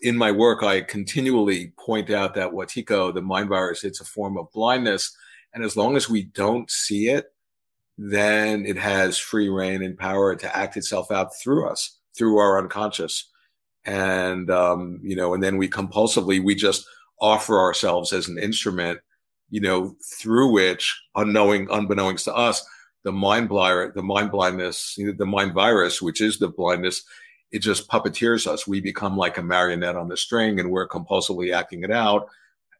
in 0.00 0.16
my 0.16 0.32
work, 0.32 0.62
I 0.62 0.80
continually 0.80 1.72
point 1.78 2.10
out 2.10 2.34
that 2.34 2.50
Wetiko, 2.50 3.14
the 3.14 3.22
mind 3.22 3.48
virus, 3.50 3.84
it's 3.84 4.00
a 4.00 4.04
form 4.04 4.36
of 4.36 4.50
blindness. 4.52 5.16
And 5.54 5.62
as 5.62 5.76
long 5.76 5.96
as 5.96 6.08
we 6.08 6.22
don't 6.24 6.70
see 6.70 7.08
it, 7.08 7.32
then 7.98 8.64
it 8.66 8.78
has 8.78 9.18
free 9.18 9.48
reign 9.50 9.82
and 9.82 9.96
power 9.98 10.34
to 10.34 10.56
act 10.56 10.76
itself 10.76 11.10
out 11.12 11.36
through 11.36 11.68
us, 11.68 11.98
through 12.16 12.38
our 12.38 12.58
unconscious. 12.58 13.28
and 13.84 14.48
um, 14.50 15.00
you 15.02 15.16
know, 15.16 15.34
and 15.34 15.42
then 15.42 15.56
we 15.56 15.68
compulsively 15.68 16.42
we 16.42 16.54
just 16.54 16.86
offer 17.22 17.58
ourselves 17.58 18.12
as 18.12 18.28
an 18.28 18.36
instrument, 18.36 19.00
you 19.48 19.60
know, 19.60 19.96
through 20.18 20.50
which 20.50 21.00
unknowing, 21.14 21.68
unbeknownst 21.70 22.26
to 22.26 22.34
us, 22.34 22.66
the 23.04 23.12
mind 23.12 23.48
blind, 23.48 23.92
the 23.94 24.02
mind 24.02 24.30
blindness, 24.30 24.98
the 24.98 25.26
mind 25.26 25.54
virus, 25.54 26.02
which 26.02 26.20
is 26.20 26.38
the 26.38 26.48
blindness, 26.48 27.04
it 27.52 27.60
just 27.60 27.88
puppeteers 27.88 28.46
us. 28.46 28.66
We 28.66 28.80
become 28.80 29.16
like 29.16 29.38
a 29.38 29.42
marionette 29.42 29.96
on 29.96 30.08
the 30.08 30.16
string, 30.16 30.58
and 30.58 30.70
we're 30.70 30.88
compulsively 30.88 31.54
acting 31.54 31.84
it 31.84 31.90
out, 31.90 32.28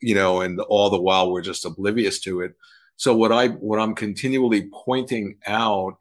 you 0.01 0.15
know, 0.15 0.41
and 0.41 0.61
all 0.61 0.91
the 0.91 1.01
while 1.01 1.31
we're 1.31 1.43
just 1.43 1.65
oblivious 1.65 2.21
to 2.21 2.41
it. 2.41 2.55
So 2.97 3.15
what 3.15 3.33
I 3.33 3.49
what 3.49 3.79
I'm 3.79 3.95
continually 3.95 4.69
pointing 4.73 5.39
out 5.47 5.97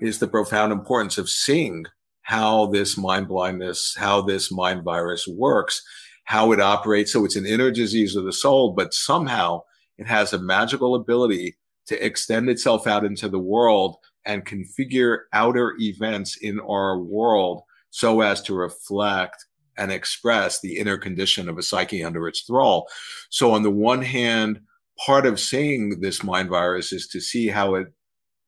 is 0.00 0.18
the 0.18 0.28
profound 0.28 0.72
importance 0.72 1.18
of 1.18 1.30
seeing 1.30 1.86
how 2.22 2.66
this 2.66 2.98
mind 2.98 3.28
blindness, 3.28 3.94
how 3.96 4.20
this 4.22 4.50
mind 4.50 4.82
virus 4.82 5.28
works, 5.28 5.82
how 6.26 6.52
it 6.52 6.60
operates. 6.60 7.12
So 7.12 7.24
it's 7.24 7.36
an 7.36 7.46
inner 7.46 7.70
disease 7.70 8.14
of 8.14 8.24
the 8.24 8.32
soul, 8.32 8.72
but 8.72 8.92
somehow 8.92 9.62
it 9.96 10.06
has 10.06 10.32
a 10.32 10.38
magical 10.38 10.94
ability 10.94 11.56
to 11.86 12.04
extend 12.04 12.48
itself 12.48 12.86
out 12.86 13.04
into 13.04 13.28
the 13.28 13.38
world 13.38 13.96
and 14.24 14.44
configure 14.44 15.20
outer 15.32 15.74
events 15.78 16.36
in 16.36 16.60
our 16.60 16.98
world 16.98 17.62
so 17.90 18.20
as 18.20 18.42
to 18.42 18.54
reflect 18.54 19.36
and 19.78 19.92
express 19.92 20.60
the 20.60 20.76
inner 20.78 20.98
condition 20.98 21.48
of 21.48 21.58
a 21.58 21.62
psyche 21.62 22.02
under 22.02 22.26
its 22.26 22.42
thrall. 22.42 22.88
So 23.30 23.52
on 23.52 23.62
the 23.62 23.70
one 23.70 24.02
hand, 24.02 24.60
part 24.98 25.26
of 25.26 25.38
seeing 25.38 26.00
this 26.00 26.24
mind 26.24 26.48
virus 26.48 26.92
is 26.92 27.06
to 27.08 27.20
see 27.20 27.46
how 27.48 27.76
it 27.76 27.86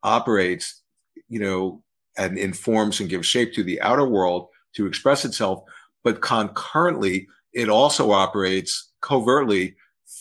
operates, 0.03 0.83
you 1.29 1.38
know, 1.38 1.83
and 2.17 2.37
informs 2.37 2.99
and 2.99 3.09
gives 3.09 3.27
shape 3.27 3.53
to 3.55 3.62
the 3.62 3.81
outer 3.83 4.07
world 4.07 4.49
to 4.75 4.87
express 4.87 5.25
itself. 5.25 5.62
But 6.03 6.23
concurrently, 6.23 7.29
it 7.59 7.68
also 7.68 8.12
operates 8.12 8.92
covertly 9.01 9.75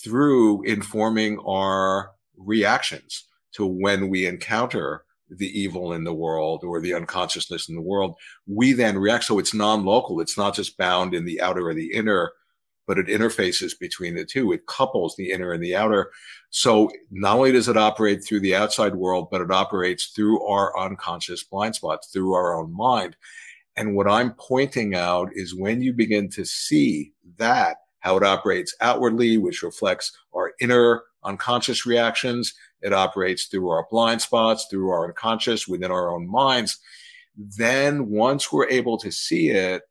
through 0.04 0.63
informing 0.63 1.38
our 1.45 2.12
reactions 2.36 3.26
to 3.54 3.65
when 3.65 4.10
we 4.10 4.26
encounter 4.26 5.06
the 5.30 5.47
evil 5.60 5.93
in 5.93 6.04
the 6.04 6.13
world 6.13 6.63
or 6.63 6.82
the 6.82 6.95
unconsciousness 6.95 7.69
in 7.69 7.76
the 7.76 7.82
world. 7.82 8.15
We 8.47 8.73
then 8.73 8.97
react. 8.97 9.26
So 9.26 9.38
it's 9.38 9.54
non 9.54 9.86
local. 9.86 10.19
It's 10.19 10.38
not 10.38 10.56
just 10.56 10.78
bound 10.78 11.13
in 11.13 11.26
the 11.26 11.39
outer 11.39 11.67
or 11.67 11.76
the 11.76 11.93
inner, 11.93 12.32
but 12.88 12.97
it 12.97 13.06
interfaces 13.06 13.78
between 13.78 14.15
the 14.15 14.26
two. 14.26 14.52
It 14.52 14.65
couples 14.65 15.15
the 15.15 15.32
inner 15.32 15.52
and 15.52 15.62
the 15.62 15.76
outer. 15.76 16.12
So 16.50 16.89
not 17.12 17.38
only 17.38 17.52
does 17.52 17.67
it 17.67 17.78
operate 17.78 18.23
through 18.23 18.39
the 18.39 18.56
outside 18.56 18.95
world, 18.95 19.28
but 19.30 19.41
it 19.41 19.52
operates 19.52 20.08
through 20.08 20.43
our 20.43 20.78
unconscious 20.80 21.43
blind 21.43 21.76
spots, 21.76 22.08
through 22.08 22.34
our 22.34 22.58
own 22.60 22.76
mind. 22.76 23.15
And 23.78 23.96
what 23.96 24.08
I'm 24.08 24.34
pointing 24.34 24.96
out 24.96 25.30
is 25.34 25.56
when 25.56 25.82
you 25.82 25.94
begin 25.94 26.30
to 26.32 26.46
see 26.46 27.13
that, 27.38 27.78
how 28.00 28.18
it 28.18 28.24
operates 28.24 28.76
outwardly, 28.82 29.38
which 29.38 29.62
reflects 29.62 30.12
our 30.36 30.54
inner 30.60 31.04
unconscious 31.24 31.86
reactions, 31.86 32.54
it 32.82 32.92
operates 32.92 33.46
through 33.46 33.70
our 33.70 33.86
blind 33.90 34.22
spots, 34.22 34.68
through 34.70 34.90
our 34.90 35.06
unconscious, 35.06 35.68
within 35.68 35.92
our 35.92 36.10
own 36.10 36.28
minds. 36.28 36.80
Then 37.36 38.10
once 38.10 38.52
we're 38.52 38.68
able 38.70 38.98
to 38.98 39.12
see 39.12 39.50
it, 39.50 39.84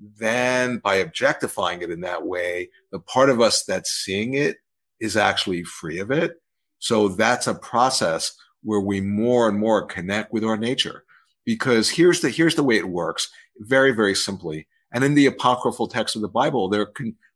then 0.00 0.78
by 0.78 0.96
objectifying 0.96 1.82
it 1.82 1.90
in 1.90 2.00
that 2.02 2.26
way, 2.26 2.70
the 2.90 3.00
part 3.00 3.30
of 3.30 3.40
us 3.40 3.64
that's 3.64 3.90
seeing 3.90 4.34
it 4.34 4.56
is 5.00 5.16
actually 5.16 5.62
free 5.62 5.98
of 5.98 6.10
it. 6.10 6.36
So 6.78 7.08
that's 7.08 7.46
a 7.46 7.54
process 7.54 8.32
where 8.62 8.80
we 8.80 9.00
more 9.00 9.48
and 9.48 9.58
more 9.58 9.84
connect 9.84 10.32
with 10.32 10.44
our 10.44 10.56
nature. 10.56 11.04
Because 11.46 11.88
here's 11.88 12.20
the 12.20 12.28
here's 12.28 12.56
the 12.56 12.62
way 12.62 12.76
it 12.76 12.88
works, 12.88 13.30
very 13.58 13.92
very 13.92 14.14
simply. 14.14 14.66
And 14.92 15.02
in 15.02 15.14
the 15.14 15.26
apocryphal 15.26 15.88
text 15.88 16.16
of 16.16 16.22
the 16.22 16.28
Bible, 16.28 16.68
they're 16.68 16.92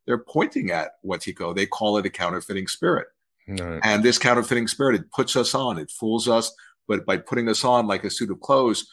they're 0.07 0.19
pointing 0.19 0.71
at 0.71 0.93
Wetiko. 1.05 1.55
They 1.55 1.67
call 1.67 1.97
it 1.97 2.07
a 2.07 2.11
counterfeiting 2.11 2.67
spirit. 2.67 3.07
Right. 3.49 3.81
And 3.83 4.03
this 4.03 4.19
counterfeiting 4.19 4.69
spirit, 4.69 5.01
it 5.01 5.11
puts 5.11 5.37
us 5.37 5.55
on, 5.55 5.79
it 5.79 5.91
fools 5.91 6.29
us, 6.29 6.53
but 6.87 7.07
by 7.07 7.17
putting 7.17 7.49
us 7.49 7.65
on 7.65 7.87
like 7.87 8.05
a 8.05 8.11
suit 8.11 8.31
of 8.31 8.41
clothes, 8.41 8.87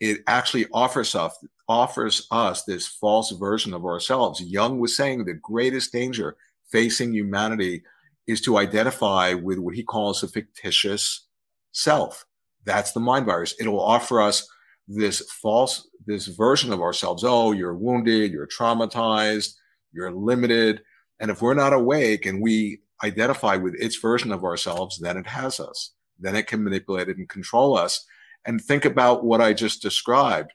it 0.00 0.20
actually 0.26 0.66
offers 0.72 1.14
us 1.14 1.36
offers 1.68 2.26
us 2.32 2.64
this 2.64 2.88
false 2.88 3.30
version 3.32 3.72
of 3.72 3.84
ourselves. 3.84 4.40
Jung 4.40 4.80
was 4.80 4.96
saying 4.96 5.24
the 5.24 5.34
greatest 5.34 5.92
danger 5.92 6.36
facing 6.70 7.12
humanity 7.12 7.82
is 8.26 8.40
to 8.40 8.58
identify 8.58 9.34
with 9.34 9.58
what 9.58 9.74
he 9.74 9.82
calls 9.82 10.22
a 10.22 10.28
fictitious 10.28 11.26
self. 11.72 12.24
That's 12.64 12.92
the 12.92 13.00
mind 13.00 13.26
virus. 13.26 13.54
It'll 13.60 13.80
offer 13.80 14.20
us 14.20 14.48
this 14.90 15.20
false, 15.30 15.88
this 16.06 16.26
version 16.26 16.72
of 16.72 16.80
ourselves. 16.80 17.22
Oh, 17.24 17.52
you're 17.52 17.74
wounded, 17.74 18.32
you're 18.32 18.48
traumatized, 18.48 19.54
you're 19.92 20.10
limited. 20.10 20.82
And 21.20 21.30
if 21.30 21.40
we're 21.40 21.54
not 21.54 21.72
awake 21.72 22.26
and 22.26 22.42
we 22.42 22.80
identify 23.04 23.56
with 23.56 23.74
its 23.74 23.96
version 23.96 24.32
of 24.32 24.44
ourselves, 24.44 24.98
then 24.98 25.16
it 25.16 25.26
has 25.26 25.60
us. 25.60 25.92
Then 26.18 26.34
it 26.34 26.46
can 26.46 26.64
manipulate 26.64 27.08
it 27.08 27.18
and 27.18 27.28
control 27.28 27.76
us. 27.76 28.04
And 28.44 28.60
think 28.60 28.84
about 28.84 29.24
what 29.24 29.40
I 29.40 29.52
just 29.52 29.80
described. 29.80 30.52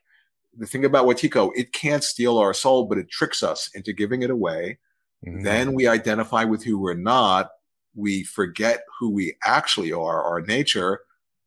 The 0.57 0.67
thing 0.67 0.85
about 0.85 1.05
Wetiko, 1.05 1.51
it 1.55 1.71
can't 1.71 2.03
steal 2.03 2.37
our 2.37 2.53
soul, 2.53 2.85
but 2.85 2.97
it 2.97 3.09
tricks 3.09 3.41
us 3.41 3.69
into 3.73 3.93
giving 3.93 4.21
it 4.21 4.29
away. 4.29 4.79
Mm-hmm. 5.25 5.43
Then 5.43 5.73
we 5.73 5.87
identify 5.87 6.43
with 6.43 6.63
who 6.63 6.77
we're 6.79 6.93
not. 6.93 7.49
We 7.95 8.23
forget 8.23 8.83
who 8.99 9.11
we 9.11 9.35
actually 9.43 9.91
are, 9.91 10.23
our 10.23 10.41
nature, 10.41 10.99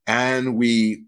and 0.07 0.57
we 0.57 1.05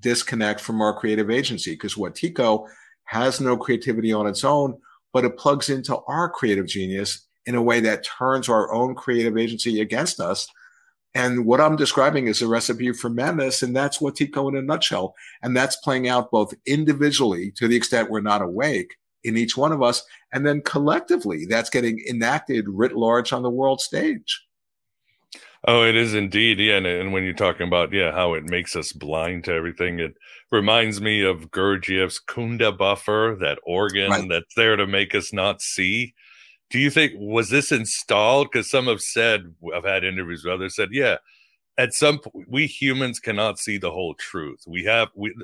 disconnect 0.00 0.60
from 0.60 0.80
our 0.80 0.98
creative 0.98 1.30
agency 1.30 1.72
because 1.72 1.94
Wetiko 1.94 2.66
has 3.04 3.40
no 3.40 3.56
creativity 3.56 4.12
on 4.12 4.26
its 4.26 4.44
own, 4.44 4.78
but 5.12 5.24
it 5.24 5.36
plugs 5.36 5.68
into 5.68 5.96
our 6.08 6.28
creative 6.28 6.66
genius 6.66 7.26
in 7.46 7.54
a 7.54 7.62
way 7.62 7.80
that 7.80 8.04
turns 8.04 8.48
our 8.48 8.72
own 8.72 8.94
creative 8.94 9.36
agency 9.36 9.80
against 9.80 10.20
us. 10.20 10.48
And 11.14 11.46
what 11.46 11.60
I'm 11.60 11.76
describing 11.76 12.26
is 12.26 12.42
a 12.42 12.48
recipe 12.48 12.92
for 12.92 13.08
madness, 13.08 13.62
and 13.62 13.76
that's 13.76 13.98
Wetiko 13.98 14.48
in 14.48 14.56
a 14.56 14.62
nutshell. 14.62 15.14
And 15.42 15.56
that's 15.56 15.76
playing 15.76 16.08
out 16.08 16.30
both 16.30 16.54
individually 16.66 17.52
to 17.56 17.68
the 17.68 17.76
extent 17.76 18.10
we're 18.10 18.20
not 18.20 18.42
awake 18.42 18.94
in 19.22 19.36
each 19.36 19.56
one 19.56 19.72
of 19.72 19.82
us, 19.82 20.04
and 20.32 20.46
then 20.46 20.60
collectively 20.62 21.46
that's 21.46 21.70
getting 21.70 21.98
enacted 22.08 22.66
writ 22.68 22.94
large 22.94 23.32
on 23.32 23.42
the 23.42 23.50
world 23.50 23.80
stage. 23.80 24.44
Oh, 25.66 25.82
it 25.82 25.96
is 25.96 26.14
indeed. 26.14 26.58
Yeah. 26.58 26.76
And, 26.76 26.86
and, 26.86 27.12
when 27.12 27.24
you're 27.24 27.32
talking 27.32 27.66
about, 27.66 27.92
yeah, 27.92 28.12
how 28.12 28.34
it 28.34 28.44
makes 28.44 28.76
us 28.76 28.92
blind 28.92 29.44
to 29.44 29.52
everything, 29.52 29.98
it 29.98 30.14
reminds 30.50 31.00
me 31.00 31.22
of 31.22 31.50
Gurdjieff's 31.50 32.20
Kundabuffer, 32.22 33.40
that 33.40 33.58
organ 33.64 34.10
right. 34.10 34.28
that's 34.28 34.54
there 34.56 34.76
to 34.76 34.86
make 34.86 35.14
us 35.14 35.32
not 35.32 35.62
see. 35.62 36.14
Do 36.70 36.78
you 36.78 36.90
think, 36.90 37.12
was 37.16 37.50
this 37.50 37.72
installed? 37.72 38.48
Because 38.50 38.70
some 38.70 38.86
have 38.86 39.00
said, 39.00 39.54
I've 39.74 39.84
had 39.84 40.04
interviews 40.04 40.44
with 40.44 40.54
others 40.54 40.76
said, 40.76 40.90
yeah, 40.92 41.16
at 41.78 41.94
some 41.94 42.18
point, 42.18 42.46
we 42.48 42.66
humans 42.66 43.18
cannot 43.18 43.58
see 43.58 43.78
the 43.78 43.90
whole 43.90 44.14
truth. 44.14 44.60
We 44.66 44.84
have, 44.84 45.08
we, 45.14 45.34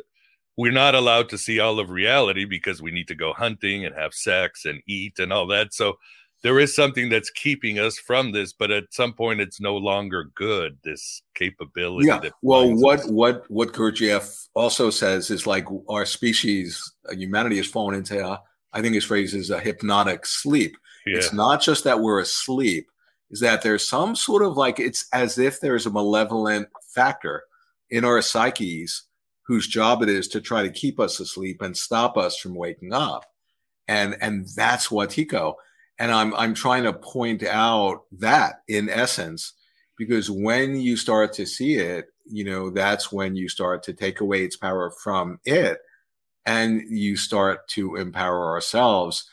we're 0.57 0.73
not 0.73 0.95
allowed 0.95 1.31
to 1.31 1.39
see 1.39 1.61
all 1.61 1.79
of 1.79 1.91
reality 1.91 2.45
because 2.45 2.83
we 2.83 2.91
need 2.91 3.09
to 3.09 3.15
go 3.15 3.33
hunting 3.33 3.85
and 3.85 3.95
have 3.95 4.13
sex 4.13 4.65
and 4.67 4.83
eat 4.87 5.19
and 5.19 5.33
all 5.33 5.47
that. 5.47 5.73
So, 5.73 5.99
there 6.43 6.59
is 6.59 6.75
something 6.75 7.09
that's 7.09 7.31
keeping 7.31 7.79
us 7.79 7.99
from 7.99 8.33
this, 8.33 8.53
but 8.53 8.71
at 8.71 8.93
some 8.93 9.13
point 9.13 9.41
it's 9.41 9.61
no 9.61 9.77
longer 9.77 10.31
good. 10.35 10.79
This 10.83 11.23
capability. 11.35 12.07
Yeah. 12.09 12.31
well, 12.43 12.73
what 12.75 13.01
us. 13.01 13.11
what 13.11 13.45
what 13.51 13.73
Gurdjieff 13.73 14.49
also 14.55 14.91
says 14.91 15.31
is 15.31 15.47
like 15.47 15.67
our 15.89 16.07
species, 16.07 16.95
uh, 17.09 17.15
humanity, 17.15 17.59
has 17.59 17.67
fallen 17.67 17.95
into. 17.95 18.27
A, 18.27 18.41
I 18.73 18.81
think 18.81 18.95
his 18.95 19.05
phrase 19.05 19.35
is 19.35 19.51
a 19.51 19.61
hypnotic 19.61 20.25
sleep. 20.25 20.77
Yeah. 21.07 21.19
It's 21.19 21.33
not 21.33 21.61
just 21.61 21.85
that 21.85 22.01
we're 22.01 22.21
asleep; 22.21 22.87
is 23.31 23.41
that 23.41 23.63
there's 23.63 23.87
some 23.87 24.17
sort 24.17 24.43
of 24.43 24.57
like 24.57 24.81
it's 24.81 25.07
as 25.13 25.39
if 25.39 25.61
there's 25.61 25.87
a 25.87 25.91
malevolent 25.91 26.69
factor 26.95 27.43
in 27.91 28.05
our 28.05 28.23
psyches 28.23 29.05
whose 29.47 29.67
job 29.67 30.03
it 30.03 30.09
is 30.09 30.29
to 30.29 30.41
try 30.41 30.63
to 30.63 30.71
keep 30.71 31.01
us 31.01 31.21
asleep 31.21 31.61
and 31.61 31.77
stop 31.77 32.17
us 32.17 32.39
from 32.39 32.55
waking 32.55 32.95
up. 32.95 33.27
And 33.89 34.17
and 34.23 34.47
that's 34.57 34.89
Wetiko 34.89 35.57
and 36.01 36.11
I'm 36.11 36.35
I'm 36.35 36.55
trying 36.55 36.83
to 36.85 36.93
point 36.93 37.45
out 37.45 38.05
that 38.19 38.63
in 38.67 38.89
essence, 38.89 39.53
because 39.97 40.31
when 40.31 40.81
you 40.81 40.97
start 40.97 41.35
to 41.35 41.47
see 41.47 41.75
it, 41.75 42.07
you 42.25 42.43
know, 42.43 42.71
that's 42.71 43.13
when 43.13 43.37
you 43.37 43.49
start 43.49 43.83
to 43.85 43.93
take 43.93 44.21
away 44.21 44.43
its 44.43 44.57
power 44.57 44.91
from 44.91 45.39
it, 45.45 45.79
and 46.47 46.83
you 46.89 47.17
start 47.17 47.69
to 47.69 47.97
empower 47.97 48.51
ourselves. 48.51 49.29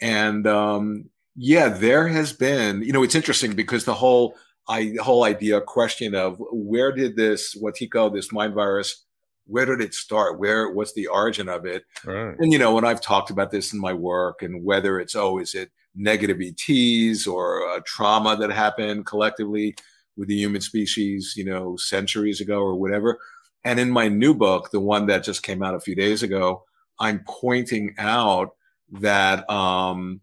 And 0.00 0.46
um, 0.46 1.10
yeah, 1.36 1.68
there 1.68 2.08
has 2.08 2.32
been, 2.32 2.82
you 2.82 2.92
know, 2.92 3.02
it's 3.02 3.14
interesting 3.14 3.54
because 3.54 3.84
the 3.84 3.94
whole 3.94 4.34
I 4.68 4.94
whole 5.00 5.24
idea 5.24 5.60
question 5.60 6.14
of 6.14 6.38
where 6.50 6.92
did 6.92 7.16
this 7.16 7.54
Wetiko, 7.54 8.12
this 8.12 8.32
mind 8.32 8.54
virus, 8.54 9.04
where 9.46 9.64
did 9.64 9.80
it 9.80 9.94
start? 9.94 10.38
Where 10.38 10.70
what's 10.70 10.92
the 10.94 11.06
origin 11.06 11.48
of 11.48 11.64
it? 11.66 11.84
Right. 12.04 12.36
And 12.38 12.52
you 12.52 12.58
know, 12.58 12.74
when 12.74 12.84
I've 12.84 13.00
talked 13.00 13.30
about 13.30 13.50
this 13.50 13.72
in 13.72 13.80
my 13.80 13.92
work, 13.92 14.42
and 14.42 14.64
whether 14.64 15.00
it's 15.00 15.14
oh, 15.14 15.38
is 15.38 15.54
it 15.54 15.70
negative 15.94 16.40
ETs 16.40 17.26
or 17.26 17.76
a 17.76 17.80
trauma 17.82 18.36
that 18.36 18.50
happened 18.50 19.06
collectively 19.06 19.74
with 20.16 20.28
the 20.28 20.36
human 20.36 20.60
species, 20.60 21.34
you 21.36 21.44
know, 21.44 21.76
centuries 21.76 22.40
ago 22.40 22.60
or 22.60 22.74
whatever. 22.74 23.18
And 23.64 23.80
in 23.80 23.90
my 23.90 24.08
new 24.08 24.34
book, 24.34 24.70
the 24.70 24.80
one 24.80 25.06
that 25.06 25.24
just 25.24 25.42
came 25.42 25.62
out 25.62 25.74
a 25.74 25.80
few 25.80 25.94
days 25.94 26.22
ago, 26.22 26.64
I'm 27.00 27.24
pointing 27.26 27.94
out 27.98 28.54
that 28.92 29.48
um, 29.50 30.20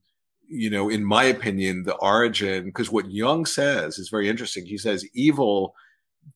you 0.47 0.69
know, 0.69 0.89
in 0.89 1.03
my 1.03 1.23
opinion, 1.23 1.83
the 1.83 1.95
origin, 1.95 2.65
because 2.65 2.91
what 2.91 3.09
Jung 3.09 3.45
says 3.45 3.97
is 3.97 4.09
very 4.09 4.29
interesting. 4.29 4.65
He 4.65 4.77
says 4.77 5.05
evil 5.13 5.75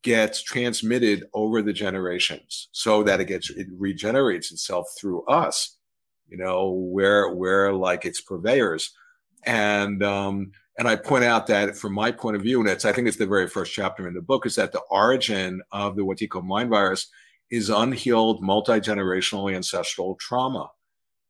gets 0.03 0.41
transmitted 0.41 1.25
over 1.33 1.61
the 1.61 1.73
generations 1.73 2.69
so 2.71 3.03
that 3.03 3.19
it 3.19 3.25
gets, 3.25 3.49
it 3.49 3.67
regenerates 3.77 4.51
itself 4.51 4.87
through 4.97 5.25
us, 5.25 5.77
you 6.27 6.37
know, 6.37 6.69
where, 6.69 7.33
where 7.33 7.73
like 7.73 8.05
its 8.05 8.21
purveyors. 8.21 8.93
And, 9.45 10.03
um, 10.03 10.51
and 10.77 10.87
I 10.87 10.95
point 10.95 11.23
out 11.23 11.47
that 11.47 11.75
from 11.75 11.93
my 11.93 12.11
point 12.11 12.35
of 12.35 12.43
view, 12.43 12.59
and 12.59 12.69
it's, 12.69 12.85
I 12.85 12.91
think 12.91 13.07
it's 13.07 13.17
the 13.17 13.25
very 13.25 13.47
first 13.47 13.73
chapter 13.73 14.07
in 14.07 14.13
the 14.13 14.21
book, 14.21 14.45
is 14.45 14.55
that 14.55 14.71
the 14.71 14.81
origin 14.91 15.61
of 15.71 15.95
the 15.95 16.03
Wetiko 16.03 16.43
mind 16.43 16.69
virus 16.69 17.07
is 17.49 17.69
unhealed 17.69 18.43
multi-generational 18.43 19.53
ancestral 19.53 20.15
trauma. 20.15 20.69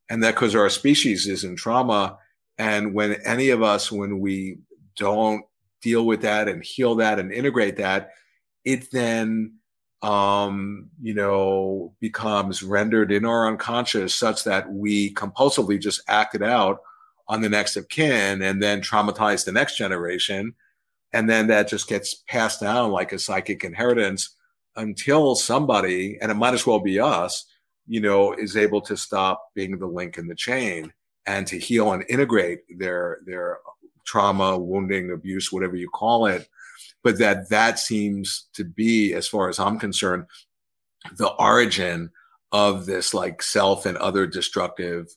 And 0.09 0.23
that 0.23 0.35
because 0.35 0.55
our 0.55 0.69
species 0.69 1.27
is 1.27 1.43
in 1.43 1.55
trauma, 1.55 2.17
and 2.57 2.93
when 2.93 3.13
any 3.25 3.49
of 3.49 3.61
us, 3.61 3.91
when 3.91 4.19
we 4.19 4.57
don't 4.95 5.43
deal 5.81 6.05
with 6.05 6.21
that 6.21 6.47
and 6.47 6.63
heal 6.63 6.95
that 6.95 7.19
and 7.19 7.31
integrate 7.31 7.77
that, 7.77 8.11
it 8.67 8.91
then, 8.91 9.53
um, 10.01 10.89
you 11.01 11.13
know, 11.13 11.95
becomes 12.01 12.61
rendered 12.61 13.13
in 13.13 13.23
our 13.23 13.47
unconscious 13.47 14.13
such 14.13 14.43
that 14.43 14.69
we 14.69 15.13
compulsively 15.13 15.81
just 15.81 16.01
act 16.09 16.35
it 16.35 16.43
out 16.43 16.79
on 17.29 17.39
the 17.39 17.47
next 17.47 17.77
of 17.77 17.87
kin 17.87 18.41
and 18.41 18.61
then 18.61 18.81
traumatize 18.81 19.45
the 19.45 19.53
next 19.53 19.77
generation. 19.77 20.53
And 21.13 21.29
then 21.29 21.47
that 21.47 21.69
just 21.69 21.87
gets 21.87 22.13
passed 22.27 22.59
down 22.59 22.91
like 22.91 23.13
a 23.13 23.19
psychic 23.19 23.63
inheritance 23.63 24.35
until 24.75 25.33
somebody, 25.33 26.17
and 26.21 26.29
it 26.29 26.35
might 26.35 26.53
as 26.53 26.67
well 26.67 26.81
be 26.81 26.99
us, 26.99 27.45
you 27.87 28.01
know, 28.01 28.33
is 28.33 28.57
able 28.57 28.81
to 28.81 28.97
stop 28.97 29.41
being 29.55 29.79
the 29.79 29.87
link 29.87 30.17
in 30.17 30.27
the 30.27 30.35
chain 30.35 30.91
and 31.25 31.47
to 31.47 31.57
heal 31.57 31.93
and 31.93 32.03
integrate 32.09 32.59
their 32.77 33.19
their 33.25 33.59
trauma, 34.05 34.57
wounding, 34.57 35.11
abuse, 35.11 35.53
whatever 35.53 35.77
you 35.77 35.89
call 35.89 36.25
it. 36.25 36.49
But 37.07 37.19
that 37.19 37.47
that 37.47 37.79
seems 37.79 38.49
to 38.55 38.65
be, 38.65 39.13
as 39.13 39.29
far 39.29 39.47
as 39.47 39.59
I'm 39.59 39.79
concerned, 39.79 40.25
the 41.15 41.29
origin 41.39 42.09
of 42.51 42.85
this 42.85 43.13
like 43.13 43.41
self 43.41 43.85
and 43.85 43.95
other 43.99 44.27
destructive, 44.27 45.07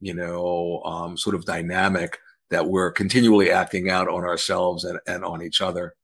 you 0.00 0.14
know, 0.14 0.80
um, 0.86 1.18
sort 1.18 1.36
of 1.36 1.44
dynamic 1.44 2.16
that 2.48 2.68
we're 2.68 2.90
continually 2.90 3.50
acting 3.50 3.90
out 3.90 4.08
on 4.08 4.24
ourselves 4.24 4.84
and, 4.84 4.98
and 5.06 5.26
on 5.26 5.42
each 5.42 5.60
other. 5.60 5.94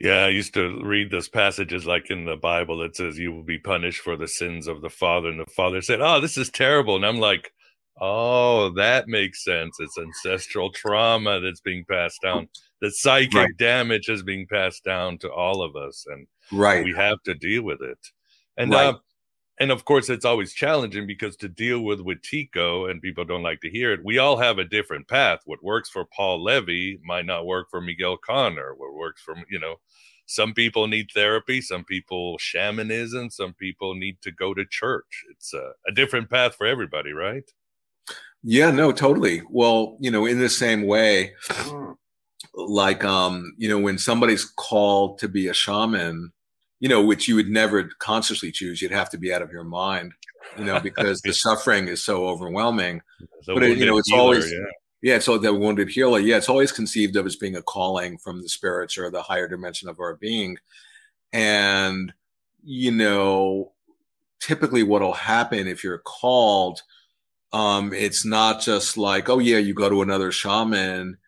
Yeah, 0.00 0.24
I 0.24 0.30
used 0.30 0.54
to 0.54 0.80
read 0.82 1.12
those 1.12 1.28
passages 1.28 1.86
like 1.86 2.10
in 2.10 2.24
the 2.24 2.34
Bible 2.34 2.78
that 2.78 2.96
says 2.96 3.16
you 3.16 3.30
will 3.30 3.44
be 3.44 3.60
punished 3.60 4.00
for 4.00 4.16
the 4.16 4.26
sins 4.26 4.66
of 4.66 4.82
the 4.82 4.90
father, 4.90 5.28
and 5.28 5.38
the 5.38 5.46
father 5.46 5.82
said, 5.82 6.00
"Oh, 6.00 6.20
this 6.20 6.36
is 6.36 6.50
terrible," 6.50 6.96
and 6.96 7.06
I'm 7.06 7.20
like, 7.20 7.52
Oh, 8.00 8.70
that 8.76 9.08
makes 9.08 9.44
sense. 9.44 9.76
It's 9.80 9.98
ancestral 9.98 10.70
trauma 10.70 11.40
that's 11.40 11.60
being 11.60 11.84
passed 11.88 12.22
down. 12.22 12.48
The 12.80 12.90
psychic 12.90 13.34
right. 13.34 13.56
damage 13.56 14.08
is 14.08 14.22
being 14.22 14.46
passed 14.46 14.84
down 14.84 15.18
to 15.18 15.32
all 15.32 15.62
of 15.62 15.74
us, 15.76 16.04
and 16.08 16.26
right, 16.52 16.84
we 16.84 16.92
have 16.92 17.22
to 17.24 17.34
deal 17.34 17.62
with 17.62 17.82
it. 17.82 17.98
And 18.56 18.72
right. 18.72 18.94
uh, 18.94 18.98
and 19.60 19.72
of 19.72 19.84
course, 19.84 20.08
it's 20.08 20.24
always 20.24 20.52
challenging 20.52 21.06
because 21.06 21.36
to 21.38 21.48
deal 21.48 21.80
with 21.80 22.04
Wetiko 22.04 22.88
and 22.90 23.02
people 23.02 23.24
don't 23.24 23.42
like 23.42 23.60
to 23.62 23.70
hear 23.70 23.92
it. 23.92 24.04
We 24.04 24.18
all 24.18 24.36
have 24.36 24.58
a 24.58 24.64
different 24.64 25.08
path. 25.08 25.40
What 25.46 25.64
works 25.64 25.90
for 25.90 26.04
Paul 26.04 26.42
Levy 26.44 27.00
might 27.04 27.26
not 27.26 27.46
work 27.46 27.68
for 27.70 27.80
Miguel 27.80 28.16
Conner 28.16 28.74
What 28.76 28.94
works 28.94 29.20
for 29.20 29.34
you 29.50 29.58
know, 29.58 29.76
some 30.26 30.52
people 30.52 30.86
need 30.86 31.08
therapy, 31.12 31.60
some 31.60 31.84
people 31.84 32.36
shamanism, 32.38 33.30
some 33.30 33.54
people 33.54 33.94
need 33.94 34.18
to 34.22 34.30
go 34.30 34.54
to 34.54 34.64
church. 34.70 35.24
It's 35.30 35.54
a, 35.54 35.72
a 35.88 35.92
different 35.92 36.30
path 36.30 36.54
for 36.54 36.66
everybody, 36.66 37.12
right? 37.12 37.50
Yeah, 38.42 38.70
no, 38.70 38.92
totally. 38.92 39.42
Well, 39.50 39.96
you 40.00 40.10
know, 40.10 40.26
in 40.26 40.38
the 40.38 40.48
same 40.48 40.86
way, 40.86 41.32
like, 42.54 43.04
um, 43.04 43.54
you 43.56 43.68
know, 43.68 43.78
when 43.78 43.98
somebody's 43.98 44.44
called 44.44 45.18
to 45.18 45.28
be 45.28 45.48
a 45.48 45.54
shaman, 45.54 46.32
you 46.80 46.88
know, 46.88 47.02
which 47.04 47.28
you 47.28 47.34
would 47.36 47.48
never 47.48 47.84
consciously 47.98 48.52
choose, 48.52 48.80
you'd 48.80 48.90
have 48.90 49.10
to 49.10 49.18
be 49.18 49.32
out 49.32 49.42
of 49.42 49.52
your 49.52 49.64
mind, 49.64 50.12
you 50.56 50.64
know, 50.64 50.80
because 50.82 51.20
the 51.20 51.32
suffering 51.32 51.88
is 51.88 52.02
so 52.02 52.26
overwhelming. 52.26 53.02
The 53.46 53.54
but, 53.54 53.62
it, 53.62 53.78
you 53.78 53.86
know, 53.86 53.98
it's 53.98 54.08
healer, 54.08 54.20
always, 54.20 54.50
yeah. 54.52 54.58
yeah, 55.02 55.16
it's 55.16 55.28
all 55.28 55.38
the 55.38 55.52
wounded 55.52 55.88
healer. 55.88 56.20
Yeah, 56.20 56.36
it's 56.36 56.48
always 56.48 56.72
conceived 56.72 57.16
of 57.16 57.26
as 57.26 57.36
being 57.36 57.56
a 57.56 57.62
calling 57.62 58.18
from 58.18 58.42
the 58.42 58.48
spirits 58.48 58.98
or 58.98 59.10
the 59.10 59.22
higher 59.22 59.48
dimension 59.48 59.88
of 59.88 60.00
our 60.00 60.14
being. 60.16 60.58
And, 61.32 62.12
you 62.64 62.90
know, 62.90 63.72
typically 64.40 64.82
what'll 64.82 65.12
happen 65.12 65.66
if 65.66 65.84
you're 65.84 65.98
called– 65.98 66.82
um, 67.52 67.92
it's 67.92 68.24
not 68.24 68.60
just 68.60 68.96
like, 68.96 69.28
oh 69.28 69.38
yeah, 69.38 69.58
you 69.58 69.74
go 69.74 69.88
to 69.88 70.02
another 70.02 70.32
shaman 70.32 71.18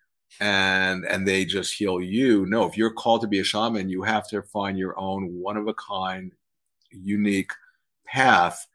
and 0.41 1.05
and 1.05 1.27
they 1.27 1.45
just 1.45 1.75
heal 1.75 2.01
you. 2.01 2.47
No, 2.47 2.65
if 2.65 2.75
you're 2.75 2.91
called 2.91 3.21
to 3.21 3.27
be 3.27 3.39
a 3.39 3.43
shaman, 3.43 3.89
you 3.89 4.01
have 4.01 4.27
to 4.29 4.41
find 4.41 4.77
your 4.77 4.99
own 4.99 5.39
one 5.39 5.55
of 5.55 5.67
a 5.67 5.75
kind, 5.75 6.33
unique 6.89 7.51
path 8.07 8.67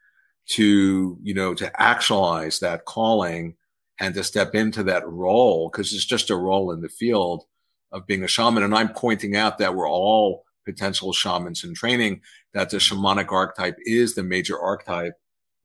to 0.47 1.19
you 1.21 1.33
know 1.33 1.53
to 1.53 1.81
actualize 1.81 2.59
that 2.59 2.85
calling 2.85 3.55
and 3.99 4.15
to 4.15 4.23
step 4.23 4.55
into 4.55 4.81
that 4.83 5.07
role 5.07 5.69
because 5.69 5.93
it's 5.93 6.05
just 6.05 6.29
a 6.29 6.35
role 6.35 6.71
in 6.71 6.79
the 6.81 6.89
field 6.89 7.43
of 7.91 8.07
being 8.07 8.23
a 8.23 8.27
shaman. 8.27 8.63
And 8.63 8.73
I'm 8.73 8.93
pointing 8.93 9.35
out 9.35 9.57
that 9.57 9.75
we're 9.75 9.89
all 9.89 10.45
potential 10.63 11.11
shamans 11.11 11.65
in 11.65 11.73
training. 11.73 12.21
That 12.53 12.69
the 12.69 12.77
shamanic 12.77 13.29
archetype 13.31 13.75
is 13.81 14.15
the 14.15 14.23
major 14.23 14.57
archetype 14.57 15.15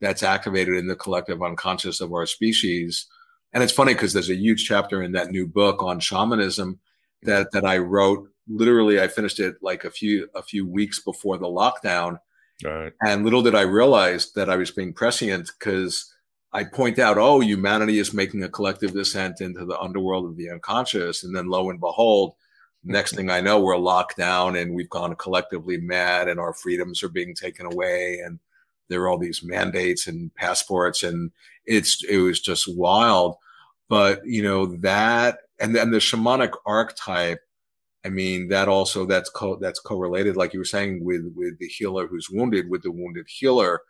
that's 0.01 0.25
activated 0.25 0.75
in 0.75 0.89
the 0.89 0.97
collective 0.97 1.45
unconscious 1.45 2.01
of 2.01 2.13
our 2.13 2.27
species. 2.27 3.07
And 3.53 3.63
it's 3.63 3.73
funny 3.73 3.95
because 3.95 4.13
there's 4.13 4.31
a 4.31 4.35
huge 4.35 4.67
chapter 4.67 5.03
in 5.03 5.13
that 5.13 5.31
new 5.31 5.47
book 5.47 5.83
on 5.83 6.01
shamanism 6.01 6.81
that 7.23 7.53
that 7.53 7.65
I 7.65 7.79
wrote. 7.79 8.29
Literally, 8.49 9.01
I 9.01 9.09
finished 9.09 9.41
it 9.41 9.57
like 9.63 9.85
a 9.85 9.91
few 9.91 10.29
a 10.35 10.43
few 10.43 10.67
weeks 10.67 11.01
before 11.01 11.39
the 11.39 11.47
lockdown. 11.47 12.19
Right. 12.65 12.93
And 13.05 13.25
little 13.25 13.43
did 13.43 13.55
I 13.55 13.63
realize 13.63 14.33
that 14.33 14.49
I 14.49 14.57
was 14.57 14.71
being 14.71 14.93
prescient 14.93 15.51
because 15.59 16.13
I 16.53 16.65
point 16.65 16.99
out, 16.99 17.19
oh, 17.19 17.41
humanity 17.41 17.99
is 17.99 18.13
making 18.13 18.43
a 18.43 18.49
collective 18.49 18.93
descent 18.93 19.41
into 19.41 19.65
the 19.65 19.79
underworld 19.79 20.27
of 20.27 20.37
the 20.37 20.51
unconscious, 20.51 21.25
and 21.25 21.35
then 21.35 21.49
lo 21.49 21.71
and 21.71 21.81
behold, 21.81 22.35
next 22.85 23.15
thing 23.15 23.31
I 23.31 23.41
know, 23.41 23.61
we're 23.61 23.79
locked 23.79 24.17
down 24.17 24.57
and 24.57 24.75
we've 24.75 24.91
gone 24.91 25.15
collectively 25.17 25.79
mad, 25.79 26.29
and 26.29 26.39
our 26.39 26.53
freedoms 26.53 27.03
are 27.03 27.09
being 27.09 27.35
taken 27.35 27.67
away, 27.67 28.21
and 28.25 28.39
there 28.89 29.03
are 29.03 29.09
all 29.09 29.19
these 29.19 29.43
mandates 29.43 30.07
and 30.07 30.35
passports 30.35 31.03
and 31.03 31.31
it's 31.65 32.05
it 32.05 32.19
was 32.19 32.41
just 32.41 32.77
wild 32.77 33.37
but 33.93 34.25
you 34.25 34.43
know 34.43 34.65
that 34.65 35.41
and 35.61 35.77
then 35.77 35.91
the 35.91 35.99
shamanic 35.99 36.53
archetype 36.65 37.41
i 38.07 38.09
mean 38.09 38.49
that 38.49 38.67
also 38.67 39.05
that's 39.05 39.29
co- 39.29 39.57
that's 39.57 39.81
correlated 39.81 40.35
like 40.35 40.55
you 40.55 40.59
were 40.59 40.65
saying 40.65 41.05
with 41.05 41.31
with 41.37 41.59
the 41.59 41.69
healer 41.69 42.07
who's 42.07 42.31
wounded 42.31 42.71
with 42.71 42.83
the 42.83 42.91
wounded 42.91 43.27
healer 43.29 43.83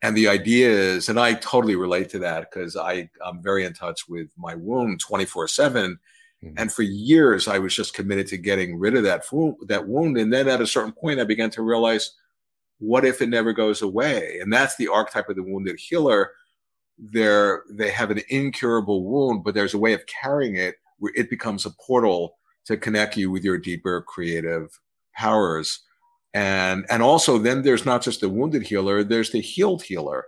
and 0.00 0.16
the 0.16 0.26
idea 0.26 0.70
is 0.70 1.10
and 1.10 1.20
i 1.20 1.34
totally 1.34 1.76
relate 1.76 2.08
to 2.08 2.18
that 2.18 2.50
because 2.50 2.74
i 2.74 3.06
i'm 3.22 3.42
very 3.42 3.66
in 3.66 3.74
touch 3.74 4.08
with 4.08 4.28
my 4.38 4.54
wound 4.54 4.98
24 4.98 5.46
7 5.46 5.98
mm-hmm. 6.42 6.54
and 6.56 6.72
for 6.72 6.80
years 6.80 7.46
i 7.46 7.58
was 7.58 7.76
just 7.76 7.92
committed 7.92 8.26
to 8.26 8.38
getting 8.38 8.78
rid 8.78 8.96
of 8.96 9.02
that 9.02 9.22
wound 9.30 9.56
that 9.66 9.86
wound 9.86 10.16
and 10.16 10.32
then 10.32 10.48
at 10.48 10.62
a 10.62 10.66
certain 10.66 10.92
point 10.92 11.20
i 11.20 11.24
began 11.24 11.50
to 11.50 11.60
realize 11.60 12.12
what 12.78 13.04
if 13.04 13.22
it 13.22 13.28
never 13.28 13.52
goes 13.52 13.82
away? 13.82 14.38
And 14.40 14.52
that's 14.52 14.76
the 14.76 14.88
archetype 14.88 15.28
of 15.28 15.36
the 15.36 15.42
wounded 15.42 15.78
healer. 15.78 16.32
They're, 16.98 17.62
they 17.70 17.90
have 17.90 18.10
an 18.10 18.20
incurable 18.28 19.04
wound, 19.04 19.44
but 19.44 19.54
there's 19.54 19.74
a 19.74 19.78
way 19.78 19.92
of 19.92 20.06
carrying 20.06 20.56
it 20.56 20.76
where 20.98 21.12
it 21.16 21.30
becomes 21.30 21.66
a 21.66 21.70
portal 21.70 22.36
to 22.66 22.76
connect 22.76 23.16
you 23.16 23.30
with 23.30 23.44
your 23.44 23.58
deeper 23.58 24.02
creative 24.02 24.80
powers. 25.14 25.80
And, 26.32 26.84
and 26.90 27.02
also 27.02 27.38
then 27.38 27.62
there's 27.62 27.84
not 27.84 28.02
just 28.02 28.20
the 28.20 28.28
wounded 28.28 28.62
healer, 28.62 29.04
there's 29.04 29.30
the 29.30 29.40
healed 29.40 29.82
healer. 29.82 30.26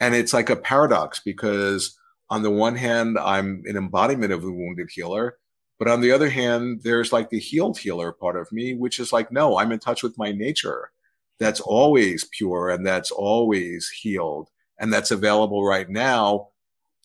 And 0.00 0.14
it's 0.14 0.32
like 0.32 0.50
a 0.50 0.56
paradox 0.56 1.20
because 1.20 1.98
on 2.30 2.42
the 2.42 2.50
one 2.50 2.76
hand, 2.76 3.18
I'm 3.18 3.62
an 3.66 3.76
embodiment 3.76 4.32
of 4.32 4.42
the 4.42 4.52
wounded 4.52 4.88
healer. 4.90 5.38
But 5.78 5.88
on 5.88 6.00
the 6.00 6.12
other 6.12 6.28
hand, 6.28 6.80
there's 6.82 7.12
like 7.12 7.30
the 7.30 7.38
healed 7.38 7.78
healer 7.78 8.12
part 8.12 8.36
of 8.36 8.50
me, 8.50 8.74
which 8.74 8.98
is 8.98 9.12
like, 9.12 9.30
no, 9.30 9.58
I'm 9.58 9.72
in 9.72 9.78
touch 9.78 10.02
with 10.02 10.18
my 10.18 10.32
nature 10.32 10.90
that's 11.38 11.60
always 11.60 12.24
pure 12.24 12.68
and 12.68 12.86
that's 12.86 13.10
always 13.10 13.88
healed 13.88 14.50
and 14.78 14.92
that's 14.92 15.10
available 15.10 15.64
right 15.64 15.88
now. 15.88 16.48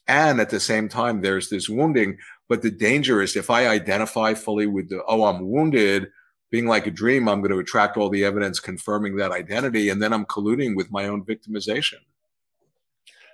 And 0.07 0.41
at 0.41 0.49
the 0.49 0.59
same 0.59 0.89
time, 0.89 1.21
there's 1.21 1.49
this 1.49 1.69
wounding. 1.69 2.17
But 2.49 2.61
the 2.61 2.71
danger 2.71 3.21
is 3.21 3.36
if 3.36 3.49
I 3.49 3.67
identify 3.67 4.34
fully 4.34 4.67
with 4.67 4.89
the, 4.89 5.01
oh, 5.07 5.24
I'm 5.24 5.49
wounded, 5.49 6.11
being 6.51 6.67
like 6.67 6.86
a 6.86 6.91
dream, 6.91 7.28
I'm 7.28 7.41
going 7.41 7.51
to 7.51 7.59
attract 7.59 7.97
all 7.97 8.09
the 8.09 8.26
evidence 8.26 8.59
confirming 8.59 9.15
that 9.15 9.32
identity. 9.32 9.89
And 9.89 10.01
then 10.01 10.13
I'm 10.13 10.26
colluding 10.26 10.76
with 10.76 10.91
my 10.91 11.07
own 11.07 11.26
victimization. 11.26 11.99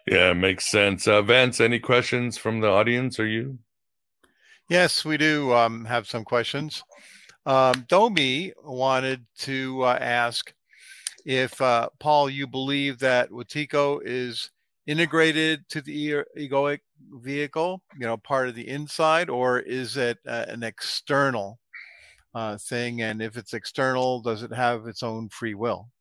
Yeah, 0.08 0.34
makes 0.34 0.68
sense. 0.68 1.08
Uh, 1.08 1.22
Vance, 1.22 1.60
any 1.60 1.80
questions 1.80 2.38
from 2.38 2.62
the 2.62 2.70
audience 2.70 3.20
or 3.20 3.28
you? 3.28 3.60
Yes, 4.70 5.04
we 5.04 5.18
do 5.18 5.52
um, 5.54 5.86
have 5.86 6.08
some 6.08 6.24
questions. 6.24 6.84
Um, 7.46 7.86
Domi 7.88 8.54
wanted 8.64 9.26
to 9.40 9.82
uh, 9.82 9.98
ask 10.00 10.54
if 11.30 11.62
uh, 11.62 11.88
Paul, 12.00 12.28
you 12.28 12.48
believe 12.48 12.98
that 13.00 13.30
Wetiko 13.30 14.02
is 14.04 14.50
integrated 14.88 15.64
to 15.70 15.80
the 15.80 16.24
egoic 16.36 16.80
vehicle, 17.22 17.84
you 18.00 18.08
know, 18.08 18.18
part 18.18 18.50
of 18.50 18.56
the 18.56 18.68
inside, 18.68 19.30
or 19.30 19.60
is 19.60 19.96
it 19.96 20.18
uh, 20.28 20.46
an 20.48 20.64
external 20.64 21.60
uh, 22.34 22.58
thing? 22.58 23.04
And 23.04 23.22
if 23.22 23.38
it's 23.38 23.54
external, 23.54 24.24
does 24.24 24.42
it 24.42 24.52
have 24.52 24.88
its 24.88 25.04
own 25.04 25.30
free 25.30 25.54
will? 25.54 25.92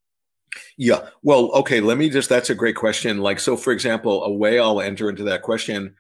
Yeah. 0.79 1.11
Well, 1.23 1.51
okay. 1.57 1.81
Let 1.81 1.99
me 1.99 2.09
just, 2.09 2.31
that's 2.31 2.49
a 2.49 2.55
great 2.55 2.77
question. 2.77 3.19
Like, 3.19 3.39
so 3.39 3.55
for 3.55 3.75
example, 3.75 4.25
a 4.25 4.33
way 4.33 4.59
I'll 4.59 4.81
enter 4.81 5.11
into 5.11 5.25
that 5.25 5.43
question 5.43 5.95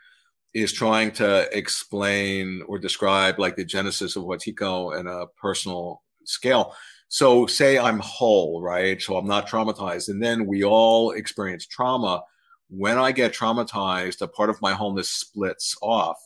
is 0.55 0.73
trying 0.73 1.13
to 1.13 1.47
explain 1.55 2.63
or 2.67 2.79
describe 2.79 3.39
like 3.39 3.57
the 3.57 3.65
genesis 3.67 4.17
of 4.17 4.25
Wetiko 4.25 4.99
in 4.99 5.07
a 5.07 5.27
personal 5.39 6.03
scale. 6.25 6.75
So 7.09 7.47
say 7.47 7.79
I'm 7.79 7.99
whole, 8.01 8.63
right? 8.63 9.01
So 9.01 9.17
I'm 9.17 9.27
not 9.27 9.49
traumatized. 9.49 10.09
And 10.09 10.23
then 10.23 10.47
we 10.47 10.63
all 10.63 11.13
experience 11.13 11.67
trauma. 11.67 12.23
When 12.69 12.99
I 12.99 13.13
get 13.13 13.35
traumatized, 13.35 14.21
a 14.21 14.29
part 14.29 14.51
of 14.51 14.61
my 14.61 14.75
wholeness 14.75 15.09
splits 15.09 15.77
off. 15.81 16.19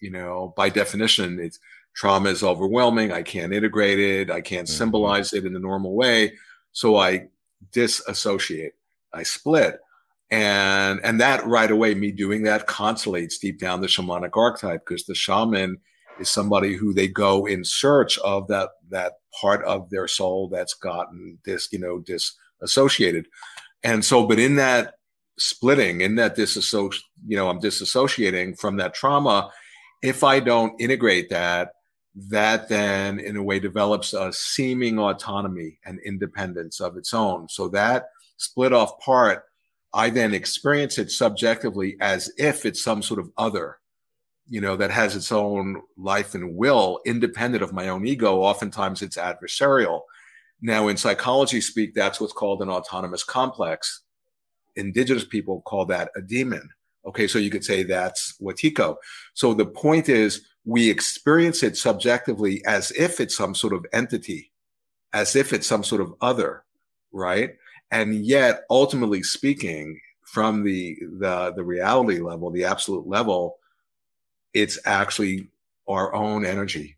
You 0.00 0.10
know, 0.10 0.52
by 0.56 0.68
definition, 0.68 1.40
it's 1.40 1.58
trauma 1.94 2.28
is 2.28 2.42
overwhelming. 2.42 3.10
I 3.10 3.22
can't 3.22 3.52
integrate 3.52 3.98
it. 3.98 4.30
I 4.30 4.40
can't 4.40 4.68
mm-hmm. 4.68 4.76
symbolize 4.76 5.32
it 5.32 5.44
in 5.44 5.54
the 5.54 5.58
normal 5.58 5.94
way. 5.94 6.34
So 6.72 6.96
I 6.96 7.28
disassociate. 7.72 8.74
I 9.12 9.22
split. 9.22 9.78
And 10.30 11.00
and 11.02 11.20
that 11.20 11.46
right 11.46 11.70
away, 11.70 11.94
me 11.94 12.12
doing 12.12 12.42
that 12.42 12.68
constellates 12.68 13.40
deep 13.40 13.58
down 13.58 13.80
the 13.80 13.86
shamanic 13.86 14.36
archetype 14.36 14.84
because 14.86 15.06
the 15.06 15.14
shaman 15.14 15.78
is 16.20 16.28
somebody 16.28 16.74
who 16.74 16.92
they 16.92 17.08
go 17.08 17.46
in 17.46 17.64
search 17.64 18.18
of 18.18 18.48
that 18.48 18.70
that 18.90 19.14
part 19.40 19.64
of 19.64 19.90
their 19.90 20.08
soul 20.08 20.48
that's 20.48 20.74
gotten 20.74 21.38
this, 21.44 21.68
you 21.72 21.78
know, 21.78 21.98
disassociated. 22.00 23.26
And 23.82 24.04
so, 24.04 24.26
but 24.26 24.38
in 24.38 24.56
that 24.56 24.94
splitting, 25.38 26.00
in 26.00 26.16
that 26.16 26.34
disassociate, 26.34 27.04
you 27.26 27.36
know, 27.36 27.48
I'm 27.48 27.60
disassociating 27.60 28.58
from 28.58 28.76
that 28.78 28.94
trauma. 28.94 29.50
If 30.02 30.24
I 30.24 30.40
don't 30.40 30.80
integrate 30.80 31.30
that, 31.30 31.72
that 32.14 32.68
then 32.68 33.20
in 33.20 33.36
a 33.36 33.42
way 33.42 33.60
develops 33.60 34.12
a 34.12 34.32
seeming 34.32 34.98
autonomy 34.98 35.78
and 35.84 36.00
independence 36.00 36.80
of 36.80 36.96
its 36.96 37.14
own. 37.14 37.48
So 37.48 37.68
that 37.68 38.06
split 38.36 38.72
off 38.72 38.98
part, 39.00 39.44
I 39.92 40.10
then 40.10 40.34
experience 40.34 40.98
it 40.98 41.10
subjectively 41.10 41.96
as 42.00 42.32
if 42.36 42.66
it's 42.66 42.82
some 42.82 43.02
sort 43.02 43.20
of 43.20 43.30
other 43.38 43.78
you 44.48 44.60
know, 44.60 44.76
that 44.76 44.90
has 44.90 45.14
its 45.14 45.30
own 45.30 45.82
life 45.96 46.34
and 46.34 46.56
will, 46.56 47.00
independent 47.04 47.62
of 47.62 47.72
my 47.72 47.88
own 47.88 48.06
ego. 48.06 48.40
Oftentimes 48.40 49.02
it's 49.02 49.16
adversarial. 49.16 50.02
Now, 50.60 50.88
in 50.88 50.96
psychology 50.96 51.60
speak, 51.60 51.94
that's 51.94 52.20
what's 52.20 52.32
called 52.32 52.62
an 52.62 52.70
autonomous 52.70 53.22
complex. 53.22 54.02
Indigenous 54.76 55.24
people 55.24 55.60
call 55.62 55.86
that 55.86 56.10
a 56.16 56.22
demon. 56.22 56.70
Okay, 57.06 57.26
so 57.26 57.38
you 57.38 57.50
could 57.50 57.64
say 57.64 57.82
that's 57.82 58.34
Wetiko. 58.40 58.96
So 59.34 59.54
the 59.54 59.66
point 59.66 60.08
is, 60.08 60.42
we 60.64 60.90
experience 60.90 61.62
it 61.62 61.76
subjectively 61.76 62.62
as 62.66 62.90
if 62.92 63.20
it's 63.20 63.36
some 63.36 63.54
sort 63.54 63.72
of 63.72 63.86
entity, 63.92 64.52
as 65.12 65.34
if 65.34 65.52
it's 65.52 65.66
some 65.66 65.82
sort 65.82 66.02
of 66.02 66.14
other, 66.20 66.64
right? 67.12 67.54
And 67.90 68.26
yet, 68.26 68.64
ultimately 68.68 69.22
speaking, 69.22 70.00
from 70.24 70.62
the 70.64 70.98
the 71.18 71.54
the 71.56 71.64
reality 71.64 72.20
level, 72.20 72.50
the 72.50 72.64
absolute 72.64 73.06
level, 73.06 73.56
it's 74.60 74.78
actually 74.84 75.48
our 75.88 76.14
own 76.14 76.44
energy 76.44 76.96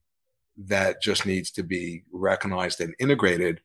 that 0.57 1.01
just 1.03 1.27
needs 1.27 1.51
to 1.51 1.63
be 1.63 2.03
recognized 2.13 2.81
and 2.81 2.95
integrated 2.99 3.61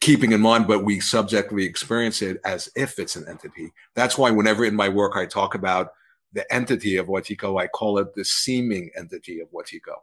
keeping 0.00 0.32
in 0.32 0.40
mind 0.40 0.66
but 0.66 0.84
we 0.84 0.98
subjectively 0.98 1.64
experience 1.64 2.22
it 2.22 2.40
as 2.44 2.70
if 2.74 2.98
it's 2.98 3.16
an 3.16 3.28
entity 3.28 3.70
that's 3.94 4.16
why 4.16 4.30
whenever 4.30 4.64
in 4.64 4.74
my 4.74 4.88
work 4.88 5.16
i 5.16 5.26
talk 5.26 5.54
about 5.54 5.90
the 6.34 6.52
entity 6.52 6.96
of 6.96 7.06
Wetiko, 7.06 7.60
I 7.60 7.68
call 7.68 7.98
it 7.98 8.14
the 8.14 8.24
seeming 8.24 8.90
entity 8.96 9.40
of 9.40 9.48
Wetiko. 9.52 9.94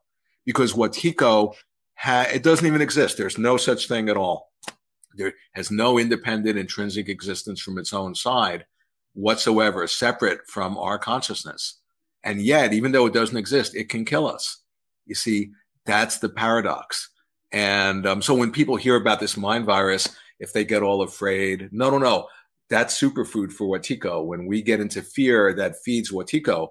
Because 0.45 0.73
Wetiko, 0.73 1.53
ha- 1.95 2.27
it 2.34 2.41
doesn't 2.41 2.65
even 2.65 2.82
exist. 2.82 3.17
There's 3.17 3.38
no 3.38 3.57
such 3.57 3.88
thing 3.88 4.09
at 4.09 4.17
all. 4.17 4.49
There 5.13 5.34
has 5.53 5.69
no 5.69 5.99
independent 5.99 6.57
intrinsic 6.57 7.09
existence 7.09 7.61
from 7.61 7.77
its 7.77 7.93
own 7.93 8.15
side 8.15 8.65
whatsoever, 9.13 9.86
separate 9.88 10.39
from 10.47 10.77
our 10.77 10.97
consciousness. 10.97 11.80
And 12.24 12.41
yet, 12.41 12.74
even 12.74 12.91
though 12.91 13.05
it 13.05 13.13
doesn't 13.13 13.38
exist, 13.38 13.76
it 13.76 13.89
can 13.89 14.05
kill 14.05 14.28
us. 14.28 14.61
You 15.05 15.15
see, 15.15 15.51
that's 15.86 16.19
the 16.19 16.30
paradox. 16.30 17.09
And 17.51 18.05
um, 18.05 18.22
so 18.22 18.34
when 18.34 18.51
people 18.51 18.76
hear 18.76 18.95
about 18.95 19.19
this 19.19 19.36
mind 19.36 19.65
virus, 19.65 20.15
if 20.39 20.53
they 20.53 20.63
get 20.63 20.84
all 20.84 21.01
afraid, 21.01 21.69
no, 21.72 21.89
no, 21.89 21.97
no, 21.97 22.28
that's 22.69 22.99
superfood 22.99 23.51
for 23.51 23.67
Wetiko. 23.67 24.26
When 24.26 24.45
we 24.45 24.61
get 24.61 24.80
into 24.80 25.01
fear, 25.01 25.53
that 25.55 25.82
feeds 25.84 26.11
Wetiko. 26.11 26.69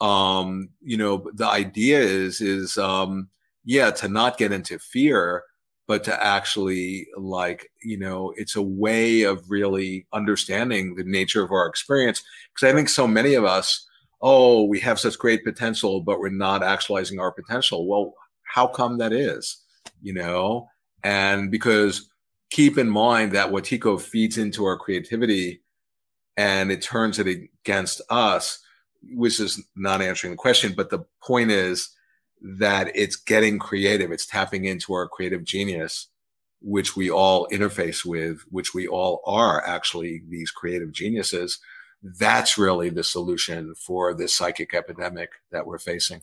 Um, 0.00 0.70
you 0.80 0.96
know, 0.96 1.30
the 1.34 1.46
idea 1.46 2.00
is, 2.00 2.40
is, 2.40 2.76
um, 2.78 3.28
yeah, 3.64 3.90
to 3.92 4.08
not 4.08 4.38
get 4.38 4.52
into 4.52 4.78
fear, 4.78 5.44
but 5.86 6.04
to 6.04 6.24
actually 6.24 7.08
like, 7.16 7.70
you 7.82 7.98
know, 7.98 8.32
it's 8.36 8.56
a 8.56 8.62
way 8.62 9.22
of 9.22 9.50
really 9.50 10.06
understanding 10.12 10.94
the 10.94 11.04
nature 11.04 11.42
of 11.42 11.50
our 11.50 11.66
experience. 11.66 12.22
Cause 12.58 12.68
I 12.68 12.72
think 12.72 12.88
so 12.88 13.06
many 13.06 13.34
of 13.34 13.44
us, 13.44 13.86
oh, 14.20 14.64
we 14.64 14.80
have 14.80 14.98
such 14.98 15.18
great 15.18 15.44
potential, 15.44 16.00
but 16.00 16.18
we're 16.18 16.28
not 16.28 16.62
actualizing 16.62 17.20
our 17.20 17.32
potential. 17.32 17.86
Well, 17.86 18.14
how 18.42 18.66
come 18.66 18.98
that 18.98 19.12
is? 19.12 19.62
You 20.02 20.14
know, 20.14 20.68
and 21.02 21.50
because 21.50 22.08
keep 22.50 22.78
in 22.78 22.88
mind 22.88 23.32
that 23.32 23.50
Wetiko 23.50 24.00
feeds 24.00 24.38
into 24.38 24.64
our 24.64 24.76
creativity 24.76 25.62
and 26.36 26.70
it 26.70 26.82
turns 26.82 27.18
it 27.18 27.26
against 27.26 28.00
us, 28.10 28.60
which 29.12 29.40
is 29.40 29.62
not 29.76 30.00
answering 30.00 30.32
the 30.32 30.36
question. 30.36 30.72
But 30.76 30.90
the 30.90 31.04
point 31.22 31.50
is 31.50 31.90
that 32.40 32.92
it's 32.94 33.16
getting 33.16 33.58
creative. 33.58 34.12
It's 34.12 34.26
tapping 34.26 34.64
into 34.64 34.94
our 34.94 35.08
creative 35.08 35.44
genius, 35.44 36.08
which 36.60 36.96
we 36.96 37.10
all 37.10 37.48
interface 37.48 38.04
with, 38.04 38.40
which 38.50 38.72
we 38.72 38.86
all 38.86 39.20
are 39.26 39.64
actually 39.66 40.22
these 40.28 40.50
creative 40.50 40.92
geniuses 40.92 41.58
that's 42.02 42.58
really 42.58 42.90
the 42.90 43.04
solution 43.04 43.74
for 43.74 44.14
this 44.14 44.34
psychic 44.34 44.74
epidemic 44.74 45.30
that 45.50 45.66
we're 45.66 45.78
facing. 45.78 46.22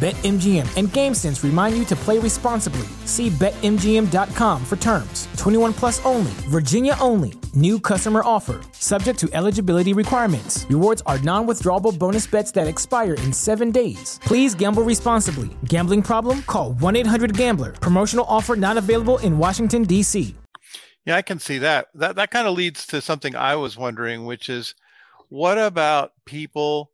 BetMGM 0.00 0.78
and 0.78 0.88
GameSense 0.88 1.42
remind 1.42 1.76
you 1.76 1.84
to 1.84 1.94
play 1.94 2.18
responsibly. 2.18 2.88
See 3.04 3.28
BetMGM.com 3.28 4.64
for 4.64 4.76
terms. 4.76 5.28
21 5.36 5.74
plus 5.74 6.02
only, 6.06 6.32
Virginia 6.48 6.94
only. 7.02 7.34
New 7.52 7.78
customer 7.78 8.22
offer. 8.24 8.62
Subject 8.72 9.18
to 9.18 9.28
eligibility 9.34 9.92
requirements. 9.92 10.64
Rewards 10.70 11.02
are 11.04 11.18
non 11.18 11.46
withdrawable 11.46 11.98
bonus 11.98 12.26
bets 12.26 12.50
that 12.52 12.66
expire 12.66 13.12
in 13.12 13.30
seven 13.30 13.70
days. 13.70 14.18
Please 14.22 14.54
gamble 14.54 14.84
responsibly. 14.84 15.50
Gambling 15.66 16.00
problem? 16.00 16.40
Call 16.44 16.72
1 16.72 16.96
800 16.96 17.36
Gambler. 17.36 17.72
Promotional 17.72 18.24
offer 18.26 18.56
not 18.56 18.78
available 18.78 19.18
in 19.18 19.36
Washington, 19.36 19.82
D.C. 19.82 20.34
Yeah, 21.04 21.16
I 21.16 21.20
can 21.20 21.38
see 21.38 21.58
that. 21.58 21.88
That, 21.94 22.16
that 22.16 22.30
kind 22.30 22.48
of 22.48 22.54
leads 22.56 22.86
to 22.86 23.02
something 23.02 23.36
I 23.36 23.56
was 23.56 23.76
wondering, 23.76 24.24
which 24.24 24.48
is 24.48 24.74
what 25.28 25.58
about 25.58 26.14
people 26.24 26.89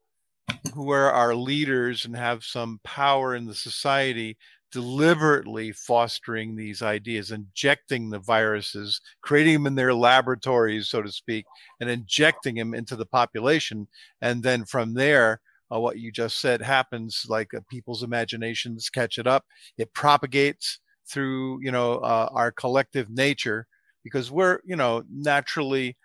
who 0.74 0.90
are 0.90 1.10
our 1.10 1.34
leaders 1.34 2.04
and 2.04 2.16
have 2.16 2.44
some 2.44 2.80
power 2.84 3.34
in 3.34 3.46
the 3.46 3.54
society 3.54 4.36
deliberately 4.72 5.72
fostering 5.72 6.54
these 6.54 6.82
ideas, 6.82 7.30
injecting 7.30 8.10
the 8.10 8.18
viruses, 8.18 9.00
creating 9.22 9.54
them 9.54 9.66
in 9.66 9.74
their 9.74 9.94
laboratories, 9.94 10.88
so 10.88 11.00
to 11.00 11.10
speak, 11.10 11.46
and 11.80 11.88
injecting 11.88 12.56
them 12.56 12.74
into 12.74 12.96
the 12.96 13.06
population. 13.06 13.86
And 14.20 14.42
then 14.42 14.64
from 14.64 14.94
there, 14.94 15.40
uh, 15.72 15.80
what 15.80 15.98
you 15.98 16.12
just 16.12 16.40
said 16.40 16.60
happens 16.60 17.24
like 17.28 17.54
uh, 17.54 17.60
people's 17.70 18.02
imaginations 18.02 18.90
catch 18.90 19.18
it 19.18 19.26
up. 19.26 19.44
It 19.78 19.92
propagates 19.94 20.78
through, 21.08 21.60
you 21.62 21.72
know, 21.72 21.98
uh, 21.98 22.28
our 22.32 22.52
collective 22.52 23.08
nature 23.10 23.66
because 24.04 24.30
we're, 24.30 24.60
you 24.64 24.76
know, 24.76 25.02
naturally 25.10 25.96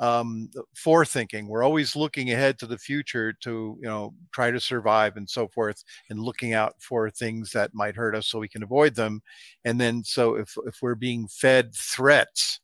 um, 0.00 0.50
forethinking. 0.74 1.46
We're 1.46 1.62
always 1.62 1.94
looking 1.94 2.32
ahead 2.32 2.58
to 2.58 2.66
the 2.66 2.78
future 2.78 3.32
to, 3.42 3.78
you 3.80 3.88
know, 3.88 4.14
try 4.32 4.50
to 4.50 4.58
survive 4.58 5.16
and 5.16 5.28
so 5.28 5.46
forth, 5.46 5.84
and 6.08 6.18
looking 6.18 6.54
out 6.54 6.74
for 6.80 7.10
things 7.10 7.52
that 7.52 7.74
might 7.74 7.94
hurt 7.94 8.16
us 8.16 8.26
so 8.26 8.38
we 8.38 8.48
can 8.48 8.62
avoid 8.62 8.94
them. 8.94 9.22
And 9.64 9.80
then, 9.80 10.02
so 10.02 10.34
if 10.34 10.56
if 10.66 10.78
we're 10.82 10.96
being 10.96 11.28
fed 11.28 11.74
threats, 11.74 12.60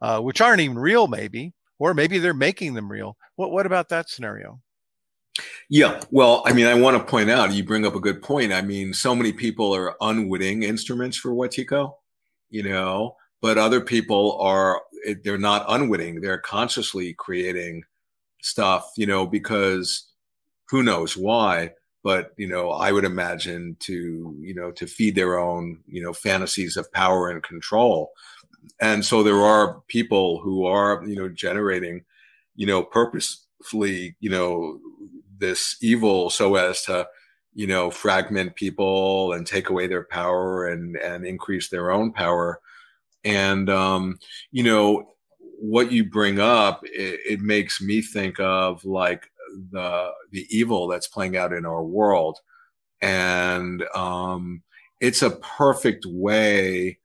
uh, 0.00 0.20
which 0.20 0.40
aren't 0.40 0.60
even 0.60 0.78
real, 0.78 1.08
maybe, 1.08 1.54
or 1.78 1.94
maybe 1.94 2.18
they're 2.18 2.34
making 2.34 2.74
them 2.74 2.92
real. 2.92 3.16
What 3.36 3.50
what 3.50 3.66
about 3.66 3.88
that 3.88 4.08
scenario? 4.08 4.60
Yeah, 5.70 6.00
well, 6.10 6.42
I 6.46 6.52
mean, 6.52 6.66
I 6.66 6.74
want 6.74 6.96
to 6.96 7.04
point 7.04 7.30
out, 7.30 7.52
you 7.52 7.62
bring 7.62 7.86
up 7.86 7.94
a 7.94 8.00
good 8.00 8.22
point. 8.22 8.52
I 8.52 8.62
mean, 8.62 8.92
so 8.92 9.14
many 9.14 9.32
people 9.32 9.74
are 9.74 9.94
unwitting 10.00 10.64
instruments 10.64 11.16
for 11.16 11.30
Wetiko, 11.30 11.92
you 12.50 12.62
know, 12.62 13.14
but 13.40 13.58
other 13.58 13.80
people 13.80 14.38
are 14.40 14.82
they're 15.24 15.38
not 15.38 15.64
unwitting. 15.68 16.20
They're 16.20 16.38
consciously 16.38 17.14
creating 17.14 17.84
stuff 18.40 18.92
you 18.96 19.06
know 19.06 19.26
because 19.26 20.08
who 20.70 20.82
knows 20.82 21.16
why 21.16 21.70
but 22.04 22.32
you 22.36 22.46
know 22.46 22.70
i 22.70 22.92
would 22.92 23.04
imagine 23.04 23.76
to 23.80 24.34
you 24.40 24.54
know 24.54 24.70
to 24.70 24.86
feed 24.86 25.14
their 25.14 25.38
own 25.38 25.78
you 25.86 26.02
know 26.02 26.12
fantasies 26.12 26.76
of 26.76 26.90
power 26.92 27.30
and 27.30 27.42
control. 27.42 28.12
And 28.80 29.04
so 29.04 29.22
there 29.22 29.40
are 29.42 29.80
people 29.88 30.40
who 30.40 30.66
are 30.66 31.02
you 31.06 31.16
know 31.16 31.28
generating 31.28 32.04
you 32.54 32.66
know 32.66 32.82
purposefully 32.82 34.16
you 34.20 34.30
know 34.30 34.78
this 35.38 35.76
evil 35.80 36.30
so 36.30 36.56
as 36.56 36.82
to 36.84 37.06
you 37.54 37.66
know 37.66 37.90
fragment 37.90 38.56
people 38.56 39.32
and 39.32 39.46
take 39.46 39.68
away 39.68 39.86
their 39.86 40.04
power 40.04 40.66
and 40.68 40.96
and 40.96 41.24
increase 41.24 41.68
their 41.68 41.90
own 41.90 42.12
power 42.12 42.60
and, 43.28 43.68
um, 43.68 44.18
you 44.50 44.62
know, 44.62 45.12
what 45.60 45.92
you 45.92 46.04
bring 46.04 46.40
up, 46.40 46.80
it, 46.84 47.20
it 47.28 47.40
makes 47.40 47.80
me 47.80 48.00
think 48.00 48.40
of 48.40 48.84
like 48.84 49.30
the, 49.70 50.10
the 50.30 50.46
evil 50.48 50.88
that's 50.88 51.08
playing 51.08 51.36
out 51.36 51.52
in 51.52 51.66
our 51.66 51.84
world. 51.84 52.38
And, 53.02 53.82
um, 53.94 54.62
it's 55.00 55.22
a 55.22 55.30
perfect 55.30 56.06
way. 56.06 56.98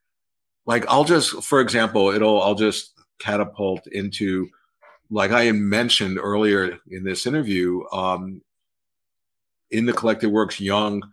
Like 0.65 0.85
I'll 0.87 1.03
just, 1.03 1.43
for 1.43 1.59
example, 1.59 2.09
it'll, 2.09 2.41
I'll 2.41 2.55
just 2.55 2.93
catapult 3.19 3.85
into, 3.87 4.47
like 5.09 5.31
I 5.31 5.51
mentioned 5.51 6.17
earlier 6.17 6.79
in 6.89 7.03
this 7.03 7.27
interview, 7.27 7.83
um, 7.91 8.41
in 9.71 9.85
the 9.85 9.93
collected 9.93 10.29
works, 10.29 10.59
Jung 10.59 11.03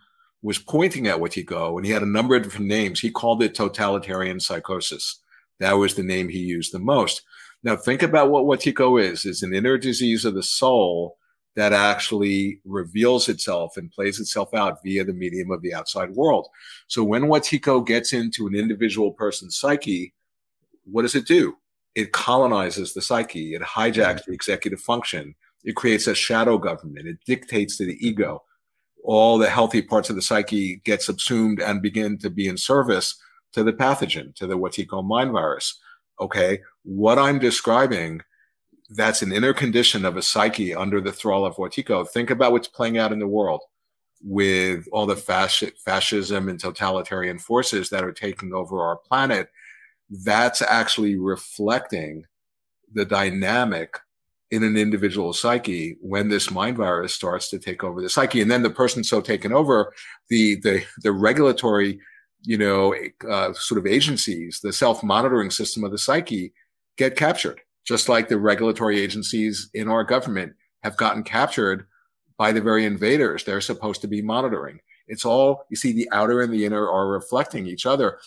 was 0.42 0.58
pointing 0.58 1.06
at 1.06 1.18
Wetiko, 1.18 1.76
and 1.76 1.84
he 1.84 1.92
had 1.92 2.02
a 2.02 2.06
number 2.06 2.34
of 2.34 2.42
different 2.42 2.66
names. 2.66 3.00
He 3.00 3.10
called 3.10 3.42
it 3.42 3.54
totalitarian 3.54 4.40
psychosis. 4.40 5.20
That 5.58 5.72
was 5.72 5.94
the 5.94 6.02
name 6.02 6.28
he 6.28 6.38
used 6.38 6.72
the 6.72 6.78
most. 6.78 7.22
Now 7.62 7.76
think 7.76 8.02
about 8.02 8.30
what 8.30 8.44
Wetiko 8.44 9.00
is. 9.02 9.26
It's 9.26 9.42
an 9.42 9.52
inner 9.52 9.76
disease 9.76 10.24
of 10.24 10.34
the 10.34 10.42
soul 10.42 11.18
that 11.56 11.72
actually 11.72 12.60
reveals 12.64 13.28
itself 13.28 13.76
and 13.76 13.90
plays 13.90 14.18
itself 14.18 14.54
out 14.54 14.78
via 14.82 15.04
the 15.04 15.12
medium 15.12 15.50
of 15.50 15.60
the 15.60 15.74
outside 15.74 16.10
world. 16.12 16.48
So 16.86 17.04
when 17.04 17.24
Wetiko 17.24 17.84
gets 17.86 18.12
into 18.12 18.46
an 18.46 18.54
individual 18.54 19.12
person's 19.12 19.58
psyche, 19.58 20.14
what 20.84 21.02
does 21.02 21.14
it 21.14 21.26
do? 21.26 21.56
It 21.94 22.12
colonizes 22.12 22.94
the 22.94 23.02
psyche. 23.02 23.54
It 23.54 23.62
hijacks 23.62 24.20
mm. 24.20 24.26
the 24.26 24.32
executive 24.32 24.80
function. 24.80 25.34
It 25.64 25.76
creates 25.76 26.06
a 26.06 26.14
shadow 26.14 26.56
government. 26.56 27.08
It 27.08 27.18
dictates 27.26 27.76
to 27.76 27.84
the 27.84 27.98
ego 28.06 28.42
all 29.04 29.38
the 29.38 29.50
healthy 29.50 29.82
parts 29.82 30.10
of 30.10 30.16
the 30.16 30.22
psyche 30.22 30.76
get 30.84 31.02
subsumed 31.02 31.60
and 31.60 31.82
begin 31.82 32.18
to 32.18 32.30
be 32.30 32.46
in 32.48 32.56
service 32.56 33.20
to 33.52 33.64
the 33.64 33.72
pathogen, 33.72 34.34
to 34.36 34.46
the 34.46 34.56
what's 34.56 34.76
he 34.76 34.84
called 34.84 35.06
mind 35.06 35.32
virus. 35.32 35.78
Okay. 36.20 36.60
What 36.82 37.18
I'm 37.18 37.38
describing, 37.38 38.20
that's 38.90 39.22
an 39.22 39.32
inner 39.32 39.54
condition 39.54 40.04
of 40.04 40.16
a 40.16 40.22
psyche 40.22 40.74
under 40.74 41.00
the 41.00 41.12
thrall 41.12 41.44
of 41.44 41.56
Wetiko. 41.56 42.08
Think 42.08 42.30
about 42.30 42.52
what's 42.52 42.68
playing 42.68 42.98
out 42.98 43.12
in 43.12 43.18
the 43.18 43.26
world 43.26 43.62
with 44.22 44.86
all 44.92 45.06
the 45.06 45.14
fasc- 45.14 45.78
fascism 45.84 46.48
and 46.48 46.60
totalitarian 46.60 47.38
forces 47.38 47.88
that 47.90 48.04
are 48.04 48.12
taking 48.12 48.52
over 48.52 48.82
our 48.82 48.96
planet. 48.96 49.48
That's 50.10 50.60
actually 50.60 51.16
reflecting 51.16 52.24
the 52.92 53.04
dynamic 53.04 53.98
in 54.50 54.64
an 54.64 54.76
individual 54.76 55.32
psyche 55.32 55.96
when 56.00 56.28
this 56.28 56.50
mind 56.50 56.76
virus 56.76 57.14
starts 57.14 57.48
to 57.50 57.58
take 57.58 57.84
over 57.84 58.02
the 58.02 58.10
psyche. 58.10 58.40
And 58.40 58.50
then 58.50 58.62
the 58.62 58.70
person 58.70 59.04
so 59.04 59.20
taken 59.20 59.52
over 59.52 59.92
the 60.28 60.56
the 60.60 60.84
the 61.02 61.12
regulatory 61.12 62.00
you 62.42 62.58
know 62.58 62.94
uh, 63.28 63.52
sort 63.52 63.78
of 63.78 63.86
agencies 63.86 64.60
the 64.62 64.72
self-monitoring 64.72 65.50
system 65.50 65.84
of 65.84 65.90
the 65.90 65.98
psyche 65.98 66.54
get 66.96 67.14
captured 67.14 67.60
just 67.84 68.08
like 68.08 68.28
the 68.28 68.38
regulatory 68.38 69.00
agencies 69.00 69.68
in 69.74 69.88
our 69.88 70.04
government 70.04 70.54
have 70.82 70.96
gotten 70.96 71.22
captured 71.22 71.86
by 72.38 72.52
the 72.52 72.60
very 72.60 72.84
invaders 72.86 73.44
they're 73.44 73.60
supposed 73.60 74.00
to 74.00 74.08
be 74.08 74.22
monitoring. 74.22 74.80
It's 75.06 75.24
all 75.24 75.66
you 75.68 75.76
see 75.76 75.92
the 75.92 76.08
outer 76.12 76.40
and 76.40 76.52
the 76.52 76.64
inner 76.64 76.88
are 76.88 77.08
reflecting 77.08 77.66
each 77.66 77.84
other. 77.84 78.18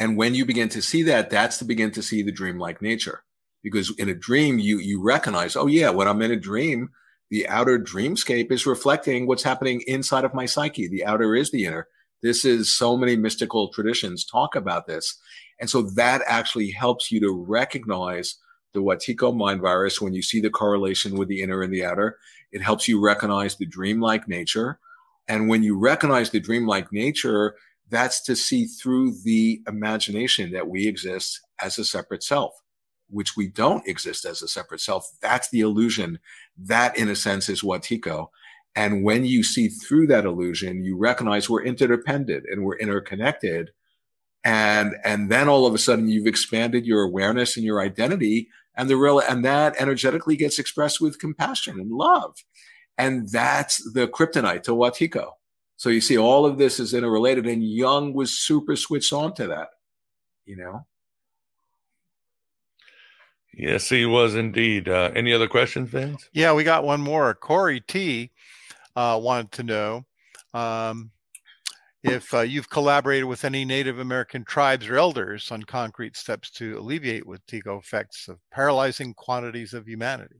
And 0.00 0.16
when 0.16 0.34
you 0.34 0.44
begin 0.44 0.68
to 0.70 0.82
see 0.82 1.02
that 1.04 1.30
that's 1.30 1.58
to 1.58 1.64
begin 1.64 1.90
to 1.92 2.02
see 2.02 2.22
the 2.22 2.32
dreamlike 2.32 2.82
nature 2.82 3.22
because 3.62 3.94
in 3.98 4.08
a 4.08 4.14
dream 4.14 4.58
you 4.58 4.78
you 4.78 5.02
recognize 5.02 5.56
oh 5.56 5.66
yeah 5.66 5.90
when 5.90 6.08
i'm 6.08 6.22
in 6.22 6.30
a 6.30 6.36
dream 6.36 6.90
the 7.30 7.48
outer 7.48 7.78
dreamscape 7.78 8.50
is 8.50 8.66
reflecting 8.66 9.26
what's 9.26 9.42
happening 9.42 9.82
inside 9.86 10.24
of 10.24 10.34
my 10.34 10.46
psyche. 10.46 10.88
The 10.88 11.04
outer 11.04 11.34
is 11.34 11.50
the 11.50 11.66
inner. 11.66 11.86
This 12.22 12.44
is 12.44 12.76
so 12.76 12.96
many 12.96 13.16
mystical 13.16 13.68
traditions 13.68 14.24
talk 14.24 14.56
about 14.56 14.86
this. 14.86 15.18
And 15.60 15.68
so 15.68 15.82
that 15.82 16.22
actually 16.26 16.70
helps 16.70 17.12
you 17.12 17.20
to 17.20 17.30
recognize 17.30 18.36
the 18.72 18.80
Wetiko 18.80 19.36
mind 19.36 19.60
virus. 19.60 20.00
When 20.00 20.14
you 20.14 20.22
see 20.22 20.40
the 20.40 20.50
correlation 20.50 21.16
with 21.16 21.28
the 21.28 21.42
inner 21.42 21.62
and 21.62 21.72
the 21.72 21.84
outer 21.84 22.18
it 22.50 22.62
helps 22.62 22.88
you 22.88 22.98
recognize 22.98 23.56
the 23.56 23.66
dreamlike 23.66 24.26
nature. 24.26 24.78
And 25.28 25.50
when 25.50 25.62
you 25.62 25.78
recognize 25.78 26.30
the 26.30 26.40
dreamlike 26.40 26.90
nature 26.92 27.54
that's 27.90 28.22
to 28.22 28.36
see 28.36 28.66
through 28.66 29.14
the 29.24 29.62
imagination 29.66 30.52
that 30.52 30.68
we 30.68 30.86
exist 30.86 31.40
as 31.62 31.78
a 31.78 31.84
separate 31.84 32.22
self 32.22 32.52
which 33.08 33.36
we 33.36 33.48
don't 33.48 33.86
exist 33.86 34.24
as 34.24 34.42
a 34.42 34.48
separate 34.48 34.80
self. 34.80 35.10
That's 35.20 35.48
the 35.50 35.60
illusion. 35.60 36.18
That, 36.56 36.96
in 36.96 37.08
a 37.08 37.16
sense, 37.16 37.48
is 37.48 37.62
Wetiko. 37.62 38.28
And 38.76 39.02
when 39.02 39.24
you 39.24 39.42
see 39.42 39.68
through 39.68 40.06
that 40.08 40.24
illusion, 40.24 40.84
you 40.84 40.96
recognize 40.96 41.50
we're 41.50 41.64
interdependent 41.64 42.44
and 42.50 42.64
we're 42.64 42.78
interconnected. 42.78 43.70
And, 44.44 44.94
and 45.04 45.30
then 45.30 45.48
all 45.48 45.66
of 45.66 45.74
a 45.74 45.78
sudden 45.78 46.08
you've 46.08 46.26
expanded 46.26 46.86
your 46.86 47.02
awareness 47.02 47.56
and 47.56 47.66
your 47.66 47.80
identity 47.80 48.48
and 48.76 48.88
the 48.88 48.96
real, 48.96 49.18
and 49.18 49.44
that 49.44 49.74
energetically 49.80 50.36
gets 50.36 50.58
expressed 50.58 51.00
with 51.00 51.18
compassion 51.18 51.80
and 51.80 51.90
love. 51.90 52.36
And 52.96 53.28
that's 53.28 53.78
the 53.92 54.06
kryptonite 54.06 54.62
to 54.64 54.72
Wetiko. 54.72 55.32
So 55.76 55.88
you 55.88 56.00
see 56.00 56.18
all 56.18 56.46
of 56.46 56.58
this 56.58 56.78
is 56.78 56.94
interrelated 56.94 57.46
and 57.46 57.62
Jung 57.62 58.12
was 58.12 58.30
super 58.32 58.76
switched 58.76 59.12
on 59.12 59.34
to 59.34 59.48
that, 59.48 59.68
you 60.44 60.56
know? 60.56 60.86
Yes, 63.58 63.88
he 63.88 64.06
was 64.06 64.36
indeed. 64.36 64.88
Uh, 64.88 65.10
any 65.16 65.32
other 65.32 65.48
questions, 65.48 65.90
Vince? 65.90 66.28
Yeah, 66.32 66.52
we 66.52 66.62
got 66.62 66.84
one 66.84 67.00
more. 67.00 67.34
Corey 67.34 67.80
T 67.80 68.30
uh, 68.94 69.18
wanted 69.20 69.50
to 69.52 69.62
know 69.64 70.06
um, 70.54 71.10
if 72.04 72.32
uh, 72.32 72.42
you've 72.42 72.70
collaborated 72.70 73.24
with 73.24 73.44
any 73.44 73.64
Native 73.64 73.98
American 73.98 74.44
tribes 74.44 74.86
or 74.86 74.96
elders 74.96 75.50
on 75.50 75.64
concrete 75.64 76.16
steps 76.16 76.50
to 76.52 76.78
alleviate 76.78 77.24
Wetiko 77.24 77.80
effects 77.80 78.28
of 78.28 78.38
paralyzing 78.52 79.12
quantities 79.12 79.74
of 79.74 79.88
humanity. 79.88 80.36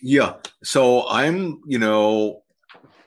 Yeah. 0.00 0.34
So 0.62 1.08
I'm, 1.08 1.60
you 1.66 1.80
know, 1.80 2.44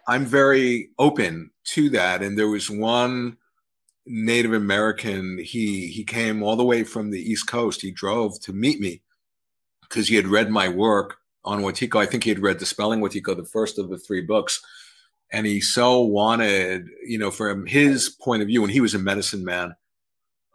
I'm 0.10 0.26
very 0.26 0.90
open 1.00 1.52
to 1.68 1.90
that. 1.92 2.22
And 2.22 2.38
there 2.38 2.50
was 2.50 2.70
one 2.70 3.38
Native 4.06 4.52
American, 4.52 5.38
he 5.38 5.88
he 5.88 6.04
came 6.04 6.44
all 6.44 6.58
the 6.58 6.66
way 6.66 6.84
from 6.84 7.12
the 7.12 7.22
East 7.22 7.48
Coast. 7.48 7.82
He 7.82 7.92
drove 7.92 8.42
to 8.42 8.52
meet 8.52 8.82
me 8.82 9.02
because 9.92 10.08
he 10.08 10.16
had 10.16 10.28
read 10.28 10.50
my 10.50 10.70
work 10.70 11.18
on 11.44 11.62
Wetiko. 11.62 12.00
I 12.00 12.06
think 12.06 12.24
he 12.24 12.30
had 12.30 12.40
read 12.40 12.58
Dispelling 12.58 13.02
Wetiko, 13.02 13.36
the 13.36 13.44
first 13.44 13.78
of 13.78 13.90
the 13.90 13.98
three 13.98 14.22
books. 14.22 14.62
And 15.32 15.46
he 15.46 15.62
so 15.62 16.02
wanted, 16.02 16.88
you 17.06 17.18
know, 17.18 17.32
from 17.32 17.66
his 17.66 18.10
point 18.10 18.42
of 18.42 18.48
view, 18.48 18.62
when 18.62 18.70
he 18.70 18.82
was 18.82 18.94
a 18.94 19.00
medicine 19.00 19.44
man, 19.44 19.76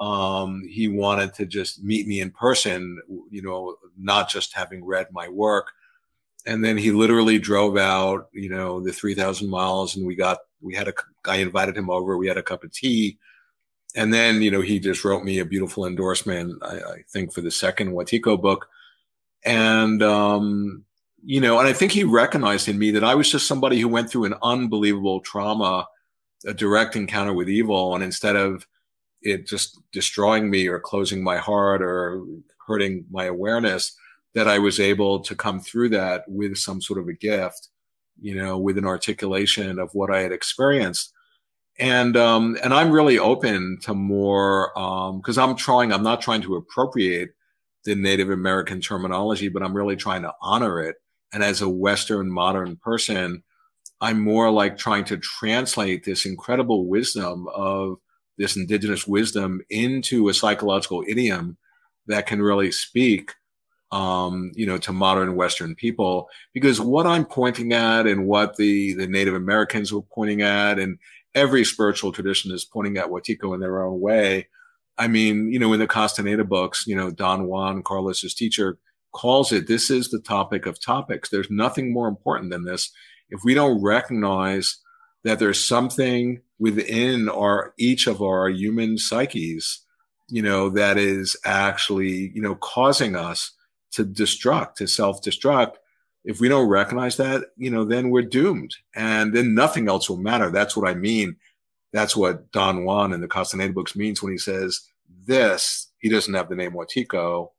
um, 0.01 0.63
he 0.69 0.89
wanted 0.89 1.35
to 1.35 1.47
just 1.47 1.83
meet 1.83 2.07
me 2.07 2.21
in 2.21 2.31
person, 2.31 3.01
you 3.31 3.43
know, 3.43 3.77
not 3.99 4.29
just 4.29 4.55
having 4.55 4.85
read 4.85 5.09
my 5.13 5.29
work. 5.29 5.69
And 6.45 6.65
then 6.65 6.77
he 6.77 6.93
literally 6.93 7.39
drove 7.39 7.77
out, 7.77 8.29
you 8.33 8.51
know, 8.51 8.81
the 8.81 8.93
3000 8.93 9.49
miles 9.49 9.97
and 9.97 10.07
we 10.07 10.15
got, 10.15 10.39
we 10.61 10.75
had 10.75 10.89
a, 10.89 10.95
I 11.27 11.37
invited 11.37 11.77
him 11.77 11.91
over. 11.91 12.17
We 12.17 12.29
had 12.29 12.39
a 12.39 12.43
cup 12.43 12.63
of 12.63 12.73
tea. 12.73 13.19
And 13.95 14.13
then, 14.13 14.43
you 14.43 14.51
know, 14.51 14.61
he 14.61 14.79
just 14.79 15.05
wrote 15.05 15.25
me 15.25 15.39
a 15.39 15.45
beautiful 15.47 15.87
endorsement, 15.87 16.63
I, 16.63 16.77
I 16.77 17.05
think 17.11 17.33
for 17.33 17.41
the 17.41 17.51
second 17.51 17.93
Wetiko 17.93 18.41
book 18.41 18.69
and 19.45 20.03
um, 20.03 20.85
you 21.25 21.41
know, 21.41 21.59
and 21.59 21.69
I 21.69 21.73
think 21.73 21.93
he 21.93 22.05
recognized 22.05 22.69
in 22.69 22.79
me 22.79 22.93
that 22.93 23.05
I 23.05 23.15
was 23.15 23.31
just 23.31 23.49
somebody 23.49 23.81
who 23.81 23.89
went 23.89 24.11
through 24.11 24.27
an 24.27 24.35
unbelievable 24.43 25.21
trauma, 25.21 25.87
a 26.47 26.55
direct 26.55 26.97
encounter 26.97 27.33
with 27.33 27.49
evil, 27.49 27.95
and 27.95 28.05
instead 28.05 28.37
of 28.37 28.67
it 29.23 29.47
just 29.47 29.81
destroying 29.93 30.49
me 30.51 30.69
or 30.69 30.79
closing 30.79 31.25
my 31.25 31.37
heart 31.37 31.83
or 31.83 32.25
hurting 32.67 33.05
my 33.11 33.25
awareness, 33.25 33.97
that 34.35 34.47
I 34.47 34.59
was 34.59 34.79
able 34.79 35.21
to 35.21 35.35
come 35.35 35.61
through 35.61 35.89
that 35.91 36.25
with 36.29 36.57
some 36.59 36.81
sort 36.81 37.01
of 37.01 37.09
a 37.09 37.15
gift, 37.15 37.69
you 38.21 38.35
know, 38.35 38.59
with 38.59 38.79
an 38.79 38.85
articulation 38.85 39.79
of 39.79 39.91
what 39.95 40.15
I 40.15 40.21
had 40.21 40.31
experienced. 40.31 41.13
And, 41.79 42.17
um, 42.17 42.57
and 42.63 42.73
I'm 42.73 42.93
really 42.93 43.19
open 43.19 43.79
to 43.83 43.95
more, 43.95 44.79
um, 44.79 45.21
cause 45.23 45.39
I'm 45.39 45.57
trying, 45.57 45.93
I'm 45.93 46.03
not 46.03 46.21
trying 46.21 46.43
to 46.43 46.57
appropriate 46.57 47.31
the 47.87 47.95
Native 47.95 48.29
American 48.29 48.81
terminology, 48.81 49.49
but 49.49 49.63
I'm 49.63 49.75
really 49.75 49.97
trying 49.97 50.23
to 50.23 50.35
honor 50.43 50.83
it. 50.83 50.97
And 51.33 51.43
as 51.43 51.63
a 51.63 51.69
Western 51.69 52.31
modern 52.31 52.77
person, 52.77 53.43
I'm 54.01 54.21
more 54.21 54.51
like 54.51 54.77
trying 54.77 55.05
to 55.05 55.17
translate 55.17 56.05
this 56.05 56.27
incredible 56.27 56.87
wisdom 56.87 57.49
of 57.55 57.97
this 58.37 58.57
indigenous 58.57 59.07
wisdom 59.07 59.63
into 59.71 60.29
a 60.29 60.35
psychological 60.35 61.03
idiom 61.09 61.57
that 62.07 62.27
can 62.27 62.43
really 62.43 62.71
speak, 62.71 63.33
um, 63.93 64.53
you 64.55 64.67
know, 64.67 64.77
to 64.79 64.93
modern 64.93 65.35
Western 65.35 65.75
people. 65.75 66.29
Because 66.53 66.81
what 66.81 67.07
I'm 67.07 67.25
pointing 67.25 67.73
at 67.73 68.07
and 68.07 68.27
what 68.27 68.57
the, 68.57 68.93
the 68.95 69.07
Native 69.07 69.35
Americans 69.35 69.93
were 69.93 70.03
pointing 70.03 70.43
at 70.43 70.79
and 70.79 70.99
every 71.35 71.65
spiritual 71.65 72.13
tradition 72.13 72.53
is 72.53 72.65
pointing 72.65 72.99
at 72.99 73.07
Wetiko 73.07 73.55
in 73.55 73.61
their 73.61 73.83
own 73.83 74.01
way. 74.01 74.49
I 74.99 75.09
mean, 75.09 75.53
you 75.53 75.59
know, 75.59 75.73
in 75.73 75.81
the 75.81 75.87
Castaneda 75.87 76.45
books, 76.45 76.87
you 76.87 76.97
know, 76.97 77.11
Don 77.11 77.47
Juan, 77.47 77.83
Carlos's 77.83 78.35
teacher, 78.35 78.79
calls 79.13 79.53
it, 79.53 79.67
this 79.67 79.91
is 79.91 80.09
the 80.09 80.21
topic 80.21 80.67
of 80.67 80.81
topics. 80.81 81.29
There's 81.29 81.51
nothing 81.51 81.93
more 81.93 82.09
important 82.09 82.51
than 82.51 82.65
this 82.65 82.91
if 83.31 83.41
we 83.45 83.55
don't 83.55 83.83
recognize 83.83 84.79
that 85.25 85.39
there's 85.39 85.65
something 85.65 86.41
within 86.59 87.29
our 87.29 87.75
each 87.79 88.07
of 88.07 88.23
our 88.23 88.49
human 88.49 88.99
psyches, 88.99 89.85
you 90.29 90.43
know, 90.43 90.71
that 90.71 90.97
is 90.97 91.37
actually, 91.45 92.31
you 92.35 92.41
know, 92.41 92.55
causing 92.57 93.17
us 93.17 93.53
to 93.93 94.05
destruct, 94.05 94.75
to 94.77 94.87
self-destruct. 94.87 95.75
If 96.25 96.41
we 96.41 96.49
don't 96.49 96.69
recognize 96.69 97.17
that, 97.19 97.45
you 97.57 97.71
know, 97.71 97.85
then 97.85 98.11
we're 98.11 98.23
doomed. 98.23 98.75
And 98.95 99.35
then 99.35 99.55
nothing 99.55 99.89
else 99.89 100.09
will 100.09 100.17
matter. 100.17 100.51
That's 100.51 100.77
what 100.77 100.89
I 100.89 100.95
mean. 100.95 101.37
That's 101.93 102.17
what 102.17 102.51
Don 102.53 102.85
Juan 102.85 103.13
in 103.13 103.21
the 103.21 103.29
Castaneda 103.29 103.73
books 103.73 103.97
means 103.97 104.23
when 104.23 104.33
he 104.33 104.39
says 104.39 104.81
this, 105.27 105.91
he 105.99 106.09
doesn't 106.09 106.35
have 106.35 106.49
the 106.49 106.57
name 106.57 106.73
Wetiko. 106.73 107.51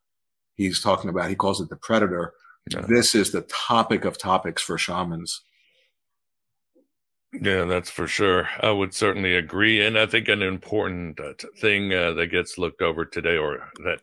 He's 0.55 0.81
talking 0.81 1.09
about, 1.09 1.29
he 1.29 1.35
calls 1.35 1.61
it 1.61 1.69
the 1.69 1.75
predator. 1.75 2.33
Yeah. 2.69 2.81
This 2.87 3.15
is 3.15 3.31
the 3.31 3.41
topic 3.41 4.05
of 4.05 4.17
topics 4.17 4.61
for 4.61 4.77
shamans. 4.77 5.41
Yeah, 7.33 7.65
that's 7.65 7.89
for 7.89 8.07
sure. 8.07 8.49
I 8.61 8.71
would 8.71 8.93
certainly 8.93 9.35
agree. 9.35 9.85
And 9.85 9.97
I 9.97 10.05
think 10.05 10.27
an 10.27 10.41
important 10.41 11.19
uh, 11.19 11.33
thing 11.59 11.93
uh, 11.93 12.13
that 12.13 12.27
gets 12.27 12.57
looked 12.57 12.81
over 12.81 13.05
today 13.05 13.37
or 13.37 13.69
that 13.83 14.01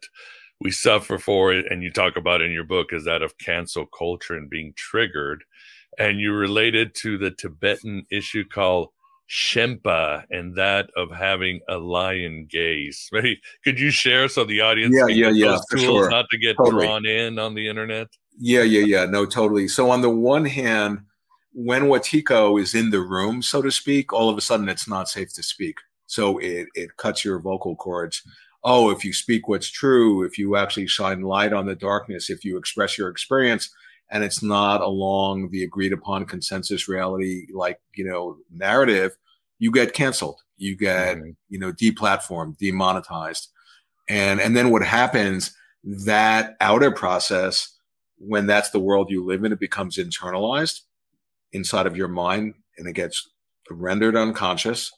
we 0.61 0.71
suffer 0.71 1.19
for 1.19 1.53
it, 1.53 1.67
and 1.71 1.83
you 1.83 1.91
talk 1.91 2.17
about 2.17 2.41
in 2.41 2.53
your 2.53 2.65
book, 2.65 2.93
is 2.93 3.05
that 3.05 3.23
of 3.23 3.39
cancel 3.39 3.87
culture 3.87 4.35
and 4.35 4.49
being 4.49 4.73
triggered. 4.77 5.45
And 5.99 6.21
you 6.21 6.33
related 6.33 6.95
to 6.97 7.19
the 7.19 7.31
Tibetan 7.31 8.05
issue 8.11 8.45
called 8.45 8.89
Shenpa 9.29 10.25
and 10.31 10.57
that 10.57 10.91
of 10.97 11.11
having 11.11 11.61
a 11.69 11.79
lion 11.79 12.47
gaze. 12.51 13.09
Maybe 13.13 13.41
could 13.63 13.79
you 13.79 13.91
share 13.91 14.29
so 14.29 14.45
the 14.45 14.61
audience 14.61 14.95
yeah, 14.97 15.07
yeah, 15.07 15.31
yeah, 15.31 15.59
tools 15.71 15.83
sure. 15.83 16.11
not 16.11 16.27
to 16.31 16.39
get 16.39 16.57
totally. 16.57 16.87
drawn 16.87 17.07
in 17.07 17.39
on 17.39 17.55
the 17.55 17.69
internet? 17.69 18.09
Yeah, 18.39 18.63
yeah, 18.63 18.85
yeah. 18.85 19.05
No, 19.07 19.27
totally. 19.27 19.69
So 19.69 19.91
on 19.91 20.03
the 20.03 20.11
one 20.11 20.45
hand, 20.45 21.01
when 21.53 21.85
Wetiko 21.85 22.61
is 22.61 22.75
in 22.75 22.91
the 22.91 23.01
room, 23.01 23.43
so 23.43 23.63
to 23.63 23.71
speak, 23.71 24.13
all 24.13 24.29
of 24.29 24.37
a 24.37 24.41
sudden 24.41 24.69
it's 24.69 24.89
not 24.89 25.09
safe 25.09 25.33
to 25.35 25.43
speak. 25.43 25.77
So 26.07 26.39
it, 26.39 26.67
it 26.75 26.97
cuts 26.97 27.25
your 27.25 27.39
vocal 27.39 27.77
cords. 27.77 28.23
Oh, 28.65 28.91
if 28.91 29.05
you 29.05 29.13
speak 29.13 29.47
what's 29.47 29.71
true, 29.71 30.23
if 30.25 30.39
you 30.39 30.57
actually 30.57 30.87
shine 30.87 31.23
light 31.23 31.53
on 31.53 31.67
the 31.67 31.75
darkness, 31.75 32.31
if 32.31 32.45
you 32.45 32.57
express 32.57 32.99
your 32.99 33.09
experience 33.09 33.71
and 34.11 34.23
it's 34.23 34.43
not 34.43 34.81
along 34.81 35.51
the 35.51 35.65
agreed 35.65 35.93
upon 35.93 36.27
consensus 36.27 36.89
reality, 36.89 37.47
like, 37.53 37.81
you 37.95 38.05
know, 38.05 38.37
narrative, 38.51 39.17
you 39.59 39.71
get 39.71 39.95
canceled. 39.95 40.41
You 40.57 40.77
get, 40.77 41.17
mm-hmm. 41.17 41.31
you 41.49 41.59
know, 41.59 41.73
deplatformed, 41.73 42.59
demonetized. 42.59 43.49
And, 44.09 44.41
and 44.41 44.57
then 44.57 44.71
what 44.71 44.83
happens, 44.83 45.55
that 45.83 46.57
outer 46.61 46.91
process, 46.91 47.77
when 48.19 48.47
that's 48.47 48.71
the 48.71 48.81
world 48.81 49.11
you 49.11 49.25
live 49.25 49.45
in, 49.45 49.53
it 49.53 49.61
becomes 49.61 49.97
internalized 49.97 50.81
inside 51.53 51.87
of 51.87 51.97
your 51.97 52.09
mind 52.09 52.55
and 52.77 52.89
it 52.89 52.93
gets 52.93 53.29
rendered 53.71 54.17
unconscious 54.17 54.93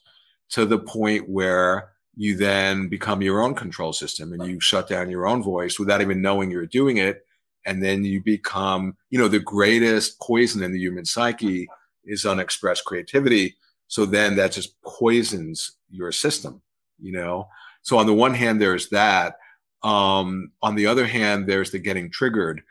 to 0.49 0.65
the 0.65 0.79
point 0.79 1.29
where 1.29 1.91
you 2.15 2.35
then 2.35 2.89
become 2.89 3.21
your 3.21 3.41
own 3.41 3.53
control 3.53 3.93
system 3.93 4.33
and 4.33 4.45
you 4.45 4.59
shut 4.59 4.87
down 4.87 5.09
your 5.09 5.27
own 5.27 5.43
voice 5.43 5.79
without 5.79 6.01
even 6.01 6.21
knowing 6.21 6.49
you're 6.49 6.65
doing 6.65 6.97
it. 6.97 7.26
And 7.67 7.83
then 7.83 8.03
you 8.03 8.23
become, 8.23 8.97
you 9.09 9.19
know, 9.19 9.27
the 9.27 9.39
greatest 9.39 10.19
poison 10.19 10.63
in 10.63 10.71
the 10.71 10.79
human 10.79 11.05
psyche 11.05 11.67
is 12.05 12.25
unexpressed 12.25 12.85
creativity. 12.85 13.55
So 13.87 14.05
then 14.05 14.35
that 14.37 14.53
just 14.53 14.81
poisons 14.81 15.73
your 15.89 16.11
system, 16.11 16.61
you 16.99 17.11
know? 17.11 17.47
So 17.83 17.97
on 17.97 18.07
the 18.07 18.13
one 18.13 18.33
hand, 18.33 18.59
there's 18.59 18.89
that. 18.89 19.35
Um, 19.83 20.51
on 20.63 20.75
the 20.75 20.87
other 20.87 21.05
hand, 21.05 21.47
there's 21.47 21.71
the 21.71 21.79
getting 21.79 22.09
triggered 22.09 22.63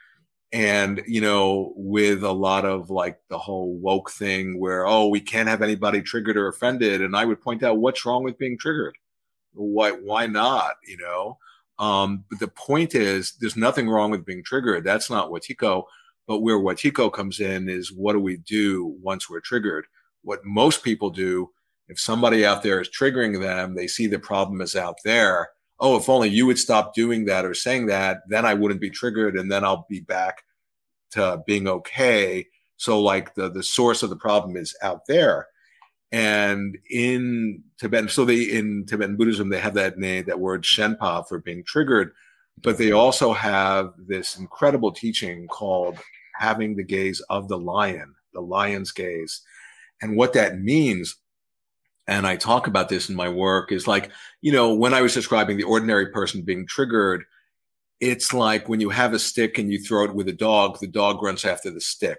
and 0.53 1.03
you 1.07 1.21
know 1.21 1.73
with 1.77 2.23
a 2.23 2.33
lot 2.33 2.65
of 2.65 2.89
like 2.89 3.19
the 3.29 3.39
whole 3.39 3.75
woke 3.75 4.11
thing 4.11 4.59
where 4.59 4.87
oh 4.87 5.09
we 5.09 5.21
can't 5.21 5.49
have 5.49 5.61
anybody 5.61 6.01
triggered 6.01 6.37
or 6.37 6.49
offended 6.49 7.03
and 7.03 7.17
i 7.17 7.25
would 7.25 7.41
point 7.41 7.63
out 7.63 7.79
what's 7.79 8.07
wrong 8.07 8.23
with 8.23 8.39
being 8.39 8.57
triggered 8.57 8.95
why 9.55 9.91
why 9.91 10.27
not 10.27 10.77
you 10.87 10.97
know 10.97 11.37
um 11.79 12.25
but 12.31 12.39
the 12.39 12.49
point 12.49 12.95
is 12.95 13.35
there's 13.41 13.57
nothing 13.57 13.89
wrong 13.89 14.11
with 14.11 14.25
being 14.25 14.43
triggered 14.43 14.85
that's 14.85 15.11
not 15.11 15.31
wetiko 15.31 15.85
but 16.27 16.41
where 16.41 16.59
wetiko 16.59 17.13
comes 17.13 17.41
in 17.41 17.69
is 17.69 17.93
what 17.93 18.13
do 18.13 18.21
we 18.21 18.37
do 18.39 18.97
once 19.03 19.29
we're 19.29 19.41
triggered 19.41 19.87
what 20.23 20.45
most 20.45 20.83
people 20.83 21.11
do 21.11 21.51
if 21.89 22.01
somebody 22.01 22.45
out 22.45 22.63
there 22.63 22.81
is 22.81 22.89
triggering 22.89 23.41
them 23.41 23.75
they 23.75 23.87
see 23.87 24.07
the 24.07 24.19
problem 24.19 24.61
is 24.61 24.75
out 24.75 24.97
there 25.05 25.49
oh, 25.79 25.97
if 25.97 26.09
only 26.09 26.29
you 26.29 26.47
would 26.47 26.59
stop 26.59 26.95
doing 26.95 27.27
that 27.27 27.45
or 27.45 27.55
saying 27.55 27.87
that, 27.87 28.23
then 28.29 28.47
I 28.47 28.55
wouldn't 28.55 28.81
be 28.81 28.91
triggered 28.91 29.37
and 29.37 29.51
then 29.51 29.65
I'll 29.65 29.87
be 29.89 30.01
back 30.01 30.43
to 31.13 31.43
being 31.47 31.69
okay. 31.69 32.47
So 32.77 33.01
like 33.01 33.35
the, 33.35 33.51
the 33.51 33.63
source 33.63 34.03
of 34.03 34.11
the 34.11 34.17
problem 34.17 34.57
is 34.57 34.77
out 34.83 35.07
there. 35.07 35.47
And 36.13 36.79
in 36.91 37.63
Tibetan, 37.79 38.09
so 38.09 38.25
they, 38.25 38.43
in 38.43 38.87
Tibetan 38.87 39.17
Buddhism, 39.17 39.49
they 39.49 39.59
have 39.59 39.75
that 39.75 39.99
name, 39.99 40.25
that 40.27 40.41
word 40.41 40.63
Shenpa 40.63 41.27
for 41.29 41.41
being 41.41 41.65
triggered, 41.65 42.13
but 42.63 42.79
they 42.79 42.93
also 42.93 43.33
have 43.33 43.93
this 43.99 44.39
incredible 44.39 44.93
teaching 44.93 45.47
called 45.49 45.99
having 46.39 46.77
the 46.77 46.85
gaze 46.85 47.21
of 47.29 47.49
the 47.49 47.59
lion, 47.59 48.15
the 48.33 48.41
lion's 48.41 48.93
gaze. 48.93 49.43
And 50.01 50.17
what 50.17 50.35
that 50.35 50.61
means 50.61 51.17
and 52.09 52.27
I 52.27 52.37
talk 52.37 52.67
about 52.67 52.89
this 52.89 53.09
in 53.09 53.17
my 53.17 53.29
work 53.29 53.73
is 53.73 53.87
like, 53.87 54.11
you 54.41 54.53
know, 54.53 54.73
when 54.75 54.95
I 54.95 55.03
was 55.03 55.15
describing 55.15 55.57
the 55.57 55.65
ordinary 55.65 56.07
person 56.13 56.43
being 56.43 56.67
triggered, 56.67 57.25
it's 58.01 58.33
like 58.33 58.69
when 58.69 58.81
you 58.81 58.91
have 58.91 59.13
a 59.13 59.19
stick 59.19 59.59
and 59.59 59.73
you 59.73 59.81
throw 59.81 60.05
it 60.05 60.15
with 60.15 60.29
a 60.29 60.33
dog, 60.33 60.79
the 60.79 60.87
dog 60.87 61.23
runs 61.23 61.45
after 61.45 61.71
the 61.71 61.81
stick. 61.81 62.19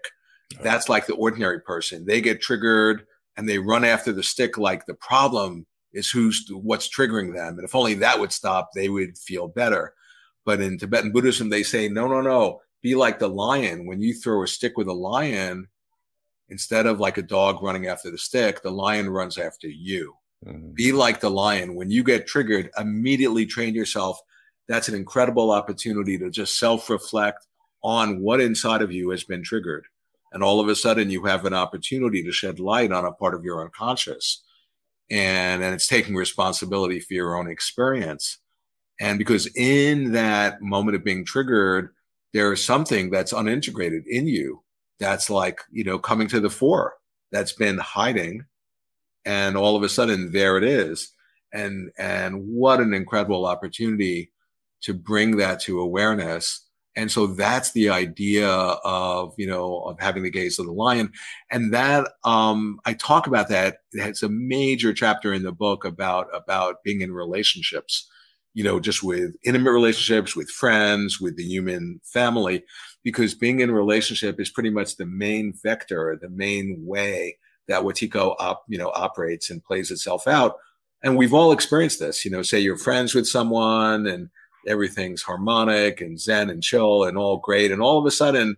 That's 0.61 0.89
like 0.89 1.05
the 1.05 1.15
ordinary 1.15 1.61
person. 1.61 2.05
They 2.05 2.19
get 2.19 2.41
triggered 2.41 3.05
and 3.37 3.47
they 3.47 3.59
run 3.59 3.85
after 3.85 4.11
the 4.11 4.23
stick 4.23 4.57
like 4.57 4.85
the 4.85 4.95
problem 4.95 5.65
is 5.93 6.09
who's 6.09 6.49
what's 6.51 6.89
triggering 6.89 7.33
them. 7.33 7.57
And 7.57 7.63
if 7.63 7.75
only 7.75 7.93
that 7.95 8.19
would 8.19 8.31
stop, 8.31 8.69
they 8.73 8.89
would 8.89 9.17
feel 9.17 9.47
better. 9.47 9.93
But 10.45 10.61
in 10.61 10.77
Tibetan 10.77 11.11
Buddhism, 11.11 11.49
they 11.49 11.63
say, 11.63 11.87
no, 11.87 12.07
no, 12.07 12.21
no, 12.21 12.61
be 12.81 12.95
like 12.95 13.19
the 13.19 13.29
lion. 13.29 13.85
When 13.85 14.01
you 14.01 14.13
throw 14.13 14.43
a 14.43 14.47
stick 14.47 14.77
with 14.77 14.87
a 14.87 14.93
lion, 14.93 15.67
instead 16.49 16.85
of 16.85 16.99
like 16.99 17.17
a 17.17 17.21
dog 17.21 17.61
running 17.61 17.87
after 17.87 18.09
the 18.09 18.17
stick, 18.17 18.61
the 18.61 18.71
lion 18.71 19.09
runs 19.09 19.37
after 19.37 19.67
you. 19.67 20.15
Mm-hmm. 20.45 20.71
Be 20.73 20.91
like 20.91 21.19
the 21.19 21.31
lion. 21.31 21.75
When 21.75 21.91
you 21.91 22.03
get 22.03 22.27
triggered, 22.27 22.69
immediately 22.77 23.45
train 23.45 23.73
yourself. 23.73 24.19
That's 24.67 24.89
an 24.89 24.95
incredible 24.95 25.51
opportunity 25.51 26.17
to 26.17 26.29
just 26.29 26.59
self 26.59 26.89
reflect 26.89 27.45
on 27.83 28.21
what 28.21 28.41
inside 28.41 28.81
of 28.81 28.91
you 28.91 29.09
has 29.09 29.23
been 29.23 29.43
triggered. 29.43 29.85
And 30.31 30.43
all 30.43 30.59
of 30.59 30.67
a 30.67 30.75
sudden 30.75 31.09
you 31.09 31.25
have 31.25 31.45
an 31.45 31.53
opportunity 31.53 32.23
to 32.23 32.31
shed 32.31 32.59
light 32.59 32.91
on 32.91 33.05
a 33.05 33.11
part 33.11 33.33
of 33.33 33.43
your 33.43 33.61
unconscious. 33.61 34.43
And, 35.09 35.63
and 35.63 35.73
it's 35.73 35.87
taking 35.87 36.15
responsibility 36.15 36.99
for 36.99 37.13
your 37.13 37.37
own 37.37 37.49
experience. 37.49 38.39
And 38.99 39.17
because 39.17 39.47
in 39.55 40.11
that 40.13 40.61
moment 40.61 40.95
of 40.95 41.03
being 41.03 41.23
triggered, 41.23 41.93
there 42.33 42.51
is 42.51 42.63
something 42.63 43.09
that's 43.09 43.33
unintegrated 43.33 44.03
in 44.07 44.27
you 44.27 44.63
that's 44.99 45.29
like, 45.29 45.61
you 45.71 45.83
know, 45.83 45.99
coming 45.99 46.27
to 46.29 46.39
the 46.39 46.49
fore 46.49 46.95
that's 47.31 47.53
been 47.53 47.77
hiding. 47.77 48.45
And 49.25 49.55
all 49.55 49.75
of 49.75 49.83
a 49.83 49.89
sudden 49.89 50.31
there 50.31 50.57
it 50.57 50.63
is. 50.63 51.13
And, 51.53 51.91
and 51.97 52.47
what 52.47 52.79
an 52.79 52.93
incredible 52.93 53.45
opportunity 53.45 54.31
to 54.81 54.93
bring 54.93 55.37
that 55.37 55.61
to 55.61 55.79
awareness. 55.79 56.66
And 56.97 57.11
so 57.11 57.27
that's 57.27 57.73
the 57.73 57.89
idea 57.89 58.49
of, 58.49 59.35
you 59.37 59.45
know, 59.45 59.81
of 59.81 59.99
having 59.99 60.23
the 60.23 60.31
gaze 60.31 60.57
of 60.57 60.65
the 60.65 60.71
lion. 60.71 61.11
And 61.51 61.71
that, 61.71 62.09
um, 62.23 62.79
I 62.85 62.93
talk 62.93 63.27
about 63.27 63.49
that. 63.49 63.77
It's 63.93 64.23
a 64.23 64.29
major 64.29 64.93
chapter 64.93 65.31
in 65.31 65.43
the 65.43 65.51
book 65.51 65.85
about, 65.85 66.27
about 66.33 66.83
being 66.83 67.01
in 67.01 67.11
relationships, 67.13 68.09
you 68.55 68.63
know, 68.63 68.79
just 68.79 69.03
with 69.03 69.35
intimate 69.45 69.73
relationships, 69.73 70.35
with 70.35 70.49
friends, 70.49 71.21
with 71.21 71.37
the 71.37 71.43
human 71.43 72.01
family, 72.03 72.63
because 73.03 73.35
being 73.35 73.59
in 73.59 73.69
relationship 73.71 74.39
is 74.39 74.49
pretty 74.49 74.71
much 74.71 74.97
the 74.97 75.05
main 75.05 75.53
vector, 75.63 76.17
the 76.19 76.29
main 76.29 76.77
way 76.79 77.37
that 77.67 77.83
Wetiko 77.83 78.35
op, 78.39 78.63
you 78.67 78.79
know, 78.79 78.89
operates 78.95 79.51
and 79.51 79.63
plays 79.63 79.91
itself 79.91 80.27
out. 80.27 80.55
And 81.03 81.15
we've 81.15 81.35
all 81.35 81.51
experienced 81.51 81.99
this, 81.99 82.25
you 82.25 82.31
know, 82.31 82.41
say 82.41 82.59
you're 82.59 82.75
friends 82.75 83.13
with 83.13 83.27
someone 83.27 84.07
and 84.07 84.29
everything's 84.67 85.21
harmonic 85.21 86.01
and 86.01 86.19
zen 86.19 86.49
and 86.49 86.61
chill 86.61 87.03
and 87.03 87.17
all 87.17 87.37
great. 87.37 87.71
And 87.71 87.81
all 87.81 87.97
of 87.97 88.05
a 88.05 88.11
sudden 88.11 88.57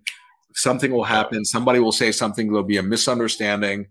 something 0.53 0.91
will 0.91 1.03
happen. 1.03 1.45
Somebody 1.45 1.80
will 1.80 1.91
say 1.91 2.12
something. 2.12 2.47
There'll 2.47 2.64
be 2.64 2.78
a 2.78 2.84
misunderstanding. 2.84 3.88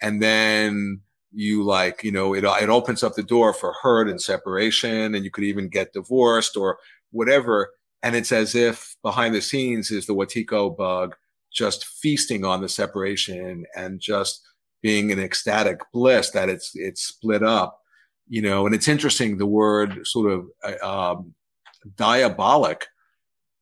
And 0.00 0.22
then 0.22 1.00
you 1.32 1.62
like, 1.64 2.02
you 2.02 2.12
know, 2.12 2.34
it, 2.34 2.44
it 2.44 2.68
opens 2.68 3.02
up 3.02 3.14
the 3.14 3.22
door 3.22 3.52
for 3.52 3.74
hurt 3.82 4.08
and 4.08 4.20
separation 4.20 5.14
and 5.14 5.24
you 5.24 5.30
could 5.30 5.44
even 5.44 5.68
get 5.68 5.92
divorced 5.92 6.56
or 6.56 6.78
whatever. 7.10 7.70
And 8.02 8.14
it's 8.14 8.32
as 8.32 8.54
if 8.54 8.96
behind 9.02 9.34
the 9.34 9.42
scenes 9.42 9.90
is 9.90 10.06
the 10.06 10.14
Wetiko 10.14 10.76
bug 10.76 11.14
just 11.52 11.86
feasting 11.86 12.44
on 12.44 12.60
the 12.60 12.68
separation 12.68 13.64
and 13.74 14.00
just 14.00 14.42
being 14.82 15.10
an 15.10 15.18
ecstatic 15.18 15.80
bliss 15.92 16.30
that 16.30 16.48
it's, 16.48 16.72
it's 16.74 17.02
split 17.02 17.42
up, 17.42 17.80
you 18.28 18.42
know, 18.42 18.66
and 18.66 18.74
it's 18.74 18.88
interesting. 18.88 19.38
The 19.38 19.46
word 19.46 20.06
sort 20.06 20.30
of, 20.30 20.46
uh, 20.62 21.12
um, 21.14 21.34
diabolic, 21.94 22.86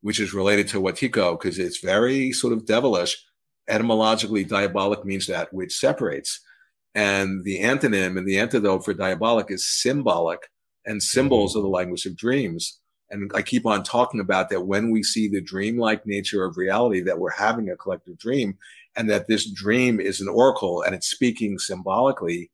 which 0.01 0.21
is 0.21 0.35
related 0.35 0.69
to 0.69 0.81
Wetiko 0.81 1.39
because 1.39 1.59
it's 1.59 1.81
very 1.81 2.33
sort 2.33 2.53
of 2.53 2.67
devilish. 2.67 3.23
Etymologically, 3.69 4.45
diabolic 4.45 5.05
means 5.05 5.27
that 5.27 5.53
which 5.53 5.75
separates. 5.75 6.41
And 6.95 7.43
the 7.45 7.61
antonym 7.61 8.17
and 8.19 8.27
the 8.27 8.39
antidote 8.39 8.85
for 8.85 8.95
diabolic 8.95 9.51
is 9.51 9.67
symbolic, 9.67 10.49
and 10.85 11.03
symbols 11.03 11.53
mm-hmm. 11.53 11.61
are 11.61 11.63
the 11.63 11.69
language 11.69 12.07
of 12.07 12.17
dreams. 12.17 12.79
And 13.11 13.31
I 13.35 13.43
keep 13.43 13.67
on 13.67 13.83
talking 13.83 14.21
about 14.21 14.51
that 14.51 14.67
when 14.67 14.91
we 14.91 15.03
see 15.03 15.29
the 15.29 15.41
dreamlike 15.41 16.07
nature 16.07 16.45
of 16.45 16.57
reality, 16.57 17.01
that 17.03 17.19
we're 17.19 17.31
having 17.31 17.69
a 17.69 17.77
collective 17.77 18.19
dream, 18.19 18.59
and 18.97 19.11
that 19.11 19.29
this 19.29 19.51
dream 19.51 20.01
is 20.01 20.21
an 20.21 20.29
oracle 20.29 20.83
and 20.83 20.95
it's 20.95 21.11
speaking 21.11 21.59
symbolically. 21.59 22.51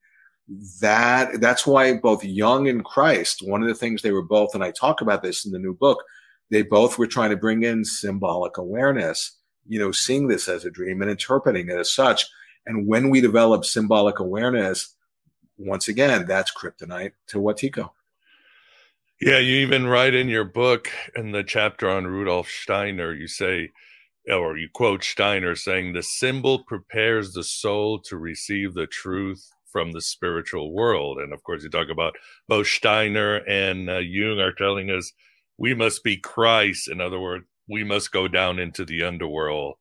That 0.80 1.40
that's 1.40 1.66
why 1.66 1.94
both 1.94 2.24
Jung 2.24 2.68
and 2.68 2.84
Christ, 2.84 3.42
one 3.42 3.62
of 3.62 3.68
the 3.68 3.74
things 3.74 4.02
they 4.02 4.10
were 4.10 4.22
both, 4.22 4.54
and 4.54 4.64
I 4.64 4.72
talk 4.72 5.00
about 5.00 5.22
this 5.22 5.44
in 5.46 5.52
the 5.52 5.58
new 5.58 5.74
book, 5.74 6.02
they 6.50 6.62
both 6.62 6.98
were 6.98 7.06
trying 7.06 7.30
to 7.30 7.36
bring 7.36 7.62
in 7.62 7.84
symbolic 7.84 8.58
awareness, 8.58 9.38
you 9.68 9.78
know, 9.78 9.92
seeing 9.92 10.26
this 10.26 10.48
as 10.48 10.64
a 10.64 10.70
dream 10.70 11.02
and 11.02 11.10
interpreting 11.10 11.68
it 11.68 11.76
as 11.76 11.94
such 11.94 12.26
and 12.66 12.86
when 12.86 13.10
we 13.10 13.20
develop 13.20 13.64
symbolic 13.64 14.18
awareness, 14.18 14.94
once 15.58 15.88
again, 15.88 16.26
that's 16.26 16.52
kryptonite 16.52 17.12
to 17.28 17.38
Wetiko. 17.38 17.90
Yeah, 19.20 19.38
you 19.38 19.56
even 19.56 19.86
write 19.86 20.14
in 20.14 20.28
your 20.28 20.44
book 20.44 20.88
in 21.14 21.32
the 21.32 21.44
chapter 21.44 21.90
on 21.90 22.06
Rudolf 22.06 22.48
Steiner, 22.48 23.12
you 23.12 23.28
say, 23.28 23.72
or 24.30 24.56
you 24.56 24.68
quote 24.72 25.04
Steiner 25.04 25.54
saying, 25.54 25.92
the 25.92 26.02
symbol 26.02 26.64
prepares 26.64 27.32
the 27.32 27.44
soul 27.44 27.98
to 28.02 28.16
receive 28.16 28.74
the 28.74 28.86
truth 28.86 29.50
from 29.72 29.92
the 29.92 30.00
spiritual 30.00 30.72
world. 30.72 31.18
And 31.18 31.32
of 31.32 31.42
course, 31.42 31.62
you 31.62 31.70
talk 31.70 31.88
about 31.88 32.14
both 32.48 32.66
Steiner 32.66 33.36
and 33.48 33.88
uh, 33.90 33.98
Jung 33.98 34.40
are 34.40 34.52
telling 34.52 34.90
us 34.90 35.12
we 35.58 35.74
must 35.74 36.02
be 36.02 36.16
Christ. 36.16 36.88
In 36.88 37.00
other 37.00 37.20
words, 37.20 37.44
we 37.68 37.84
must 37.84 38.12
go 38.12 38.28
down 38.28 38.58
into 38.58 38.84
the 38.84 39.02
underworld 39.02 39.76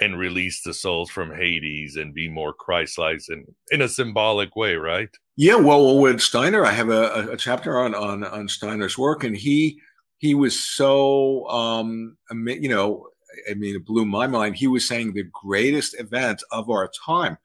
and 0.00 0.18
release 0.18 0.62
the 0.62 0.72
souls 0.72 1.10
from 1.10 1.34
Hades 1.34 1.96
and 1.96 2.14
be 2.14 2.28
more 2.28 2.54
Christ-like 2.54 3.20
in, 3.28 3.44
in 3.70 3.82
a 3.82 3.88
symbolic 3.88 4.56
way, 4.56 4.74
right? 4.74 5.10
Yeah, 5.36 5.56
well, 5.56 5.98
with 5.98 6.20
Steiner, 6.20 6.64
I 6.64 6.72
have 6.72 6.90
a, 6.90 7.32
a 7.32 7.36
chapter 7.36 7.78
on, 7.78 7.94
on 7.94 8.24
on 8.24 8.48
Steiner's 8.48 8.98
work, 8.98 9.24
and 9.24 9.36
he 9.36 9.80
he 10.18 10.34
was 10.34 10.58
so 10.58 11.46
um, 11.48 12.16
you 12.30 12.68
know, 12.68 13.06
I 13.50 13.54
mean, 13.54 13.76
it 13.76 13.86
blew 13.86 14.04
my 14.04 14.26
mind. 14.26 14.56
He 14.56 14.66
was 14.66 14.86
saying 14.86 15.12
the 15.12 15.28
greatest 15.32 15.98
event 15.98 16.42
of 16.50 16.68
our 16.68 16.90
time 17.06 17.38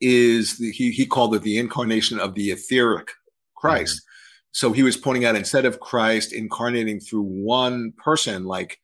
is 0.00 0.58
the, 0.58 0.70
he 0.70 0.90
he 0.90 1.06
called 1.06 1.34
it 1.34 1.42
the 1.42 1.58
incarnation 1.58 2.18
of 2.18 2.34
the 2.34 2.50
etheric 2.50 3.10
Christ. 3.54 3.98
Mm-hmm. 3.98 4.06
So 4.52 4.72
he 4.72 4.82
was 4.82 4.96
pointing 4.96 5.24
out 5.24 5.36
instead 5.36 5.64
of 5.64 5.80
Christ 5.80 6.32
incarnating 6.32 6.98
through 6.98 7.22
one 7.22 7.92
person 7.92 8.44
like 8.44 8.80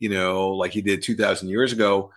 you 0.00 0.08
know, 0.08 0.48
like 0.48 0.72
he 0.72 0.82
did 0.82 1.02
2000 1.02 1.48
years 1.48 1.72
ago. 1.72 2.10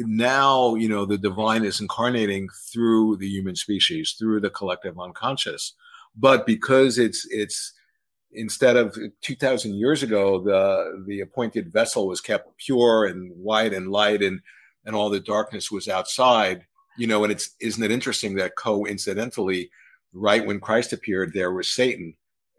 Now, 0.00 0.74
you 0.74 0.88
know, 0.88 1.04
the 1.04 1.18
divine 1.18 1.64
is 1.64 1.80
incarnating 1.80 2.48
through 2.72 3.18
the 3.18 3.28
human 3.28 3.54
species, 3.54 4.16
through 4.18 4.40
the 4.40 4.50
collective 4.50 4.98
unconscious. 4.98 5.74
But 6.16 6.46
because 6.46 6.98
it's, 6.98 7.26
it's, 7.30 7.74
instead 8.32 8.76
of 8.76 8.96
2000 9.22 9.74
years 9.74 10.02
ago, 10.02 10.42
the, 10.42 11.04
the 11.06 11.20
appointed 11.20 11.72
vessel 11.72 12.08
was 12.08 12.20
kept 12.20 12.56
pure 12.58 13.04
and 13.04 13.30
white 13.36 13.72
and 13.72 13.90
light 13.90 14.22
and, 14.22 14.40
and 14.84 14.96
all 14.96 15.10
the 15.10 15.20
darkness 15.20 15.70
was 15.70 15.88
outside, 15.88 16.66
you 16.98 17.06
know, 17.06 17.24
and 17.24 17.32
it's, 17.32 17.54
isn't 17.60 17.82
it 17.82 17.90
interesting 17.90 18.34
that 18.36 18.56
coincidentally, 18.56 19.70
right 20.12 20.44
when 20.44 20.60
Christ 20.60 20.92
appeared, 20.92 21.32
there 21.32 21.52
was 21.52 21.72
Satan 21.72 22.14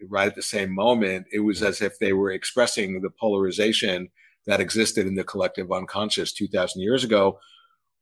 right 0.08 0.28
at 0.28 0.36
the 0.36 0.42
same 0.42 0.74
moment, 0.74 1.28
it 1.32 1.40
was 1.40 1.62
as 1.62 1.82
if 1.82 2.00
they 2.00 2.14
were 2.14 2.32
expressing 2.32 3.02
the 3.02 3.10
polarization 3.10 4.10
that 4.48 4.62
existed 4.62 5.06
in 5.06 5.16
the 5.16 5.24
collective 5.24 5.72
unconscious 5.72 6.34
2000 6.34 6.82
years 6.82 7.04
ago 7.04 7.40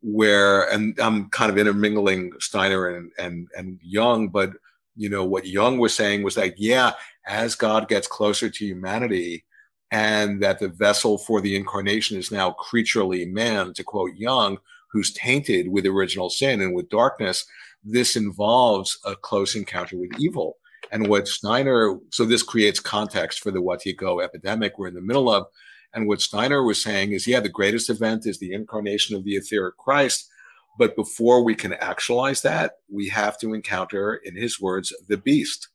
where 0.01 0.69
and 0.71 0.97
i'm 0.99 1.29
kind 1.31 1.51
of 1.51 1.57
intermingling 1.57 2.31
steiner 2.39 2.95
and 2.95 3.11
and 3.17 3.47
and 3.57 3.79
Jung 3.81 4.29
but 4.29 4.51
you 4.95 5.09
know 5.09 5.25
what 5.25 5.47
Jung 5.47 5.79
was 5.79 5.93
saying 5.93 6.21
was 6.21 6.35
that 6.35 6.59
yeah 6.59 6.93
as 7.25 7.55
god 7.55 7.87
gets 7.87 8.07
closer 8.07 8.49
to 8.49 8.65
humanity 8.65 9.43
and 9.89 10.41
that 10.43 10.59
the 10.59 10.67
vessel 10.67 11.17
for 11.17 11.41
the 11.41 11.55
incarnation 11.55 12.17
is 12.17 12.31
now 12.31 12.51
creaturely 12.51 13.25
man 13.25 13.73
to 13.73 13.83
quote 13.83 14.11
jung 14.15 14.59
who's 14.91 15.13
tainted 15.13 15.69
with 15.69 15.85
original 15.85 16.29
sin 16.29 16.61
and 16.61 16.73
with 16.75 16.89
darkness 16.89 17.45
this 17.83 18.15
involves 18.15 18.99
a 19.05 19.15
close 19.15 19.55
encounter 19.55 19.97
with 19.97 20.11
evil 20.19 20.57
and 20.91 21.07
what 21.07 21.27
Steiner, 21.27 21.97
so 22.11 22.25
this 22.25 22.43
creates 22.43 22.79
context 22.79 23.39
for 23.39 23.51
the 23.51 23.61
Wetiko 23.61 24.23
epidemic 24.23 24.77
we're 24.77 24.87
in 24.87 24.93
the 24.93 25.01
middle 25.01 25.29
of. 25.29 25.47
And 25.93 26.07
what 26.07 26.21
Steiner 26.21 26.63
was 26.63 26.81
saying 26.81 27.13
is, 27.13 27.27
yeah, 27.27 27.39
the 27.39 27.49
greatest 27.49 27.89
event 27.89 28.25
is 28.25 28.39
the 28.39 28.53
incarnation 28.53 29.15
of 29.15 29.23
the 29.23 29.35
etheric 29.35 29.77
Christ. 29.77 30.29
But 30.77 30.95
before 30.95 31.43
we 31.43 31.55
can 31.55 31.73
actualize 31.73 32.41
that, 32.43 32.73
we 32.91 33.09
have 33.09 33.37
to 33.39 33.53
encounter, 33.53 34.15
in 34.15 34.35
his 34.35 34.61
words, 34.61 34.93
the 35.07 35.17
beast. 35.17 35.69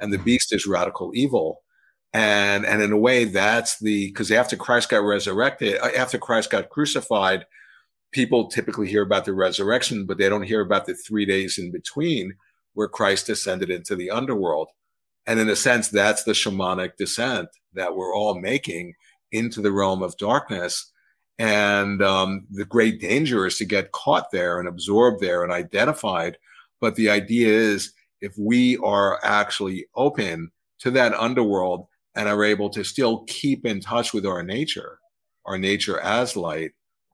And 0.00 0.12
the 0.12 0.18
beast 0.18 0.52
is 0.52 0.66
radical 0.66 1.12
evil. 1.14 1.62
And, 2.12 2.64
and 2.64 2.82
in 2.82 2.92
a 2.92 2.98
way, 2.98 3.24
that's 3.24 3.78
the, 3.78 4.08
because 4.08 4.32
after 4.32 4.56
Christ 4.56 4.88
got 4.88 5.04
resurrected, 5.04 5.78
uh, 5.80 5.90
after 5.96 6.18
Christ 6.18 6.50
got 6.50 6.70
crucified, 6.70 7.44
people 8.12 8.48
typically 8.48 8.88
hear 8.88 9.02
about 9.02 9.24
the 9.24 9.34
resurrection, 9.34 10.06
but 10.06 10.18
they 10.18 10.28
don't 10.28 10.42
hear 10.42 10.60
about 10.60 10.86
the 10.86 10.94
three 10.94 11.26
days 11.26 11.58
in 11.58 11.70
between 11.70 12.34
where 12.74 12.88
Christ 12.88 13.26
descended 13.26 13.70
into 13.70 13.96
the 13.96 14.10
underworld. 14.10 14.68
And 15.26 15.38
in 15.38 15.48
a 15.48 15.56
sense, 15.56 15.88
that's 15.88 16.24
the 16.24 16.32
shamanic 16.32 16.96
descent 16.96 17.48
that 17.74 17.94
we're 17.94 18.14
all 18.14 18.40
making 18.40 18.94
into 19.32 19.60
the 19.60 19.72
realm 19.72 20.02
of 20.02 20.16
darkness. 20.16 20.90
And 21.38 22.02
um, 22.02 22.46
the 22.50 22.64
great 22.64 23.00
danger 23.00 23.46
is 23.46 23.58
to 23.58 23.64
get 23.64 23.92
caught 23.92 24.30
there 24.32 24.58
and 24.58 24.68
absorbed 24.68 25.20
there 25.20 25.44
and 25.44 25.52
identified. 25.52 26.38
But 26.80 26.94
the 26.94 27.10
idea 27.10 27.48
is 27.48 27.92
if 28.20 28.34
we 28.38 28.78
are 28.78 29.20
actually 29.22 29.86
open 29.94 30.50
to 30.80 30.90
that 30.92 31.14
underworld 31.14 31.86
and 32.14 32.28
are 32.28 32.44
able 32.44 32.70
to 32.70 32.84
still 32.84 33.24
keep 33.26 33.66
in 33.66 33.80
touch 33.80 34.12
with 34.12 34.26
our 34.26 34.42
nature, 34.42 34.98
our 35.46 35.58
nature 35.58 36.00
as 36.00 36.36
light, 36.36 36.72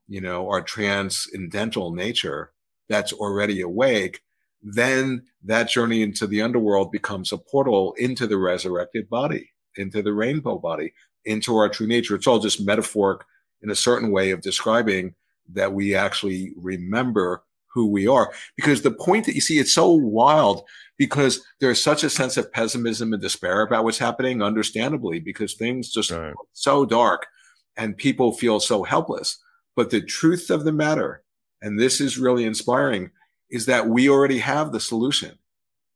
you 0.09 0.20
know, 0.20 0.48
our 0.48 0.62
transcendental 0.62 1.92
nature 1.92 2.52
that's 2.88 3.12
already 3.12 3.61
awake, 3.61 4.20
then 4.62 5.22
that 5.44 5.68
journey 5.68 6.02
into 6.02 6.26
the 6.26 6.42
underworld 6.42 6.90
becomes 6.90 7.32
a 7.32 7.38
portal 7.38 7.94
into 7.98 8.26
the 8.26 8.38
resurrected 8.38 9.09
body, 9.09 9.50
into 9.76 10.02
the 10.02 10.12
rainbow 10.12 10.59
body, 10.59 10.92
into 11.24 11.57
our 11.57 11.68
true 11.68 11.86
nature. 11.86 12.14
It's 12.14 12.26
all 12.26 12.38
just 12.38 12.64
metaphoric 12.64 13.22
in 13.62 13.70
a 13.70 13.74
certain 13.74 14.11
way 14.11 14.30
of 14.30 14.42
describing 14.42 15.14
that 15.52 15.72
we 15.72 15.94
actually 15.94 16.52
remember 16.57 17.44
who 17.74 17.86
we 17.86 18.07
are. 18.07 18.32
Because 18.57 18.82
the 18.82 18.90
point 18.90 19.26
that 19.26 19.34
you 19.34 19.40
see, 19.40 19.59
it's 19.59 19.74
so 19.74 19.90
wild 19.90 20.62
because 20.96 21.44
there's 21.61 21.82
such 21.82 22.05
a 22.05 22.11
sense 22.11 22.36
of 22.36 22.52
pessimism 22.52 23.12
and 23.12 23.20
despair 23.20 23.62
about 23.62 23.84
what's 23.84 23.98
happening, 23.98 24.42
understandably, 24.42 25.18
because 25.18 25.55
things 25.55 25.90
just 25.90 26.12
right. 26.12 26.34
so 26.52 26.86
dark 26.86 27.26
and 27.76 27.96
people 27.96 28.32
feel 28.32 28.61
so 28.61 28.84
helpless. 28.84 29.38
But 29.76 29.90
the 29.90 30.00
truth 30.00 30.50
of 30.50 30.64
the 30.64 30.72
matter, 30.72 31.22
and 31.60 31.78
this 31.78 32.00
is 32.00 32.18
really 32.18 32.44
inspiring, 32.44 33.10
is 33.50 33.66
that 33.66 33.88
we 33.88 34.08
already 34.08 34.38
have 34.38 34.72
the 34.72 34.80
solution. 34.80 35.38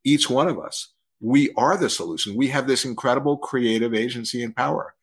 Each 0.04 0.28
one 0.28 0.48
of 0.48 0.58
us, 0.58 0.92
we 1.20 1.52
are 1.56 1.76
the 1.76 1.90
solution. 1.90 2.36
We 2.36 2.48
have 2.48 2.66
this 2.66 2.84
incredible 2.84 3.36
creative 3.36 3.94
agency 3.94 4.42
and 4.42 4.54
power 4.54 4.94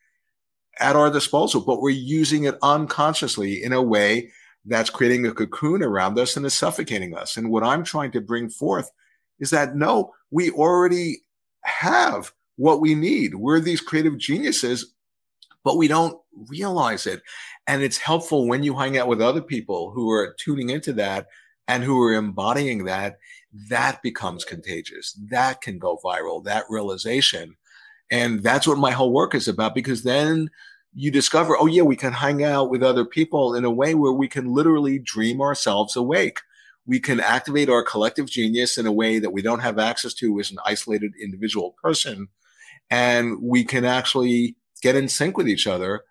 at 0.80 0.96
our 0.96 1.10
disposal, 1.10 1.62
but 1.62 1.82
we're 1.82 1.90
using 1.90 2.44
it 2.44 2.58
unconsciously 2.62 3.64
in 3.64 3.74
a 3.74 3.82
way 3.82 4.32
that's 4.66 4.90
creating 4.90 5.26
a 5.26 5.32
cocoon 5.32 5.84
around 5.84 6.18
us 6.18 6.36
and 6.36 6.46
is 6.46 6.54
suffocating 6.54 7.16
us. 7.16 7.38
And 7.38 7.50
what 7.50 7.64
I'm 7.64 7.84
trying 7.84 8.12
to 8.12 8.22
bring 8.22 8.50
forth 8.50 8.90
is 9.40 9.52
that 9.52 9.76
no, 9.76 10.14
we 10.32 10.52
already 10.52 11.22
have 11.62 12.32
what 12.58 12.82
we 12.82 12.96
need. 12.96 13.36
We're 13.36 13.60
these 13.60 13.82
creative 13.82 14.18
geniuses, 14.18 14.94
but 15.64 15.78
we 15.78 15.88
don't 15.88 16.20
realize 16.50 17.06
it. 17.06 17.22
And 17.68 17.82
it's 17.82 17.98
helpful 17.98 18.48
when 18.48 18.64
you 18.64 18.78
hang 18.78 18.98
out 18.98 19.08
with 19.08 19.22
other 19.22 19.42
people 19.42 19.92
who 19.92 20.10
are 20.12 20.36
tuning 20.40 20.70
into 20.70 20.94
that 20.94 21.28
and 21.68 21.84
who 21.84 22.00
are 22.04 22.14
embodying 22.14 22.86
that. 22.86 23.18
That 23.70 24.02
becomes 24.04 24.44
contagious. 24.44 25.18
That 25.30 25.62
can 25.62 25.80
go 25.80 26.00
viral, 26.04 26.44
that 26.44 26.66
realization. 26.70 27.56
And 28.12 28.44
that's 28.44 28.68
what 28.68 28.78
my 28.78 28.92
whole 28.92 29.12
work 29.12 29.34
is 29.34 29.48
about 29.48 29.74
because 29.74 30.04
then 30.04 30.50
you 30.94 31.10
discover, 31.12 31.58
oh, 31.58 31.66
yeah, 31.66 31.82
we 31.82 31.96
can 31.96 32.14
hang 32.14 32.44
out 32.44 32.70
with 32.70 32.84
other 32.84 33.04
people 33.04 33.56
in 33.56 33.66
a 33.66 33.72
way 33.72 33.96
where 33.96 34.14
we 34.14 34.28
can 34.28 34.54
literally 34.54 35.00
dream 35.00 35.42
ourselves 35.42 35.96
awake. 35.96 36.40
We 36.86 37.00
can 37.00 37.20
activate 37.20 37.70
our 37.70 37.84
collective 37.84 38.28
genius 38.28 38.78
in 38.78 38.86
a 38.86 38.92
way 38.92 39.20
that 39.20 39.32
we 39.32 39.42
don't 39.42 39.62
have 39.62 39.80
access 39.80 40.14
to 40.16 40.40
as 40.40 40.52
an 40.52 40.60
isolated 40.66 41.14
individual 41.22 41.76
person. 41.82 42.28
And 42.92 43.42
we 43.42 43.64
can 43.64 43.86
actually 43.86 44.56
get 44.82 44.96
in 44.96 45.10
sync 45.10 45.36
with 45.36 45.50
each 45.50 45.66
other 45.66 46.04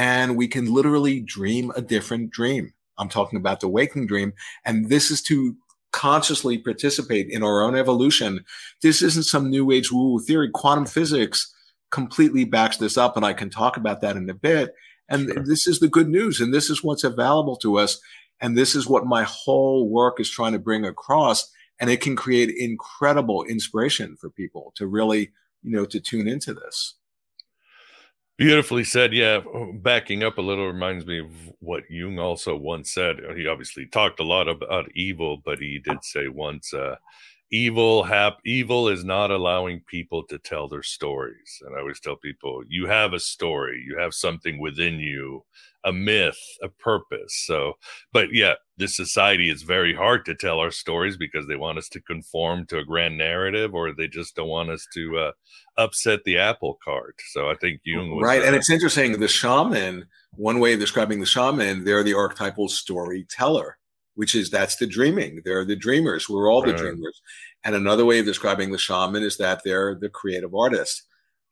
and 0.00 0.34
we 0.34 0.48
can 0.48 0.72
literally 0.72 1.20
dream 1.20 1.70
a 1.76 1.82
different 1.82 2.30
dream. 2.30 2.72
I'm 2.96 3.10
talking 3.10 3.38
about 3.38 3.60
the 3.60 3.68
waking 3.68 4.06
dream. 4.06 4.32
And 4.64 4.88
this 4.88 5.10
is 5.10 5.20
to 5.24 5.54
consciously 5.92 6.56
participate 6.56 7.28
in 7.28 7.42
our 7.42 7.60
own 7.60 7.76
evolution. 7.76 8.46
This 8.80 9.02
isn't 9.02 9.24
some 9.24 9.50
new 9.50 9.70
age 9.70 9.92
woo 9.92 10.18
theory. 10.18 10.48
Quantum 10.54 10.86
physics 10.86 11.54
completely 11.90 12.44
backs 12.44 12.78
this 12.78 12.96
up. 12.96 13.14
And 13.14 13.26
I 13.26 13.34
can 13.34 13.50
talk 13.50 13.76
about 13.76 14.00
that 14.00 14.16
in 14.16 14.30
a 14.30 14.34
bit. 14.34 14.74
And 15.10 15.28
sure. 15.30 15.44
this 15.44 15.66
is 15.66 15.80
the 15.80 15.88
good 15.88 16.08
news. 16.08 16.40
And 16.40 16.54
this 16.54 16.70
is 16.70 16.82
what's 16.82 17.04
available 17.04 17.56
to 17.56 17.76
us. 17.76 18.00
And 18.40 18.56
this 18.56 18.74
is 18.74 18.86
what 18.86 19.04
my 19.04 19.24
whole 19.24 19.86
work 19.86 20.18
is 20.18 20.30
trying 20.30 20.54
to 20.54 20.58
bring 20.58 20.86
across. 20.86 21.46
And 21.78 21.90
it 21.90 22.00
can 22.00 22.16
create 22.16 22.48
incredible 22.56 23.44
inspiration 23.44 24.16
for 24.18 24.30
people 24.30 24.72
to 24.76 24.86
really, 24.86 25.32
you 25.62 25.76
know, 25.76 25.84
to 25.84 26.00
tune 26.00 26.26
into 26.26 26.54
this. 26.54 26.94
Beautifully 28.40 28.84
said. 28.84 29.12
Yeah, 29.12 29.42
backing 29.74 30.22
up 30.22 30.38
a 30.38 30.40
little 30.40 30.66
reminds 30.66 31.04
me 31.04 31.18
of 31.18 31.30
what 31.58 31.82
Jung 31.90 32.18
also 32.18 32.56
once 32.56 32.90
said. 32.90 33.18
He 33.36 33.46
obviously 33.46 33.84
talked 33.84 34.18
a 34.18 34.24
lot 34.24 34.48
about 34.48 34.90
evil, 34.94 35.36
but 35.44 35.58
he 35.58 35.78
did 35.78 36.02
say 36.02 36.26
once, 36.26 36.72
uh, 36.72 36.96
"Evil 37.50 38.04
hap 38.04 38.38
evil 38.44 38.88
is 38.88 39.04
not 39.04 39.30
allowing 39.30 39.80
people 39.86 40.24
to 40.24 40.38
tell 40.38 40.68
their 40.68 40.82
stories." 40.82 41.62
And 41.62 41.76
I 41.76 41.80
always 41.80 42.00
tell 42.00 42.16
people, 42.16 42.62
"You 42.68 42.86
have 42.86 43.12
a 43.12 43.20
story. 43.20 43.84
You 43.86 43.98
have 43.98 44.14
something 44.14 44.58
within 44.58 44.98
you 45.00 45.44
a 45.84 45.92
myth, 45.92 46.38
a 46.62 46.68
purpose. 46.68 47.44
So, 47.46 47.74
but 48.12 48.32
yeah, 48.32 48.54
this 48.76 48.96
society 48.96 49.50
is 49.50 49.62
very 49.62 49.94
hard 49.94 50.24
to 50.26 50.34
tell 50.34 50.58
our 50.58 50.70
stories 50.70 51.16
because 51.16 51.46
they 51.46 51.56
want 51.56 51.78
us 51.78 51.88
to 51.90 52.00
conform 52.00 52.66
to 52.66 52.78
a 52.78 52.84
grand 52.84 53.16
narrative 53.16 53.74
or 53.74 53.92
they 53.92 54.08
just 54.08 54.36
don't 54.36 54.48
want 54.48 54.70
us 54.70 54.86
to 54.94 55.18
uh, 55.18 55.32
upset 55.78 56.24
the 56.24 56.38
apple 56.38 56.78
cart. 56.84 57.16
So 57.32 57.50
I 57.50 57.54
think 57.60 57.80
Jung 57.84 58.14
was 58.14 58.24
right. 58.24 58.42
Uh, 58.42 58.46
and 58.46 58.56
it's 58.56 58.70
interesting. 58.70 59.18
The 59.18 59.28
shaman, 59.28 60.06
one 60.32 60.60
way 60.60 60.74
of 60.74 60.80
describing 60.80 61.20
the 61.20 61.26
shaman, 61.26 61.84
they're 61.84 62.04
the 62.04 62.14
archetypal 62.14 62.68
storyteller, 62.68 63.78
which 64.20 64.34
is 64.34 64.50
that's 64.50 64.76
the 64.76 64.86
dreaming. 64.86 65.40
They're 65.46 65.64
the 65.64 65.74
dreamers. 65.74 66.28
We're 66.28 66.52
all 66.52 66.60
the 66.60 66.72
right. 66.72 66.76
dreamers. 66.76 67.22
And 67.64 67.74
another 67.74 68.04
way 68.04 68.18
of 68.18 68.26
describing 68.26 68.70
the 68.70 68.76
shaman 68.76 69.22
is 69.22 69.38
that 69.38 69.62
they're 69.64 69.94
the 69.94 70.10
creative 70.10 70.54
artist. 70.54 71.04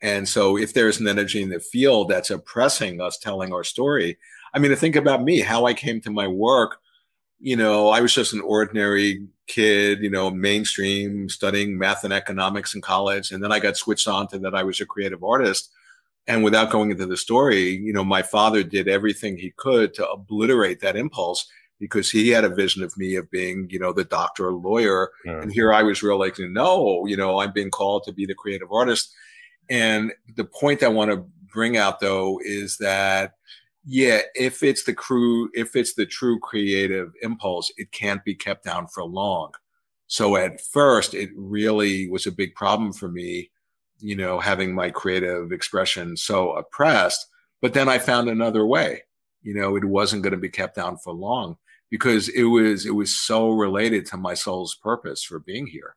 And 0.03 0.29
so 0.29 0.59
if 0.59 0.75
there's 0.75 1.01
an 1.01 1.09
energy 1.09 1.41
in 1.41 1.49
the 1.49 1.61
field 1.61 2.11
that's 2.11 2.29
oppressing 2.29 3.01
us 3.01 3.17
telling 3.17 3.55
our 3.55 3.65
story, 3.65 4.19
I 4.53 4.59
mean, 4.59 4.71
to 4.71 4.77
think 4.77 4.97
about 4.97 5.23
me, 5.23 5.41
how 5.41 5.65
I 5.65 5.73
came 5.73 6.03
to 6.03 6.11
my 6.11 6.29
work, 6.29 6.77
you 7.41 7.57
know, 7.57 7.89
I 7.89 8.03
was 8.03 8.13
just 8.13 8.35
an 8.35 8.43
ordinary 8.43 9.27
kid, 9.47 10.03
you 10.03 10.11
know, 10.11 10.31
mainstream 10.31 11.31
studying 11.31 11.79
math 11.79 12.05
and 12.05 12.13
economics 12.13 12.75
in 12.75 12.83
college. 12.83 13.33
And 13.33 13.43
then 13.43 13.51
I 13.51 13.61
got 13.61 13.79
switched 13.79 14.09
on 14.09 14.29
to 14.29 14.39
that 14.41 14.55
I 14.55 14.63
was 14.63 14.79
a 14.83 14.85
creative 14.85 15.25
artist. 15.25 15.71
And 16.27 16.45
without 16.45 16.71
going 16.71 16.91
into 16.91 17.07
the 17.07 17.17
story, 17.17 17.71
you 17.71 17.95
know, 17.95 18.05
my 18.05 18.21
father 18.21 18.63
did 18.63 18.89
everything 18.89 19.39
he 19.39 19.55
could 19.57 19.95
to 19.95 20.07
obliterate 20.07 20.81
that 20.81 20.97
impulse 20.97 21.51
because 21.79 22.11
he 22.11 22.29
had 22.29 22.45
a 22.45 22.55
vision 22.55 22.83
of 22.83 22.97
me 22.97 23.15
of 23.17 23.31
being, 23.31 23.69
you 23.71 23.79
know, 23.79 23.93
the 23.93 24.05
doctor 24.05 24.49
or 24.49 24.53
lawyer. 24.53 25.11
Yeah. 25.25 25.41
And 25.43 25.53
here 25.53 25.73
I 25.73 25.83
was 25.83 26.03
realizing, 26.03 26.53
no, 26.53 27.07
you 27.07 27.17
know, 27.17 27.41
I'm 27.41 27.53
being 27.53 27.71
called 27.71 28.05
to 28.05 28.13
be 28.13 28.27
the 28.27 28.35
creative 28.35 28.73
artist. 28.73 29.15
And 29.71 30.13
the 30.37 30.45
point 30.45 30.83
I 30.83 30.89
want 30.89 31.11
to 31.11 31.25
bring 31.53 31.77
out 31.77 32.01
though 32.01 32.41
is 32.43 32.79
that 32.79 33.35
yeah, 33.91 34.21
if 34.35 34.63
it's 34.63 34.85
the 34.85 34.93
crew, 34.93 35.51
if 35.55 35.75
it's 35.75 35.95
the 35.95 36.05
true 36.05 36.39
creative 36.41 37.13
impulse, 37.23 37.73
it 37.79 37.91
can't 37.91 38.23
be 38.23 38.35
kept 38.35 38.65
down 38.65 38.87
for 38.87 39.03
long. 39.03 39.53
So 40.09 40.37
at 40.37 40.61
first, 40.61 41.15
it 41.15 41.31
really 41.35 42.09
was 42.11 42.27
a 42.27 42.33
big 42.33 42.55
problem 42.55 42.93
for 42.93 43.09
me, 43.09 43.51
you 43.99 44.15
know, 44.15 44.41
having 44.41 44.75
my 44.75 44.91
creative 44.91 45.53
expression 45.53 46.19
so 46.19 46.53
oppressed. 46.53 47.27
But 47.63 47.73
then 47.73 47.89
I 47.89 47.99
found 47.99 48.29
another 48.29 48.67
way. 48.67 49.05
You 49.43 49.55
know, 49.55 49.77
it 49.77 49.85
wasn't 49.85 50.23
going 50.23 50.33
to 50.33 50.39
be 50.39 50.51
kept 50.51 50.77
down 50.77 50.99
for 50.99 51.15
long 51.15 51.57
because 51.91 52.29
it 52.29 52.45
was 52.45 52.87
it 52.87 52.95
was 52.95 53.15
so 53.15 53.51
related 53.51 54.07
to 54.07 54.17
my 54.17 54.35
soul's 54.35 54.75
purpose 54.75 55.23
for 55.23 55.39
being 55.39 55.67
here. 55.67 55.95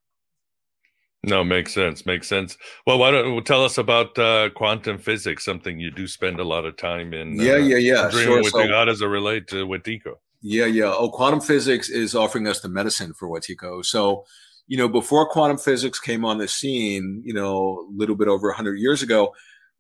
No, 1.24 1.44
makes 1.44 1.74
sense. 1.74 2.06
Makes 2.06 2.28
sense. 2.28 2.58
Well, 2.88 2.98
why 2.98 3.12
don't 3.12 3.34
you 3.34 3.42
tell 3.42 3.64
us 3.64 3.78
about 3.78 4.18
uh, 4.18 4.50
quantum 4.56 4.98
physics? 4.98 5.46
Something 5.46 5.80
you 5.80 5.92
do 5.92 6.08
spend 6.08 6.39
a 6.39 6.44
lot 6.44 6.66
of 6.66 6.78
time 6.78 7.14
in. 7.14 7.39
Yeah, 7.39 7.54
uh, 7.54 7.58
yeah, 7.58 7.78
yeah. 7.78 8.10
Sure. 8.10 8.38
With 8.38 8.52
so, 8.52 8.68
how 8.68 8.86
does 8.86 9.02
it 9.02 9.06
relate 9.06 9.48
to 9.50 9.68
Wetiko? 9.68 10.16
Yeah, 10.42 10.66
yeah. 10.66 10.92
Oh, 10.98 11.10
quantum 11.10 11.39
physics 11.39 11.89
is 11.89 12.16
offering 12.16 12.48
us 12.48 12.62
the 12.62 12.70
medicine 12.70 13.14
for 13.14 13.28
Wetiko. 13.28 13.86
So, 13.86 14.26
you 14.66 14.78
know, 14.78 14.88
before 14.88 15.30
quantum 15.30 15.60
physics 15.60 16.00
came 16.00 16.26
on 16.26 16.39
the 16.39 16.48
scene, 16.48 17.22
you 17.24 17.36
know, 17.36 17.88
a 17.88 17.92
little 17.96 18.16
bit 18.16 18.28
over 18.28 18.48
100 18.48 18.80
years 18.80 19.04
ago, 19.04 19.32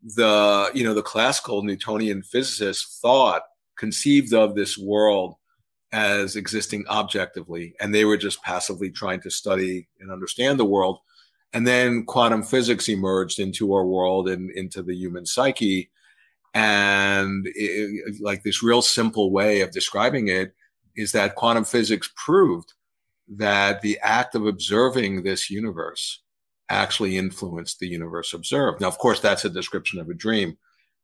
the 0.03 0.71
you 0.73 0.83
know 0.83 0.93
the 0.93 1.01
classical 1.01 1.63
Newtonian 1.63 2.23
physicists 2.23 2.99
thought 2.99 3.43
conceived 3.77 4.33
of 4.33 4.55
this 4.55 4.77
world 4.77 5.35
as 5.91 6.35
existing 6.35 6.85
objectively, 6.87 7.75
and 7.79 7.93
they 7.93 8.05
were 8.05 8.17
just 8.17 8.41
passively 8.43 8.89
trying 8.89 9.19
to 9.21 9.29
study 9.29 9.87
and 9.99 10.11
understand 10.11 10.59
the 10.59 10.65
world 10.65 10.99
and 11.53 11.67
then 11.67 12.05
quantum 12.05 12.43
physics 12.43 12.87
emerged 12.87 13.39
into 13.39 13.73
our 13.73 13.85
world 13.85 14.29
and 14.29 14.51
into 14.51 14.81
the 14.81 14.95
human 14.95 15.25
psyche. 15.25 15.89
And 16.53 17.45
it, 17.55 18.21
like 18.21 18.43
this 18.43 18.63
real 18.63 18.81
simple 18.81 19.31
way 19.31 19.61
of 19.61 19.71
describing 19.71 20.27
it 20.27 20.53
is 20.95 21.11
that 21.11 21.35
quantum 21.35 21.63
physics 21.63 22.09
proved 22.15 22.73
that 23.27 23.81
the 23.81 23.97
act 24.01 24.35
of 24.35 24.45
observing 24.45 25.23
this 25.23 25.49
universe 25.49 26.21
actually 26.69 27.17
influenced 27.17 27.79
the 27.79 27.87
universe 27.87 28.33
observed. 28.33 28.81
Now, 28.81 28.87
of 28.87 28.97
course, 28.97 29.19
that's 29.19 29.45
a 29.45 29.49
description 29.49 29.99
of 29.99 30.09
a 30.09 30.13
dream 30.13 30.57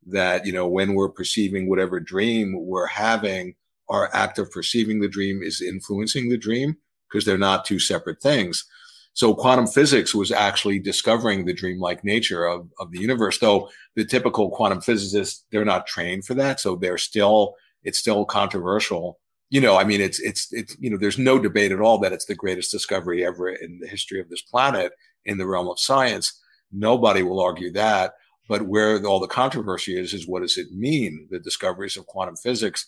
that, 0.07 0.45
you 0.45 0.53
know, 0.53 0.67
when 0.67 0.93
we're 0.93 1.09
perceiving 1.09 1.69
whatever 1.69 1.99
dream 1.99 2.55
we're 2.57 2.87
having, 2.87 3.55
our 3.89 4.09
act 4.13 4.39
of 4.39 4.51
perceiving 4.51 4.99
the 4.99 5.07
dream 5.07 5.41
is 5.41 5.61
influencing 5.61 6.29
the 6.29 6.37
dream 6.37 6.77
because 7.09 7.25
they're 7.25 7.37
not 7.37 7.65
two 7.65 7.79
separate 7.79 8.21
things. 8.21 8.65
So 9.13 9.33
quantum 9.33 9.65
physics 9.65 10.13
was 10.13 10.31
actually 10.31 10.77
discovering 10.77 11.45
the 11.45 11.53
dreamlike 11.53 12.03
nature 12.03 12.45
of, 12.45 12.69
of 12.79 12.91
the 12.91 12.99
universe, 12.99 13.39
though 13.39 13.69
the 13.95 14.05
typical 14.05 14.51
quantum 14.51 14.79
physicists, 14.79 15.43
they're 15.51 15.65
not 15.65 15.87
trained 15.87 16.25
for 16.25 16.35
that. 16.35 16.59
So 16.59 16.75
they're 16.75 16.99
still, 16.99 17.55
it's 17.83 17.97
still 17.97 18.25
controversial. 18.25 19.19
You 19.49 19.61
know, 19.61 19.75
I 19.77 19.85
mean, 19.85 20.01
it's, 20.01 20.19
it's, 20.19 20.51
it's, 20.51 20.77
you 20.79 20.91
know, 20.91 20.97
there's 20.97 21.17
no 21.17 21.39
debate 21.39 21.71
at 21.71 21.79
all 21.79 21.97
that 21.99 22.13
it's 22.13 22.25
the 22.25 22.35
greatest 22.35 22.71
discovery 22.71 23.25
ever 23.25 23.49
in 23.49 23.79
the 23.79 23.87
history 23.87 24.19
of 24.19 24.29
this 24.29 24.43
planet 24.43 24.91
in 25.25 25.39
the 25.39 25.47
realm 25.47 25.67
of 25.67 25.79
science. 25.79 26.39
Nobody 26.71 27.23
will 27.23 27.41
argue 27.41 27.71
that. 27.71 28.13
But 28.47 28.67
where 28.67 29.03
all 29.03 29.19
the 29.19 29.27
controversy 29.27 29.99
is, 29.99 30.13
is 30.13 30.27
what 30.27 30.41
does 30.41 30.57
it 30.57 30.71
mean? 30.71 31.27
The 31.31 31.39
discoveries 31.39 31.97
of 31.97 32.05
quantum 32.05 32.35
physics. 32.35 32.85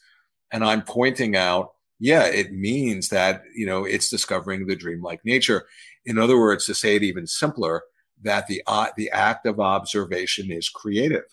And 0.52 0.64
I'm 0.64 0.82
pointing 0.82 1.36
out 1.36 1.72
yeah, 2.00 2.26
it 2.26 2.54
means 2.54 3.10
that, 3.10 3.44
you 3.54 3.66
know, 3.66 3.84
it's 3.84 4.10
discovering 4.10 4.66
the 4.66 4.76
dreamlike 4.76 5.24
nature. 5.26 5.68
In 6.06 6.18
other 6.18 6.40
words, 6.40 6.66
to 6.66 6.74
say 6.74 6.96
it 6.96 7.04
even 7.04 7.28
simpler, 7.28 7.84
that 8.22 8.48
the, 8.48 8.64
uh, 8.68 8.88
the 8.96 9.12
act 9.12 9.46
of 9.46 9.60
observation 9.60 10.50
is 10.50 10.70
creative. 10.70 11.26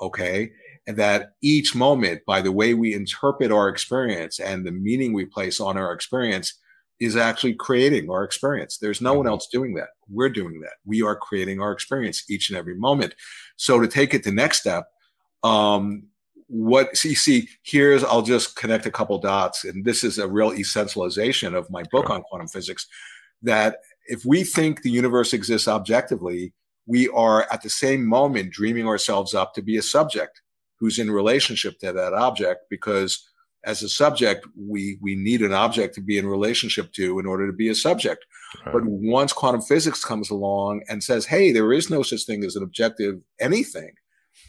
Okay. 0.00 0.52
And 0.86 0.96
that 0.98 1.32
each 1.42 1.74
moment, 1.74 2.22
by 2.26 2.42
the 2.42 2.52
way 2.52 2.74
we 2.74 2.94
interpret 2.94 3.50
our 3.50 3.68
experience 3.68 4.38
and 4.38 4.66
the 4.66 4.72
meaning 4.72 5.12
we 5.12 5.24
place 5.24 5.58
on 5.60 5.76
our 5.76 5.92
experience, 5.92 6.54
is 7.00 7.16
actually 7.16 7.54
creating 7.54 8.10
our 8.10 8.24
experience. 8.24 8.76
There's 8.76 9.00
no 9.00 9.14
one 9.14 9.24
mm-hmm. 9.24 9.30
else 9.30 9.48
doing 9.50 9.74
that. 9.74 9.88
We're 10.08 10.28
doing 10.28 10.60
that. 10.60 10.74
We 10.84 11.02
are 11.02 11.16
creating 11.16 11.60
our 11.60 11.72
experience 11.72 12.30
each 12.30 12.50
and 12.50 12.58
every 12.58 12.74
moment. 12.74 13.14
So 13.56 13.80
to 13.80 13.88
take 13.88 14.12
it 14.12 14.22
the 14.22 14.32
next 14.32 14.60
step, 14.60 14.84
um, 15.42 16.08
what 16.52 16.96
see 16.96 17.14
see 17.14 17.48
here's 17.62 18.02
i'll 18.02 18.22
just 18.22 18.56
connect 18.56 18.84
a 18.84 18.90
couple 18.90 19.16
dots 19.18 19.64
and 19.64 19.84
this 19.84 20.02
is 20.02 20.18
a 20.18 20.26
real 20.26 20.50
essentialization 20.50 21.54
of 21.54 21.70
my 21.70 21.84
book 21.92 22.10
on 22.10 22.22
quantum 22.22 22.48
physics 22.48 22.88
that 23.40 23.76
if 24.08 24.24
we 24.24 24.42
think 24.42 24.82
the 24.82 24.90
universe 24.90 25.32
exists 25.32 25.68
objectively 25.68 26.52
we 26.86 27.08
are 27.10 27.46
at 27.52 27.62
the 27.62 27.70
same 27.70 28.04
moment 28.04 28.52
dreaming 28.52 28.88
ourselves 28.88 29.32
up 29.32 29.54
to 29.54 29.62
be 29.62 29.76
a 29.76 29.82
subject 29.82 30.42
who's 30.80 30.98
in 30.98 31.08
relationship 31.08 31.78
to 31.78 31.92
that 31.92 32.14
object 32.14 32.62
because 32.68 33.30
as 33.64 33.82
a 33.82 33.88
subject, 33.88 34.46
we 34.58 34.98
we 35.00 35.14
need 35.14 35.42
an 35.42 35.52
object 35.52 35.94
to 35.94 36.00
be 36.00 36.16
in 36.16 36.26
relationship 36.26 36.92
to 36.94 37.18
in 37.18 37.26
order 37.26 37.46
to 37.46 37.52
be 37.52 37.68
a 37.68 37.74
subject. 37.74 38.24
Right. 38.64 38.72
But 38.72 38.86
once 38.86 39.32
quantum 39.32 39.60
physics 39.60 40.04
comes 40.04 40.30
along 40.30 40.82
and 40.88 41.04
says, 41.04 41.26
"Hey, 41.26 41.52
there 41.52 41.72
is 41.72 41.90
no 41.90 42.02
such 42.02 42.24
thing 42.24 42.42
as 42.44 42.56
an 42.56 42.62
objective 42.62 43.20
anything," 43.38 43.92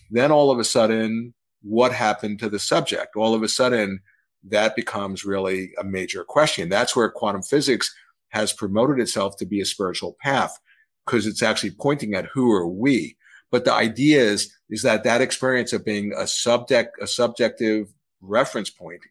then 0.09 0.31
all 0.31 0.49
of 0.49 0.59
a 0.59 0.63
sudden, 0.63 1.33
what 1.61 1.93
happened 1.93 2.39
to 2.39 2.49
the 2.49 2.59
subject? 2.59 3.15
All 3.15 3.33
of 3.33 3.43
a 3.43 3.47
sudden, 3.47 4.01
that 4.43 4.75
becomes 4.75 5.25
really 5.25 5.71
a 5.79 5.83
major 5.83 6.23
question. 6.23 6.69
That's 6.69 6.95
where 6.95 7.09
quantum 7.09 7.43
physics 7.43 7.93
has 8.29 8.53
promoted 8.53 8.99
itself 8.99 9.37
to 9.37 9.45
be 9.45 9.61
a 9.61 9.65
spiritual 9.65 10.17
path 10.21 10.57
because 11.05 11.27
it's 11.27 11.43
actually 11.43 11.71
pointing 11.71 12.13
at 12.15 12.25
who 12.33 12.51
are 12.51 12.67
we. 12.67 13.17
But 13.51 13.65
the 13.65 13.73
idea 13.73 14.21
is, 14.21 14.55
is 14.69 14.81
that 14.83 15.03
that 15.03 15.21
experience 15.21 15.73
of 15.73 15.83
being 15.83 16.13
a 16.17 16.25
subject, 16.25 16.97
a 17.01 17.07
subjective 17.07 17.93
reference 18.21 18.69
point 18.69 19.01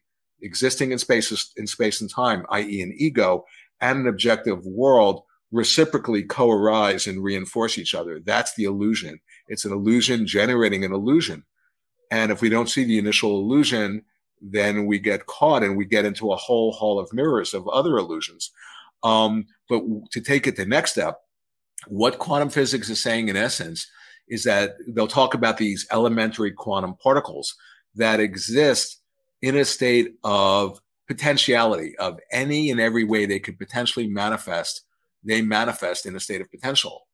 existing 0.41 0.91
in 0.91 0.97
space, 0.97 1.51
in 1.55 1.67
space 1.67 2.01
and 2.01 2.09
time, 2.09 2.45
i.e. 2.49 2.81
an 2.81 2.93
ego 2.97 3.45
and 3.79 3.99
an 3.99 4.07
objective 4.07 4.65
world 4.65 5.21
reciprocally 5.51 6.23
co-arise 6.23 7.07
and 7.07 7.23
reinforce 7.23 7.77
each 7.77 7.93
other. 7.93 8.19
That's 8.19 8.55
the 8.55 8.63
illusion. 8.63 9.19
It's 9.47 9.65
an 9.65 9.71
illusion 9.71 10.25
generating 10.25 10.83
an 10.83 10.93
illusion. 10.93 11.43
And 12.11 12.31
if 12.31 12.41
we 12.41 12.49
don't 12.49 12.69
see 12.69 12.83
the 12.83 12.99
initial 12.99 13.39
illusion, 13.39 14.03
then 14.41 14.85
we 14.85 14.99
get 14.99 15.25
caught 15.25 15.63
and 15.63 15.77
we 15.77 15.85
get 15.85 16.05
into 16.05 16.31
a 16.31 16.35
whole 16.35 16.73
hall 16.73 16.99
of 16.99 17.11
mirrors 17.13 17.53
of 17.53 17.67
other 17.69 17.97
illusions. 17.97 18.51
Um, 19.01 19.47
but 19.69 19.81
to 20.11 20.21
take 20.21 20.45
it 20.45 20.57
the 20.57 20.65
next 20.65 20.91
step, 20.91 21.21
what 21.87 22.19
quantum 22.19 22.49
physics 22.49 22.89
is 22.89 23.01
saying 23.01 23.29
in 23.29 23.37
essence 23.37 23.89
is 24.27 24.43
that 24.43 24.75
they'll 24.87 25.07
talk 25.07 25.33
about 25.33 25.57
these 25.57 25.87
elementary 25.91 26.51
quantum 26.51 26.95
particles 26.95 27.55
that 27.95 28.19
exist 28.19 28.99
in 29.41 29.55
a 29.55 29.65
state 29.65 30.15
of 30.23 30.79
potentiality 31.07 31.97
of 31.97 32.19
any 32.31 32.71
and 32.71 32.79
every 32.79 33.03
way 33.03 33.25
they 33.25 33.39
could 33.39 33.57
potentially 33.57 34.07
manifest. 34.07 34.83
They 35.23 35.41
manifest 35.41 36.05
in 36.05 36.15
a 36.15 36.19
state 36.19 36.41
of 36.41 36.51
potential 36.51 37.07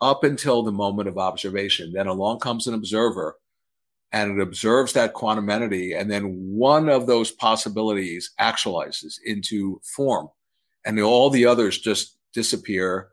up 0.00 0.24
until 0.24 0.62
the 0.62 0.72
moment 0.72 1.08
of 1.08 1.18
observation. 1.18 1.92
Then 1.92 2.06
along 2.06 2.40
comes 2.40 2.66
an 2.66 2.74
observer 2.74 3.36
and 4.12 4.38
it 4.38 4.42
observes 4.42 4.92
that 4.92 5.14
quantum 5.14 5.50
entity. 5.50 5.92
And 5.92 6.10
then 6.10 6.24
one 6.24 6.88
of 6.88 7.06
those 7.06 7.30
possibilities 7.30 8.30
actualizes 8.40 9.14
into 9.24 9.80
form 9.96 10.28
and 10.84 11.00
all 11.00 11.30
the 11.30 11.46
others 11.46 11.78
just 11.78 12.16
disappear 12.32 13.08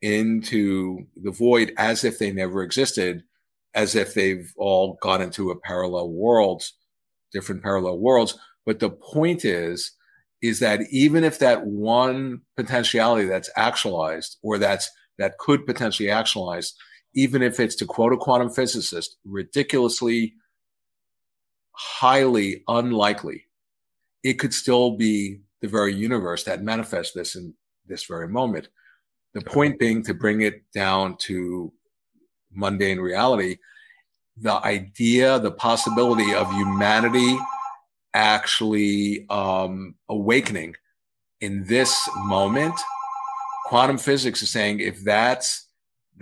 into 0.00 1.06
the 1.16 1.30
void 1.30 1.72
as 1.76 2.04
if 2.04 2.18
they 2.18 2.32
never 2.32 2.62
existed, 2.62 3.22
as 3.74 3.94
if 3.94 4.14
they've 4.14 4.52
all 4.56 4.98
gone 5.00 5.22
into 5.22 5.50
a 5.50 5.58
parallel 5.58 6.10
worlds, 6.10 6.74
different 7.32 7.62
parallel 7.62 7.98
worlds. 7.98 8.38
But 8.66 8.80
the 8.80 8.90
point 8.90 9.44
is, 9.44 9.92
is 10.42 10.58
that 10.58 10.80
even 10.90 11.22
if 11.22 11.38
that 11.38 11.66
one 11.66 12.40
potentiality 12.56 13.26
that's 13.26 13.50
actualized 13.56 14.38
or 14.42 14.58
that's 14.58 14.90
that 15.18 15.38
could 15.38 15.66
potentially 15.66 16.10
actualize, 16.10 16.74
even 17.14 17.42
if 17.42 17.60
it's 17.60 17.76
to 17.76 17.86
quote 17.86 18.12
a 18.12 18.16
quantum 18.16 18.50
physicist, 18.50 19.16
ridiculously 19.24 20.34
highly 21.72 22.62
unlikely, 22.68 23.44
it 24.22 24.34
could 24.34 24.54
still 24.54 24.96
be 24.96 25.40
the 25.60 25.68
very 25.68 25.94
universe 25.94 26.44
that 26.44 26.62
manifests 26.62 27.12
this 27.12 27.34
in 27.34 27.54
this 27.86 28.04
very 28.04 28.28
moment. 28.28 28.68
The 29.34 29.40
point 29.40 29.78
being 29.78 30.02
to 30.04 30.14
bring 30.14 30.42
it 30.42 30.62
down 30.74 31.16
to 31.18 31.72
mundane 32.52 32.98
reality, 32.98 33.58
the 34.36 34.54
idea, 34.64 35.38
the 35.38 35.50
possibility 35.50 36.34
of 36.34 36.52
humanity 36.52 37.36
actually 38.14 39.26
um, 39.30 39.94
awakening 40.08 40.74
in 41.40 41.64
this 41.64 42.08
moment. 42.16 42.74
Quantum 43.66 43.98
physics 43.98 44.42
is 44.42 44.50
saying 44.50 44.80
if 44.80 45.02
that's 45.04 45.68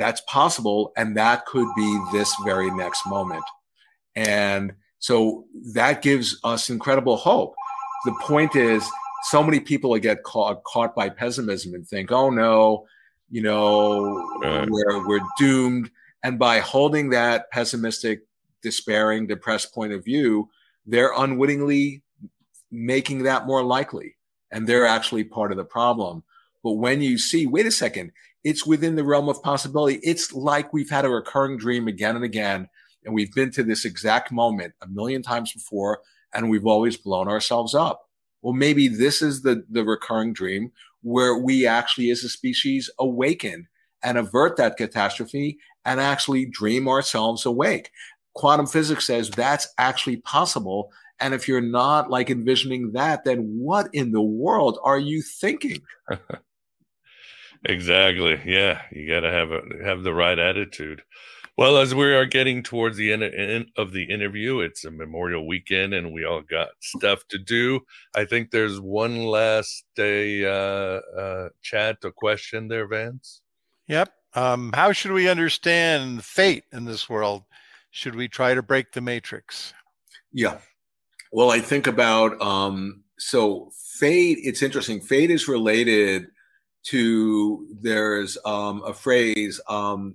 that's 0.00 0.22
possible, 0.22 0.92
and 0.96 1.16
that 1.16 1.46
could 1.46 1.68
be 1.76 2.00
this 2.12 2.34
very 2.44 2.70
next 2.70 3.06
moment, 3.06 3.44
and 4.16 4.72
so 4.98 5.44
that 5.74 6.02
gives 6.02 6.38
us 6.44 6.70
incredible 6.70 7.16
hope. 7.16 7.54
The 8.04 8.14
point 8.22 8.54
is, 8.56 8.88
so 9.24 9.42
many 9.42 9.60
people 9.60 9.96
get 9.98 10.22
caught 10.22 10.62
caught 10.64 10.94
by 10.94 11.08
pessimism 11.08 11.74
and 11.74 11.86
think, 11.86 12.10
"Oh 12.12 12.30
no, 12.30 12.86
you 13.30 13.42
know, 13.42 14.16
right. 14.42 14.68
we're 14.70 15.06
we're 15.06 15.26
doomed." 15.38 15.90
And 16.22 16.38
by 16.38 16.60
holding 16.60 17.10
that 17.10 17.50
pessimistic, 17.50 18.22
despairing, 18.62 19.26
depressed 19.26 19.74
point 19.74 19.92
of 19.92 20.04
view, 20.04 20.50
they're 20.86 21.12
unwittingly 21.16 22.02
making 22.70 23.24
that 23.24 23.46
more 23.46 23.62
likely, 23.62 24.16
and 24.50 24.66
they're 24.66 24.86
actually 24.86 25.24
part 25.24 25.50
of 25.50 25.56
the 25.56 25.64
problem. 25.64 26.22
But 26.62 26.72
when 26.72 27.00
you 27.00 27.16
see, 27.16 27.46
wait 27.46 27.66
a 27.66 27.70
second, 27.70 28.12
it's 28.44 28.66
within 28.66 28.96
the 28.96 29.04
realm 29.04 29.28
of 29.28 29.42
possibility. 29.42 30.00
It's 30.02 30.32
like 30.32 30.72
we've 30.72 30.90
had 30.90 31.04
a 31.04 31.10
recurring 31.10 31.58
dream 31.58 31.88
again 31.88 32.16
and 32.16 32.24
again, 32.24 32.68
and 33.04 33.14
we've 33.14 33.32
been 33.32 33.50
to 33.52 33.62
this 33.62 33.84
exact 33.84 34.32
moment 34.32 34.74
a 34.82 34.86
million 34.86 35.22
times 35.22 35.52
before, 35.52 36.00
and 36.32 36.50
we've 36.50 36.66
always 36.66 36.96
blown 36.96 37.28
ourselves 37.28 37.74
up 37.74 38.10
well, 38.42 38.52
maybe 38.52 38.88
this 38.88 39.22
is 39.22 39.42
the, 39.42 39.64
the 39.68 39.84
recurring 39.84 40.32
dream 40.32 40.72
where 41.02 41.36
we 41.36 41.66
actually 41.66 42.10
as 42.10 42.24
a 42.24 42.28
species 42.28 42.90
awaken 42.98 43.68
and 44.02 44.18
avert 44.18 44.56
that 44.56 44.76
catastrophe 44.76 45.58
and 45.84 46.00
actually 46.00 46.46
dream 46.46 46.88
ourselves 46.88 47.44
awake. 47.44 47.90
Quantum 48.34 48.66
physics 48.66 49.06
says 49.06 49.30
that's 49.30 49.68
actually 49.78 50.18
possible. 50.18 50.90
And 51.18 51.34
if 51.34 51.48
you're 51.48 51.60
not 51.60 52.10
like 52.10 52.30
envisioning 52.30 52.92
that, 52.92 53.24
then 53.24 53.58
what 53.58 53.88
in 53.92 54.12
the 54.12 54.22
world 54.22 54.78
are 54.82 54.98
you 54.98 55.22
thinking? 55.22 55.82
exactly. 57.64 58.40
Yeah. 58.44 58.82
You 58.90 59.08
got 59.08 59.20
to 59.20 59.30
have 59.30 59.50
a, 59.50 59.62
have 59.84 60.02
the 60.02 60.14
right 60.14 60.38
attitude. 60.38 61.02
Well, 61.56 61.76
as 61.76 61.94
we 61.94 62.06
are 62.14 62.24
getting 62.24 62.62
towards 62.62 62.96
the 62.96 63.12
end 63.12 63.66
of 63.76 63.92
the 63.92 64.04
interview, 64.04 64.60
it's 64.60 64.86
a 64.86 64.90
Memorial 64.90 65.46
Weekend, 65.46 65.92
and 65.92 66.10
we 66.10 66.24
all 66.24 66.40
got 66.40 66.68
stuff 66.80 67.26
to 67.28 67.38
do. 67.38 67.80
I 68.14 68.24
think 68.24 68.50
there's 68.50 68.80
one 68.80 69.26
last 69.26 69.84
day 69.94 70.46
uh, 70.46 71.00
uh, 71.20 71.48
chat 71.60 71.98
or 72.02 72.12
question 72.12 72.68
there, 72.68 72.86
Vance. 72.86 73.42
Yep. 73.88 74.10
Um, 74.34 74.70
how 74.74 74.92
should 74.92 75.12
we 75.12 75.28
understand 75.28 76.24
fate 76.24 76.64
in 76.72 76.86
this 76.86 77.10
world? 77.10 77.42
Should 77.90 78.14
we 78.14 78.26
try 78.26 78.54
to 78.54 78.62
break 78.62 78.92
the 78.92 79.02
matrix? 79.02 79.74
Yeah. 80.32 80.58
Well, 81.30 81.50
I 81.50 81.60
think 81.60 81.86
about 81.86 82.40
um, 82.40 83.02
so 83.18 83.70
fate. 83.98 84.38
It's 84.42 84.62
interesting. 84.62 85.00
Fate 85.00 85.30
is 85.30 85.46
related 85.46 86.28
to 86.84 87.66
there's 87.80 88.38
um, 88.44 88.82
a 88.84 88.94
phrase 88.94 89.60
um, 89.68 90.14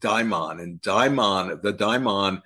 daimon. 0.00 0.60
And 0.60 0.80
daimon, 0.82 1.60
the 1.62 1.72
daimon 1.72 2.42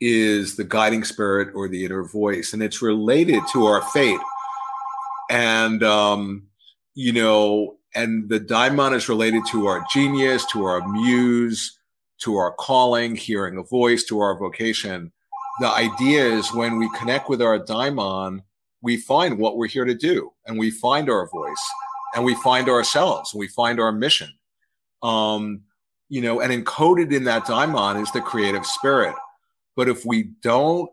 is 0.00 0.56
the 0.56 0.64
guiding 0.64 1.04
spirit 1.04 1.54
or 1.54 1.68
the 1.68 1.84
inner 1.84 2.04
voice, 2.04 2.52
and 2.52 2.62
it's 2.62 2.82
related 2.82 3.42
to 3.52 3.66
our 3.66 3.82
fate. 3.90 4.20
And, 5.30 5.82
um, 5.82 6.44
you 6.94 7.12
know, 7.12 7.76
and 7.94 8.28
the 8.28 8.40
daimon 8.40 8.94
is 8.94 9.08
related 9.08 9.42
to 9.50 9.66
our 9.66 9.84
genius, 9.92 10.46
to 10.52 10.64
our 10.64 10.86
muse, 10.88 11.78
to 12.22 12.36
our 12.36 12.52
calling, 12.52 13.16
hearing 13.16 13.58
a 13.58 13.62
voice, 13.62 14.04
to 14.04 14.20
our 14.20 14.38
vocation. 14.38 15.12
The 15.60 15.68
idea 15.68 16.24
is 16.24 16.52
when 16.54 16.78
we 16.78 16.88
connect 16.98 17.28
with 17.28 17.42
our 17.42 17.58
daimon, 17.58 18.42
we 18.82 18.96
find 18.96 19.38
what 19.38 19.58
we're 19.58 19.68
here 19.68 19.84
to 19.84 19.94
do 19.94 20.32
and 20.46 20.58
we 20.58 20.70
find 20.70 21.10
our 21.10 21.28
voice 21.28 21.70
and 22.14 22.24
we 22.24 22.34
find 22.36 22.68
ourselves, 22.68 23.32
and 23.32 23.40
we 23.40 23.48
find 23.48 23.80
our 23.80 23.92
mission. 23.92 24.30
Um, 25.02 25.62
you 26.08 26.20
know, 26.20 26.40
and 26.40 26.52
encoded 26.52 27.12
in 27.14 27.24
that 27.24 27.46
daimon 27.46 28.02
is 28.02 28.10
the 28.12 28.20
creative 28.20 28.66
spirit. 28.66 29.14
But 29.76 29.88
if 29.88 30.04
we 30.04 30.24
don't 30.42 30.90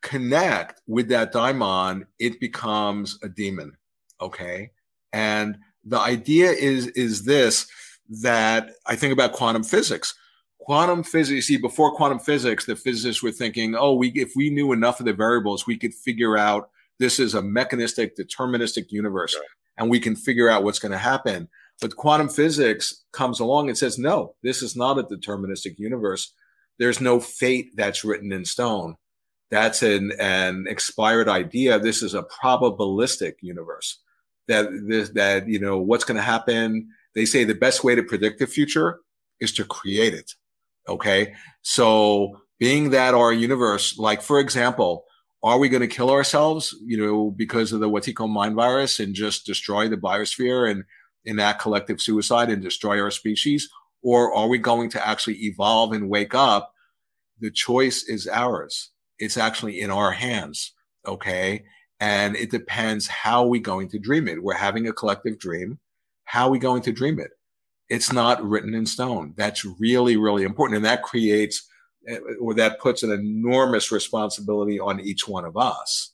connect 0.00 0.80
with 0.86 1.08
that 1.08 1.32
daimon, 1.32 2.06
it 2.18 2.40
becomes 2.40 3.18
a 3.22 3.28
demon. 3.28 3.76
Okay. 4.20 4.70
And 5.12 5.58
the 5.84 5.98
idea 5.98 6.50
is, 6.50 6.88
is 6.88 7.24
this 7.24 7.66
that 8.22 8.70
I 8.86 8.96
think 8.96 9.12
about 9.12 9.32
quantum 9.32 9.64
physics. 9.64 10.14
Quantum 10.58 11.02
physics, 11.02 11.46
see, 11.46 11.56
before 11.56 11.94
quantum 11.94 12.20
physics, 12.20 12.64
the 12.64 12.76
physicists 12.76 13.22
were 13.22 13.32
thinking, 13.32 13.74
oh, 13.74 13.94
we, 13.94 14.10
if 14.10 14.32
we 14.36 14.48
knew 14.48 14.72
enough 14.72 15.00
of 15.00 15.06
the 15.06 15.12
variables, 15.12 15.66
we 15.66 15.76
could 15.76 15.92
figure 15.92 16.38
out 16.38 16.70
this 16.98 17.18
is 17.18 17.34
a 17.34 17.42
mechanistic, 17.42 18.16
deterministic 18.16 18.90
universe, 18.90 19.34
right. 19.34 19.46
And 19.76 19.90
we 19.90 20.00
can 20.00 20.16
figure 20.16 20.48
out 20.48 20.64
what's 20.64 20.78
going 20.78 20.92
to 20.92 20.98
happen. 20.98 21.48
But 21.80 21.96
quantum 21.96 22.28
physics 22.28 23.02
comes 23.12 23.40
along 23.40 23.68
and 23.68 23.76
says, 23.76 23.98
no, 23.98 24.34
this 24.42 24.62
is 24.62 24.76
not 24.76 24.98
a 24.98 25.02
deterministic 25.02 25.78
universe. 25.78 26.32
There's 26.78 27.00
no 27.00 27.20
fate 27.20 27.70
that's 27.74 28.04
written 28.04 28.32
in 28.32 28.44
stone. 28.44 28.96
That's 29.50 29.82
an, 29.82 30.12
an 30.18 30.66
expired 30.68 31.28
idea. 31.28 31.78
This 31.78 32.02
is 32.02 32.14
a 32.14 32.22
probabilistic 32.22 33.34
universe 33.40 34.00
that 34.48 34.68
this, 34.88 35.10
that, 35.10 35.48
you 35.48 35.60
know, 35.60 35.78
what's 35.78 36.04
going 36.04 36.16
to 36.16 36.22
happen. 36.22 36.88
They 37.14 37.26
say 37.26 37.44
the 37.44 37.54
best 37.54 37.84
way 37.84 37.94
to 37.94 38.02
predict 38.02 38.38
the 38.38 38.46
future 38.46 39.00
is 39.40 39.52
to 39.54 39.64
create 39.64 40.14
it. 40.14 40.32
Okay. 40.88 41.34
So 41.62 42.40
being 42.58 42.90
that 42.90 43.14
our 43.14 43.32
universe, 43.32 43.98
like, 43.98 44.22
for 44.22 44.40
example, 44.40 45.04
are 45.42 45.58
we 45.58 45.68
going 45.68 45.80
to 45.80 45.88
kill 45.88 46.10
ourselves, 46.10 46.74
you 46.84 46.96
know, 46.96 47.30
because 47.30 47.72
of 47.72 47.80
the 47.80 47.90
Wetiko 47.90 48.28
mind 48.28 48.54
virus 48.54 49.00
and 49.00 49.14
just 49.14 49.44
destroy 49.44 49.88
the 49.88 49.96
biosphere 49.96 50.70
and 50.70 50.84
enact 51.24 51.60
collective 51.60 52.00
suicide 52.00 52.48
and 52.48 52.62
destroy 52.62 53.00
our 53.00 53.10
species? 53.10 53.68
Or 54.02 54.34
are 54.34 54.48
we 54.48 54.58
going 54.58 54.90
to 54.90 55.06
actually 55.06 55.36
evolve 55.44 55.92
and 55.92 56.08
wake 56.08 56.34
up? 56.34 56.72
The 57.40 57.50
choice 57.50 58.04
is 58.04 58.28
ours. 58.28 58.90
It's 59.18 59.36
actually 59.36 59.80
in 59.80 59.90
our 59.90 60.12
hands. 60.12 60.72
Okay. 61.06 61.64
And 61.98 62.36
it 62.36 62.50
depends 62.50 63.06
how 63.06 63.46
we 63.46 63.60
going 63.60 63.88
to 63.90 63.98
dream 63.98 64.28
it. 64.28 64.42
We're 64.42 64.54
having 64.54 64.86
a 64.86 64.92
collective 64.92 65.38
dream. 65.38 65.78
How 66.24 66.46
are 66.46 66.50
we 66.50 66.58
going 66.58 66.82
to 66.82 66.92
dream 66.92 67.18
it? 67.18 67.30
It's 67.88 68.12
not 68.12 68.42
written 68.42 68.74
in 68.74 68.86
stone. 68.86 69.34
That's 69.36 69.64
really, 69.64 70.16
really 70.16 70.44
important. 70.44 70.76
And 70.76 70.84
that 70.84 71.02
creates 71.02 71.68
or 72.40 72.54
that 72.54 72.80
puts 72.80 73.02
an 73.02 73.12
enormous 73.12 73.92
responsibility 73.92 74.80
on 74.80 75.00
each 75.00 75.28
one 75.28 75.44
of 75.44 75.56
us. 75.56 76.12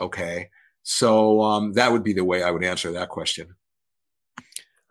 Okay. 0.00 0.48
So 0.82 1.40
um, 1.40 1.72
that 1.74 1.92
would 1.92 2.02
be 2.02 2.12
the 2.12 2.24
way 2.24 2.42
I 2.42 2.50
would 2.50 2.64
answer 2.64 2.92
that 2.92 3.08
question. 3.08 3.54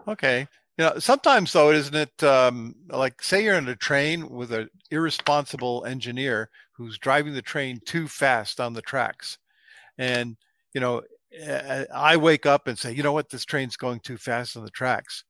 Okay. 0.08 0.48
You 0.78 0.86
know, 0.86 1.00
sometimes 1.00 1.54
though, 1.54 1.72
isn't 1.72 1.96
it 1.96 2.24
um, 2.24 2.76
like 2.88 3.22
say 3.22 3.44
you're 3.44 3.56
in 3.56 3.68
a 3.68 3.76
train 3.76 4.30
with 4.30 4.52
an 4.52 4.70
irresponsible 4.89 5.86
engineer 5.86 6.50
who's 6.72 6.98
driving 6.98 7.34
the 7.34 7.42
train 7.42 7.80
too 7.86 8.08
fast 8.08 8.60
on 8.60 8.74
the 8.74 8.82
tracks, 8.82 9.38
and 9.98 10.38
you 10.74 10.82
know, 10.82 11.04
I 11.94 12.18
wake 12.18 12.46
up 12.46 12.68
and 12.68 12.80
say, 12.80 12.94
you 12.94 13.04
know 13.04 13.12
what, 13.12 13.30
this 13.30 13.46
train's 13.46 13.76
going 13.76 14.00
too 14.00 14.18
fast 14.18 14.58
on 14.58 14.64
the 14.64 14.72
tracks, 14.72 15.24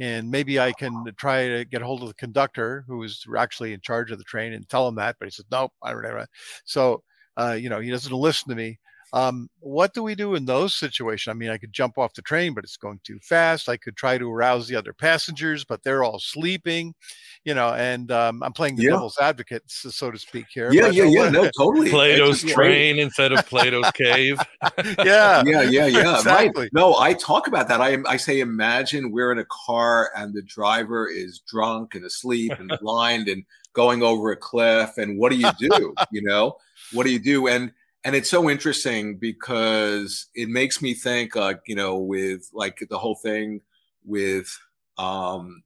and 0.00 0.30
maybe 0.30 0.60
I 0.60 0.72
can 0.72 1.04
try 1.16 1.48
to 1.48 1.64
get 1.64 1.82
hold 1.82 2.02
of 2.02 2.08
the 2.08 2.14
conductor 2.14 2.84
who 2.86 3.02
is 3.02 3.24
actually 3.36 3.72
in 3.72 3.80
charge 3.80 4.10
of 4.10 4.18
the 4.18 4.24
train 4.24 4.52
and 4.52 4.68
tell 4.68 4.86
him 4.88 4.96
that, 4.96 5.16
but 5.18 5.26
he 5.26 5.30
says, 5.30 5.46
nope, 5.50 5.72
I 5.82 5.92
don't 5.92 6.02
know. 6.02 6.26
So, 6.64 7.02
uh, 7.36 7.56
you 7.58 7.68
know, 7.68 7.80
he 7.80 7.90
doesn't 7.90 8.12
listen 8.12 8.48
to 8.50 8.54
me. 8.54 8.78
Um, 9.16 9.48
what 9.60 9.94
do 9.94 10.02
we 10.02 10.14
do 10.14 10.34
in 10.34 10.44
those 10.44 10.74
situations? 10.74 11.30
I 11.30 11.34
mean, 11.34 11.48
I 11.48 11.56
could 11.56 11.72
jump 11.72 11.96
off 11.96 12.12
the 12.12 12.20
train, 12.20 12.52
but 12.52 12.64
it's 12.64 12.76
going 12.76 13.00
too 13.02 13.18
fast. 13.22 13.66
I 13.66 13.78
could 13.78 13.96
try 13.96 14.18
to 14.18 14.30
arouse 14.30 14.68
the 14.68 14.76
other 14.76 14.92
passengers, 14.92 15.64
but 15.64 15.82
they're 15.82 16.04
all 16.04 16.18
sleeping, 16.18 16.94
you 17.42 17.54
know, 17.54 17.72
and 17.72 18.12
um, 18.12 18.42
I'm 18.42 18.52
playing 18.52 18.76
the 18.76 18.82
yeah. 18.82 18.90
devil's 18.90 19.16
advocate, 19.18 19.62
so 19.68 20.10
to 20.10 20.18
speak 20.18 20.44
here. 20.52 20.70
Yeah, 20.70 20.88
yeah, 20.88 21.04
yeah. 21.04 21.30
No, 21.30 21.48
totally. 21.56 21.88
Plato's 21.88 22.42
train 22.42 22.98
instead 22.98 23.32
of 23.32 23.46
Plato's 23.46 23.90
cave. 23.92 24.38
yeah. 24.98 25.42
Yeah, 25.46 25.62
yeah, 25.62 25.86
yeah. 25.86 26.16
Exactly. 26.16 26.64
Right. 26.64 26.72
No, 26.74 26.98
I 26.98 27.14
talk 27.14 27.46
about 27.46 27.68
that. 27.68 27.80
I, 27.80 27.96
I 28.06 28.18
say, 28.18 28.40
imagine 28.40 29.12
we're 29.12 29.32
in 29.32 29.38
a 29.38 29.46
car 29.46 30.10
and 30.14 30.34
the 30.34 30.42
driver 30.42 31.08
is 31.08 31.38
drunk 31.38 31.94
and 31.94 32.04
asleep 32.04 32.52
and 32.58 32.70
blind 32.82 33.28
and 33.28 33.44
going 33.72 34.02
over 34.02 34.30
a 34.30 34.36
cliff. 34.36 34.98
And 34.98 35.18
what 35.18 35.32
do 35.32 35.38
you 35.38 35.50
do? 35.58 35.94
you 36.12 36.20
know, 36.20 36.58
what 36.92 37.06
do 37.06 37.12
you 37.12 37.18
do? 37.18 37.46
And, 37.46 37.72
and 38.06 38.14
it's 38.14 38.30
so 38.30 38.48
interesting 38.48 39.18
because 39.18 40.26
it 40.36 40.48
makes 40.48 40.80
me 40.80 40.94
think 40.94 41.34
like 41.34 41.60
you 41.66 41.74
know 41.74 41.98
with 41.98 42.48
like 42.54 42.78
the 42.88 42.98
whole 42.98 43.16
thing 43.16 43.60
with 44.04 44.58
um 44.96 45.62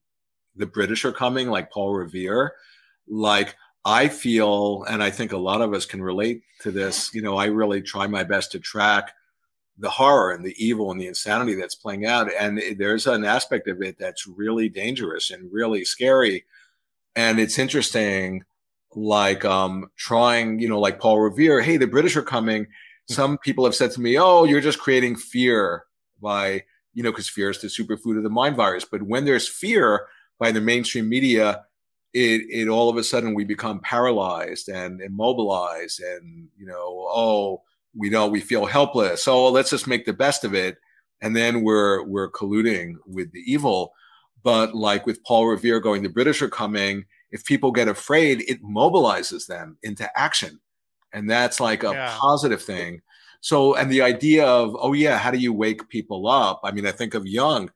the 0.56 0.66
british 0.66 1.04
are 1.04 1.12
coming 1.12 1.48
like 1.48 1.70
paul 1.70 1.92
revere 1.92 2.54
like 3.06 3.54
i 3.84 4.08
feel 4.08 4.84
and 4.88 5.02
i 5.02 5.10
think 5.10 5.32
a 5.32 5.36
lot 5.36 5.60
of 5.60 5.74
us 5.74 5.84
can 5.84 6.02
relate 6.02 6.42
to 6.60 6.70
this 6.70 7.14
you 7.14 7.20
know 7.20 7.36
i 7.36 7.44
really 7.44 7.82
try 7.82 8.06
my 8.06 8.24
best 8.24 8.50
to 8.50 8.58
track 8.58 9.12
the 9.78 9.90
horror 9.90 10.32
and 10.32 10.44
the 10.44 10.54
evil 10.58 10.90
and 10.90 11.00
the 11.00 11.06
insanity 11.06 11.54
that's 11.54 11.74
playing 11.74 12.06
out 12.06 12.30
and 12.38 12.62
there's 12.78 13.06
an 13.06 13.24
aspect 13.24 13.68
of 13.68 13.82
it 13.82 13.96
that's 13.98 14.26
really 14.26 14.68
dangerous 14.68 15.30
and 15.30 15.50
really 15.50 15.84
scary. 15.84 16.44
And 17.16 17.40
it's 17.40 17.58
interesting 17.58 18.44
like 18.94 19.44
um 19.44 19.90
trying, 19.96 20.58
you 20.58 20.68
know, 20.68 20.80
like 20.80 21.00
Paul 21.00 21.20
Revere, 21.20 21.60
hey, 21.60 21.76
the 21.76 21.86
British 21.86 22.16
are 22.16 22.22
coming. 22.22 22.64
Hmm. 23.08 23.14
Some 23.14 23.38
people 23.38 23.64
have 23.64 23.74
said 23.74 23.92
to 23.92 24.00
me, 24.00 24.18
oh, 24.18 24.44
you're 24.44 24.60
just 24.60 24.78
creating 24.78 25.16
fear 25.16 25.84
by, 26.20 26.64
you 26.94 27.02
know, 27.02 27.10
because 27.10 27.28
fear 27.28 27.50
is 27.50 27.60
the 27.60 27.68
superfood 27.68 28.16
of 28.16 28.22
the 28.22 28.30
mind 28.30 28.56
virus. 28.56 28.84
But 28.84 29.02
when 29.02 29.24
there's 29.24 29.48
fear 29.48 30.06
by 30.38 30.52
the 30.52 30.60
mainstream 30.60 31.08
media, 31.08 31.64
it 32.12 32.42
it 32.50 32.68
all 32.68 32.88
of 32.88 32.96
a 32.96 33.04
sudden 33.04 33.34
we 33.34 33.44
become 33.44 33.80
paralyzed 33.80 34.68
and 34.68 35.00
immobilized 35.00 36.00
and 36.00 36.48
you 36.56 36.66
know, 36.66 37.06
oh, 37.08 37.62
we 37.94 38.10
know 38.10 38.26
we 38.26 38.40
feel 38.40 38.66
helpless. 38.66 39.24
So 39.24 39.48
let's 39.48 39.70
just 39.70 39.86
make 39.86 40.06
the 40.06 40.12
best 40.12 40.44
of 40.44 40.54
it. 40.54 40.78
And 41.20 41.36
then 41.36 41.62
we're 41.62 42.02
we're 42.04 42.30
colluding 42.30 42.94
with 43.06 43.32
the 43.32 43.42
evil. 43.46 43.92
But 44.42 44.74
like 44.74 45.06
with 45.06 45.22
Paul 45.22 45.46
Revere 45.46 45.80
going, 45.80 46.02
the 46.02 46.08
British 46.08 46.40
are 46.40 46.48
coming 46.48 47.04
if 47.30 47.44
people 47.44 47.72
get 47.72 47.88
afraid, 47.88 48.42
it 48.48 48.62
mobilizes 48.62 49.46
them 49.46 49.78
into 49.82 50.08
action. 50.18 50.60
And 51.12 51.28
that's 51.28 51.60
like 51.60 51.82
a 51.82 51.90
yeah. 51.90 52.16
positive 52.18 52.62
thing. 52.62 53.02
So, 53.40 53.74
and 53.74 53.90
the 53.90 54.02
idea 54.02 54.46
of, 54.46 54.76
oh, 54.78 54.92
yeah, 54.92 55.16
how 55.18 55.30
do 55.30 55.38
you 55.38 55.52
wake 55.52 55.88
people 55.88 56.28
up? 56.28 56.60
I 56.62 56.72
mean, 56.72 56.86
I 56.86 56.92
think 56.92 57.14
of 57.14 57.26
Jung. 57.26 57.70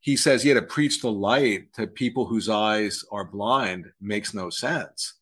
He 0.00 0.16
says, 0.16 0.44
yeah, 0.44 0.54
to 0.54 0.62
preach 0.62 1.00
the 1.00 1.10
light 1.10 1.72
to 1.74 1.86
people 1.86 2.26
whose 2.26 2.48
eyes 2.48 3.04
are 3.10 3.24
blind 3.24 3.86
makes 4.00 4.34
no 4.34 4.50
sense. 4.50 5.14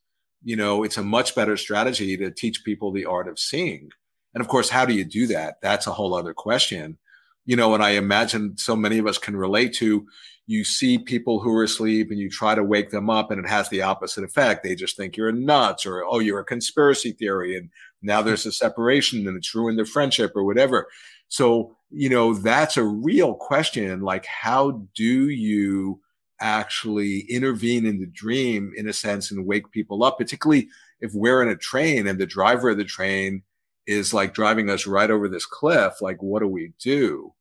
You 0.43 0.57
know, 0.57 0.83
it's 0.83 0.97
a 0.97 1.05
much 1.05 1.37
better 1.37 1.57
strategy 1.57 2.16
to 2.16 2.30
teach 2.30 2.64
people 2.64 2.91
the 2.91 3.05
art 3.05 3.28
of 3.28 3.39
seeing. 3.39 3.91
And 4.35 4.41
of 4.41 4.49
course, 4.49 4.70
how 4.70 4.85
do 4.85 4.95
you 4.95 5.05
do 5.05 5.26
that? 5.28 5.61
That's 5.62 5.87
a 5.87 5.93
whole 5.93 6.14
other 6.14 6.35
question. 6.35 6.99
You 7.45 7.57
know, 7.57 7.74
and 7.74 7.82
I 7.82 7.90
imagine 7.90 8.57
so 8.57 8.76
many 8.76 8.99
of 8.99 9.07
us 9.07 9.18
can 9.18 9.36
relate 9.36 9.74
to, 9.74 10.07
you 10.47 10.64
see 10.64 10.99
people 10.99 11.40
who 11.40 11.55
are 11.57 11.64
asleep 11.64 12.11
and 12.11 12.18
you 12.18 12.28
try 12.28 12.55
to 12.55 12.64
wake 12.64 12.90
them 12.90 13.09
up 13.09 13.30
and 13.30 13.45
it 13.45 13.49
has 13.49 13.68
the 13.68 13.82
opposite 13.82 14.24
effect. 14.24 14.62
They 14.62 14.74
just 14.74 14.97
think 14.97 15.16
you're 15.16 15.32
nuts 15.32 15.86
or, 15.86 16.05
oh, 16.05 16.18
you're 16.18 16.40
a 16.40 16.45
conspiracy 16.45 17.12
theory. 17.12 17.57
And 17.57 17.70
now 18.03 18.20
hmm. 18.20 18.28
there's 18.28 18.47
a 18.47 18.53
separation 18.53 19.26
and 19.26 19.36
it's 19.36 19.55
ruined 19.55 19.78
their 19.78 19.86
friendship 19.86 20.32
or 20.34 20.45
whatever. 20.45 20.88
So, 21.28 21.76
you 21.90 22.09
know, 22.09 22.34
that's 22.34 22.76
a 22.76 22.84
real 22.84 23.34
question. 23.34 24.03
Like, 24.03 24.26
how 24.26 24.82
do 24.95 25.28
you 25.28 26.01
actually 26.40 27.20
intervene 27.30 27.86
in 27.86 28.01
the 28.01 28.07
dream 28.07 28.72
in 28.76 28.88
a 28.88 28.93
sense 28.93 29.30
and 29.30 29.47
wake 29.47 29.70
people 29.70 30.03
up, 30.03 30.18
particularly 30.18 30.68
if 31.01 31.12
we're 31.14 31.40
in 31.40 31.49
a 31.49 31.57
train 31.57 32.07
and 32.07 32.18
the 32.18 32.26
driver 32.26 32.70
of 32.70 32.78
the 32.78 32.84
train 32.84 33.43
is 33.87 34.14
like 34.14 34.35
driving 34.35 34.70
us 34.70 34.87
right 34.87 35.11
over 35.11 35.28
this 35.28 35.47
cliff? 35.47 36.01
Like, 36.01 36.22
what 36.22 36.41
do 36.41 36.49
we 36.49 36.72
do? 36.78 37.35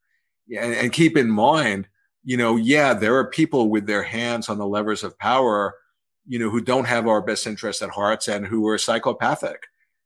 And, 0.49 0.73
and 0.73 0.93
keep 0.93 1.17
in 1.17 1.29
mind, 1.29 1.87
you 2.23 2.37
know, 2.37 2.55
yeah, 2.55 2.93
there 2.93 3.15
are 3.15 3.29
people 3.29 3.69
with 3.69 3.87
their 3.87 4.03
hands 4.03 4.49
on 4.49 4.57
the 4.57 4.67
levers 4.67 5.03
of 5.03 5.17
power, 5.17 5.75
you 6.27 6.39
know, 6.39 6.49
who 6.49 6.61
don't 6.61 6.87
have 6.87 7.07
our 7.07 7.21
best 7.21 7.47
interests 7.47 7.81
at 7.81 7.89
hearts 7.89 8.27
and 8.27 8.45
who 8.45 8.67
are 8.67 8.77
psychopathic, 8.77 9.63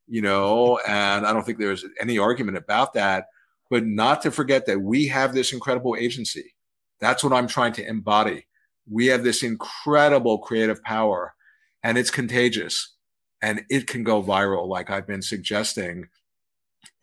you 0.08 0.22
know, 0.22 0.80
and 0.88 1.26
I 1.26 1.34
don't 1.34 1.46
think 1.46 1.58
there's 1.58 1.86
any 2.00 2.18
argument 2.18 2.58
about 2.58 2.94
that. 2.94 3.26
But 3.70 3.86
not 3.86 4.22
to 4.22 4.32
forget 4.32 4.68
that 4.68 4.80
we 4.80 5.08
have 5.08 5.34
this 5.34 5.52
incredible 5.52 5.96
agency. 5.98 6.54
That's 7.00 7.24
what 7.24 7.34
I'm 7.34 7.48
trying 7.48 7.74
to 7.74 7.88
embody. 7.88 8.46
We 8.90 9.08
have 9.08 9.24
this 9.24 9.42
incredible 9.42 10.38
creative 10.38 10.84
power 10.84 11.34
and 11.84 11.98
it's 11.98 12.12
contagious 12.12 12.96
and 13.42 13.64
it 13.70 13.88
can 13.88 14.04
go 14.04 14.24
viral, 14.24 14.68
like 14.68 14.90
I've 14.90 15.08
been 15.08 15.22
suggesting. 15.22 16.08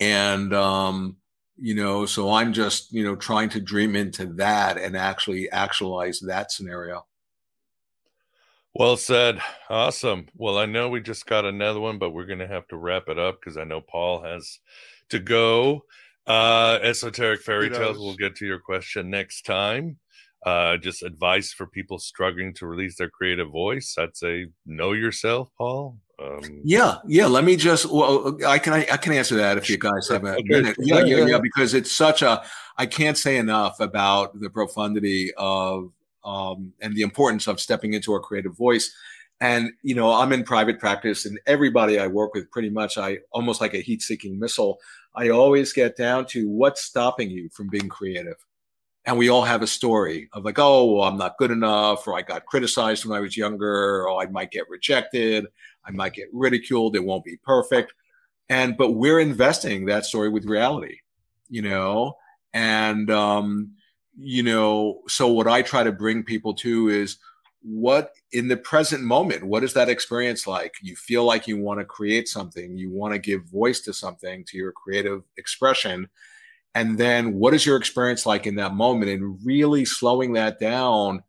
And, 0.03 0.53
um, 0.53 1.17
you 1.63 1.75
know 1.75 2.07
so 2.07 2.33
i'm 2.33 2.53
just 2.53 2.93
you 2.93 3.05
know 3.05 3.15
trying 3.15 3.49
to 3.49 3.61
dream 3.61 3.95
into 3.95 4.27
that 4.27 4.79
and 4.79 4.97
actually 4.97 5.51
actualize 5.51 6.21
that 6.21 6.51
scenario. 6.51 7.07
Well 8.75 8.97
said. 8.97 9.39
Awesome. 9.69 10.27
Well 10.35 10.59
i 10.59 10.67
know 10.67 10.89
we 10.89 11.01
just 11.01 11.27
got 11.27 11.45
another 11.45 11.79
one 11.79 11.99
but 11.99 12.11
we're 12.11 12.27
gonna 12.27 12.49
have 12.49 12.67
to 12.69 12.77
wrap 12.77 13.09
it 13.09 13.19
up 13.19 13.39
because 13.41 13.57
i 13.57 13.65
know 13.65 13.81
paul 13.81 14.23
has 14.23 14.59
to 15.11 15.19
go. 15.19 15.85
Uh 16.27 16.79
esoteric 16.83 17.43
fairy 17.43 17.71
tales 17.71 17.99
we'll 17.99 18.17
get 18.17 18.37
to 18.37 18.47
your 18.47 18.59
question 18.59 19.11
next 19.11 19.43
time. 19.47 19.99
Uh 20.45 20.79
just 20.79 21.03
advice 21.03 21.53
for 21.53 21.67
people 21.67 21.99
struggling 21.99 22.55
to 22.55 22.67
release 22.67 22.97
their 22.97 23.11
creative 23.11 23.51
voice. 23.51 23.95
I'd 23.99 24.17
say 24.17 24.47
know 24.67 24.93
yourself 24.93 25.51
paul 25.57 25.99
um, 26.19 26.61
yeah, 26.65 26.97
yeah. 27.07 27.27
Let 27.27 27.45
me 27.45 27.57
just. 27.57 27.87
Well, 27.87 28.39
I 28.47 28.59
can. 28.59 28.73
I, 28.73 28.87
I 28.93 28.97
can 28.97 29.13
answer 29.13 29.37
that 29.37 29.59
if 29.59 29.69
you 29.69 29.79
guys 29.79 30.09
have 30.09 30.25
a 30.25 30.43
minute. 30.45 30.77
Yeah, 30.79 31.05
yeah, 31.05 31.27
yeah. 31.27 31.39
Because 31.39 31.75
it's 31.75 31.93
such 31.93 32.23
a. 32.23 32.43
I 32.77 32.87
can't 32.87 33.19
say 33.19 33.37
enough 33.37 33.81
about 33.81 34.39
the 34.39 34.51
profundity 34.51 35.33
of 35.37 35.93
um, 36.25 36.73
and 36.81 36.95
the 36.95 37.03
importance 37.03 37.47
of 37.47 37.61
stepping 37.61 37.95
into 37.95 38.13
our 38.13 38.21
creative 38.21 38.57
voice. 38.57 38.95
And 39.41 39.73
you 39.83 39.95
know, 39.95 40.13
I'm 40.13 40.33
in 40.33 40.45
private 40.45 40.79
practice, 40.79 41.27
and 41.27 41.41
everybody 41.47 41.99
I 41.99 42.07
work 42.07 42.35
with, 42.35 42.51
pretty 42.51 42.71
much, 42.71 42.97
I 42.99 43.19
almost 43.33 43.61
like 43.61 43.75
a 43.75 43.79
heat-seeking 43.79 44.39
missile. 44.39 44.79
I 45.15 45.31
always 45.31 45.73
get 45.73 45.97
down 45.97 46.27
to 46.27 46.49
what's 46.49 46.83
stopping 46.83 47.31
you 47.31 47.49
from 47.53 47.69
being 47.69 47.89
creative 47.89 48.37
and 49.05 49.19
we 49.19 49.29
all 49.29 49.43
have 49.43 49.63
a 49.63 49.67
story 49.67 50.29
of 50.33 50.45
like, 50.45 50.59
oh, 50.59 50.95
well, 50.95 51.09
I'm 51.09 51.19
not 51.19 51.39
good 51.39 51.51
enough, 51.51 52.07
or 52.07 52.15
I 52.15 52.23
got 52.23 52.47
criticized 52.47 53.05
when 53.05 53.17
I 53.17 53.21
was 53.21 53.37
younger, 53.37 54.07
or 54.07 54.23
I 54.23 54.27
might 54.27 54.51
get 54.51 54.69
rejected, 54.69 55.47
I 55.85 55.91
might 55.91 56.15
get 56.15 56.29
ridiculed, 56.33 56.95
it 56.95 57.05
won't 57.05 57.25
be 57.25 57.37
perfect. 57.39 57.93
And 58.49 58.77
but 58.77 58.93
we're 58.93 59.21
investing 59.21 59.87
that 59.87 60.05
story 60.05 60.29
with 60.29 60.45
reality, 60.45 60.99
you 61.49 61.63
know, 61.63 62.17
and 62.53 63.11
um, 63.11 63.73
you 64.19 64.43
know, 64.43 65.03
so 65.09 65.29
what 65.29 65.49
I 65.49 65.63
try 65.63 65.83
to 65.83 65.93
bring 65.93 66.23
people 66.23 66.55
to 66.55 66.89
is 66.89 67.19
what 67.63 68.13
in 68.33 68.49
the 68.49 68.57
present 68.57 69.03
moment, 69.03 69.45
what 69.45 69.65
is 69.65 69.73
that 69.75 69.89
experience 69.89 70.47
like? 70.47 70.75
You 70.83 70.97
feel 70.97 71.25
like 71.25 71.47
you 71.47 71.57
want 71.59 71.81
to 71.81 71.85
create 71.85 72.29
something, 72.29 72.77
you 72.77 72.91
want 72.91 73.15
to 73.15 73.19
give 73.19 73.45
voice 73.45 73.81
to 73.83 73.93
something, 73.93 74.45
to 74.49 74.57
your 74.57 74.73
creative 74.73 75.23
expression. 75.37 76.09
And 76.75 76.97
then 76.99 77.35
what 77.35 77.55
is 77.55 77.67
your 77.67 77.77
experience 77.77 78.25
like 78.25 78.47
in 78.47 78.57
that 78.57 78.75
moment? 78.75 79.11
And 79.11 79.39
really 79.45 79.85
slowing 79.85 80.33
that 80.35 80.59
down? 80.59 81.23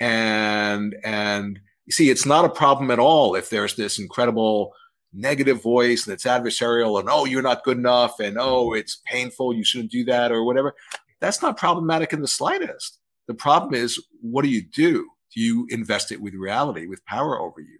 And 0.00 0.94
and 1.04 1.58
you 1.86 1.92
see 1.92 2.10
it's 2.10 2.26
not 2.26 2.44
a 2.44 2.50
problem 2.50 2.90
at 2.90 2.98
all 2.98 3.34
if 3.34 3.48
there's 3.48 3.76
this 3.76 3.98
incredible 3.98 4.74
negative 5.12 5.62
voice 5.62 6.06
and 6.06 6.12
it's 6.12 6.24
adversarial 6.24 6.98
and 6.98 7.08
oh 7.08 7.24
you're 7.24 7.40
not 7.40 7.62
good 7.62 7.78
enough 7.78 8.18
and 8.18 8.36
oh 8.36 8.72
it's 8.72 9.00
painful 9.06 9.54
you 9.54 9.64
shouldn't 9.64 9.92
do 9.92 10.04
that 10.04 10.32
or 10.32 10.44
whatever. 10.44 10.74
That's 11.20 11.40
not 11.40 11.56
problematic 11.56 12.12
in 12.12 12.20
the 12.20 12.28
slightest. 12.28 12.98
The 13.28 13.34
problem 13.34 13.74
is 13.74 14.02
what 14.20 14.42
do 14.42 14.48
you 14.48 14.62
do? 14.62 15.08
Do 15.34 15.40
you 15.40 15.66
invest 15.70 16.12
it 16.12 16.20
with 16.20 16.34
reality 16.34 16.86
with 16.86 17.04
power 17.06 17.40
over 17.40 17.60
you? 17.60 17.78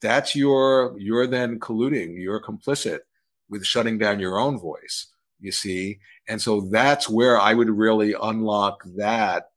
That's 0.00 0.34
your 0.34 0.96
you're 0.98 1.26
then 1.26 1.60
colluding 1.60 2.20
you're 2.20 2.42
complicit 2.42 3.00
with 3.48 3.64
shutting 3.64 3.98
down 3.98 4.18
your 4.18 4.38
own 4.38 4.58
voice 4.58 5.08
you 5.40 5.52
see 5.52 5.98
and 6.30 6.40
so 6.40 6.62
that's 6.70 7.08
where 7.08 7.38
i 7.38 7.52
would 7.52 7.68
really 7.68 8.14
unlock 8.22 8.82
that. 8.96 9.50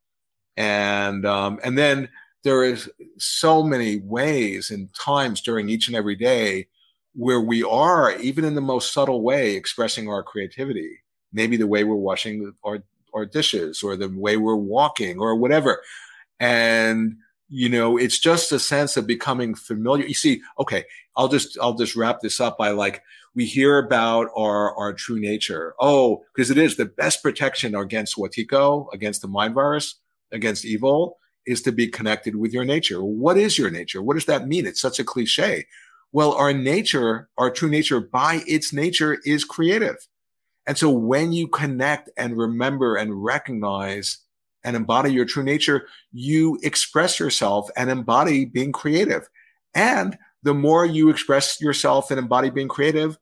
And 0.58 1.26
um, 1.26 1.60
and 1.64 1.78
then 1.78 2.10
there 2.44 2.64
is 2.64 2.90
so 3.18 3.64
many 3.64 4.00
ways 4.00 4.70
and 4.70 4.94
times 4.94 5.41
during 5.41 5.70
each 5.70 5.88
and 5.88 5.95
every 5.95 6.16
day 6.16 6.68
where 7.16 7.41
we 7.41 7.64
are 7.64 8.16
even 8.18 8.44
in 8.44 8.56
the 8.56 8.62
most 8.62 8.94
subtle 8.94 9.22
way 9.22 9.56
expressing 9.56 10.10
our 10.10 10.24
creativity. 10.24 11.00
Maybe 11.32 11.58
the 11.58 11.68
way 11.68 11.84
we're 11.84 11.95
washing 11.95 12.54
our, 12.64 12.84
our 13.14 13.26
dishes 13.26 13.82
or 13.82 13.95
the 13.95 14.10
way 14.10 14.38
we're 14.38 14.56
walking 14.56 15.20
or 15.20 15.36
whatever. 15.36 15.82
And 16.40 17.18
you 17.54 17.70
know 17.70 17.98
it's 17.98 18.20
just 18.20 18.52
a 18.52 18.60
sense 18.60 18.98
of 18.98 19.06
becoming 19.06 19.54
familiar 19.54 20.06
you 20.06 20.14
see 20.14 20.42
okay 20.60 20.84
i'll 21.16 21.28
just 21.28 21.58
i'll 21.62 21.76
just 21.76 21.96
wrap 21.96 22.20
this 22.22 22.40
up 22.40 22.58
by 22.58 22.70
like 22.70 23.02
we 23.36 23.46
hear 23.46 23.78
about 23.78 24.28
our 24.36 24.76
our 24.76 24.94
true 24.94 25.20
nature 25.20 25.76
oh 25.80 26.24
because 26.34 26.50
it 26.50 26.58
is 26.58 26.78
the 26.78 26.86
best 26.86 27.22
protection 27.22 27.76
against 27.76 28.16
wetiko 28.18 28.88
against 28.94 29.22
the 29.22 29.28
mind 29.28 29.54
virus 29.54 29.96
against 30.32 30.66
evil 30.66 31.18
is 31.46 31.62
to 31.64 31.72
be 31.72 31.88
connected 31.88 32.36
with 32.36 32.54
your 32.54 32.66
nature. 32.66 33.04
What 33.04 33.38
is 33.38 33.58
your 33.58 33.70
nature? 33.70 34.02
What 34.02 34.16
does 34.16 34.26
that 34.26 34.48
mean? 34.48 34.66
It's 34.66 34.82
such 34.82 35.00
a 35.00 35.04
cliche. 35.04 35.68
Well, 36.12 36.34
our 36.34 36.54
nature, 36.54 37.30
our 37.38 37.50
true 37.50 37.70
nature 37.70 38.00
by 38.00 38.44
its 38.48 38.72
nature 38.72 39.20
is 39.26 39.44
creative. 39.44 39.98
And 40.66 40.78
so 40.78 40.90
when 40.90 41.34
you 41.34 41.48
connect 41.48 42.10
and 42.18 42.38
remember 42.38 42.96
and 42.96 43.24
recognize 43.24 44.20
and 44.64 44.76
embody 44.76 45.11
your 45.11 45.26
true 45.26 45.44
nature, 45.44 45.88
you 46.11 46.57
express 46.64 47.19
yourself 47.19 47.69
and 47.76 47.90
embody 47.90 48.45
being 48.45 48.72
creative. 48.72 49.27
And 49.73 50.18
the 50.44 50.53
more 50.53 50.85
you 50.85 51.10
express 51.10 51.60
yourself 51.60 52.11
and 52.11 52.19
embody 52.19 52.49
being 52.49 52.68
creative, 52.68 53.18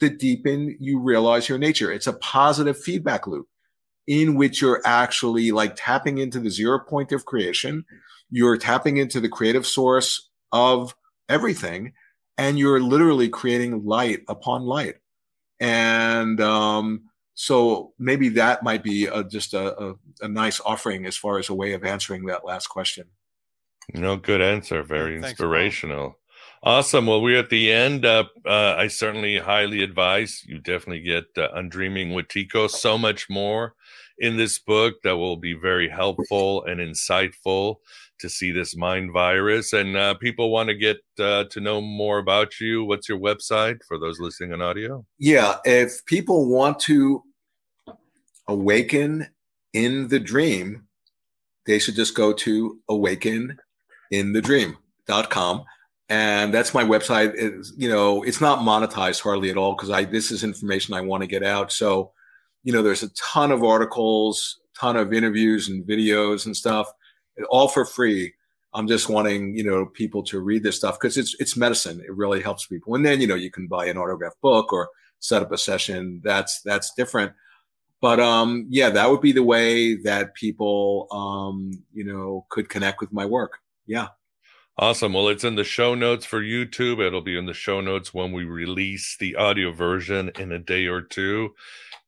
the 0.00 0.10
deepen 0.10 0.76
you 0.80 0.98
realize 0.98 1.48
your 1.48 1.58
nature. 1.58 1.92
It's 1.92 2.06
a 2.06 2.14
positive 2.14 2.78
feedback 2.78 3.26
loop 3.26 3.46
in 4.06 4.34
which 4.34 4.60
you're 4.60 4.82
actually 4.84 5.52
like 5.52 5.74
tapping 5.76 6.18
into 6.18 6.40
the 6.40 6.50
zero 6.50 6.80
point 6.80 7.12
of 7.12 7.24
creation. 7.24 7.84
You're 8.30 8.56
tapping 8.56 8.96
into 8.96 9.20
the 9.20 9.28
creative 9.28 9.66
source 9.66 10.28
of 10.50 10.94
everything 11.28 11.92
and 12.36 12.58
you're 12.58 12.80
literally 12.80 13.28
creating 13.28 13.84
light 13.84 14.20
upon 14.28 14.62
light. 14.62 14.96
And, 15.60 16.40
um, 16.40 17.10
so 17.34 17.92
maybe 17.98 18.28
that 18.30 18.62
might 18.62 18.82
be 18.82 19.06
a, 19.06 19.24
just 19.24 19.54
a, 19.54 19.80
a, 19.82 19.94
a, 20.20 20.28
nice 20.28 20.60
offering 20.64 21.06
as 21.06 21.16
far 21.16 21.38
as 21.38 21.48
a 21.48 21.54
way 21.54 21.72
of 21.72 21.84
answering 21.84 22.26
that 22.26 22.44
last 22.44 22.66
question. 22.66 23.06
No, 23.94 24.16
good 24.16 24.40
answer. 24.40 24.82
Very 24.82 25.18
yeah, 25.18 25.28
inspirational. 25.28 26.18
Awesome. 26.62 27.06
Well, 27.06 27.20
we're 27.20 27.40
at 27.40 27.50
the 27.50 27.72
end. 27.72 28.04
Uh, 28.04 28.24
uh, 28.46 28.76
I 28.78 28.86
certainly 28.86 29.38
highly 29.38 29.82
advise 29.82 30.42
you 30.46 30.60
definitely 30.60 31.02
get 31.02 31.24
uh, 31.36 31.48
Undreaming 31.56 32.12
Wetiko. 32.12 32.70
So 32.70 32.96
much 32.96 33.28
more 33.28 33.74
in 34.18 34.36
this 34.36 34.60
book 34.60 35.02
that 35.02 35.16
will 35.16 35.36
be 35.36 35.54
very 35.54 35.88
helpful 35.88 36.64
and 36.64 36.78
insightful 36.80 37.76
to 38.22 38.28
see 38.28 38.50
this 38.50 38.76
mind 38.76 39.12
virus. 39.12 39.72
And 39.72 39.96
uh, 39.96 40.14
people 40.14 40.50
want 40.50 40.70
to 40.70 40.74
get 40.74 40.96
uh, 41.18 41.44
to 41.50 41.60
know 41.60 41.80
more 41.80 42.18
about 42.18 42.58
you. 42.60 42.82
What's 42.84 43.08
your 43.08 43.18
website 43.18 43.78
for 43.86 43.96
those 43.98 44.18
listening 44.18 44.52
on 44.54 44.62
audio? 44.62 45.06
Yeah. 45.18 45.58
If 45.64 46.04
people 46.06 46.48
want 46.48 46.80
to 46.80 47.22
awaken 48.48 49.28
in 49.72 50.08
the 50.08 50.18
dream, 50.18 50.88
they 51.66 51.78
should 51.78 51.94
just 51.94 52.16
go 52.16 52.32
to 52.32 52.80
awakeninthedream.com 52.90 55.64
and 56.08 56.52
that's 56.52 56.74
my 56.74 56.84
website 56.84 57.32
is 57.34 57.72
you 57.76 57.88
know 57.88 58.24
it's 58.24 58.40
not 58.40 58.58
monetized 58.58 59.22
hardly 59.22 59.50
at 59.50 59.56
all 59.56 59.74
because 59.74 59.88
i 59.88 60.04
this 60.04 60.30
is 60.30 60.44
information 60.44 60.94
i 60.94 61.00
want 61.00 61.22
to 61.22 61.26
get 61.26 61.42
out 61.42 61.72
so 61.72 62.12
you 62.64 62.72
know 62.72 62.82
there's 62.82 63.02
a 63.02 63.08
ton 63.14 63.52
of 63.52 63.62
articles 63.62 64.60
ton 64.78 64.96
of 64.96 65.12
interviews 65.12 65.68
and 65.68 65.86
videos 65.86 66.44
and 66.44 66.56
stuff 66.56 66.92
all 67.44 67.68
for 67.68 67.84
free. 67.84 68.34
I'm 68.74 68.88
just 68.88 69.08
wanting 69.08 69.54
you 69.56 69.64
know 69.64 69.86
people 69.86 70.22
to 70.24 70.40
read 70.40 70.62
this 70.62 70.76
stuff 70.76 70.98
because 70.98 71.16
it's 71.16 71.36
it's 71.38 71.56
medicine. 71.56 72.00
It 72.00 72.14
really 72.14 72.40
helps 72.40 72.66
people. 72.66 72.94
And 72.94 73.04
then 73.04 73.20
you 73.20 73.26
know 73.26 73.34
you 73.34 73.50
can 73.50 73.66
buy 73.66 73.86
an 73.86 73.98
autograph 73.98 74.34
book 74.40 74.72
or 74.72 74.88
set 75.18 75.42
up 75.42 75.52
a 75.52 75.58
session. 75.58 76.20
That's 76.24 76.62
that's 76.62 76.92
different. 76.94 77.32
But 78.00 78.18
um 78.18 78.66
yeah 78.68 78.90
that 78.90 79.10
would 79.10 79.20
be 79.20 79.32
the 79.32 79.42
way 79.42 79.94
that 79.96 80.34
people 80.34 81.06
um 81.12 81.72
you 81.92 82.04
know 82.04 82.46
could 82.48 82.68
connect 82.68 83.00
with 83.00 83.12
my 83.12 83.26
work. 83.26 83.58
Yeah. 83.86 84.08
Awesome. 84.78 85.12
Well, 85.12 85.28
it's 85.28 85.44
in 85.44 85.54
the 85.56 85.64
show 85.64 85.94
notes 85.94 86.24
for 86.24 86.40
YouTube. 86.40 86.98
It'll 86.98 87.20
be 87.20 87.36
in 87.36 87.44
the 87.44 87.52
show 87.52 87.82
notes 87.82 88.14
when 88.14 88.32
we 88.32 88.44
release 88.44 89.16
the 89.18 89.36
audio 89.36 89.70
version 89.70 90.30
in 90.38 90.50
a 90.50 90.58
day 90.58 90.86
or 90.86 91.02
two. 91.02 91.54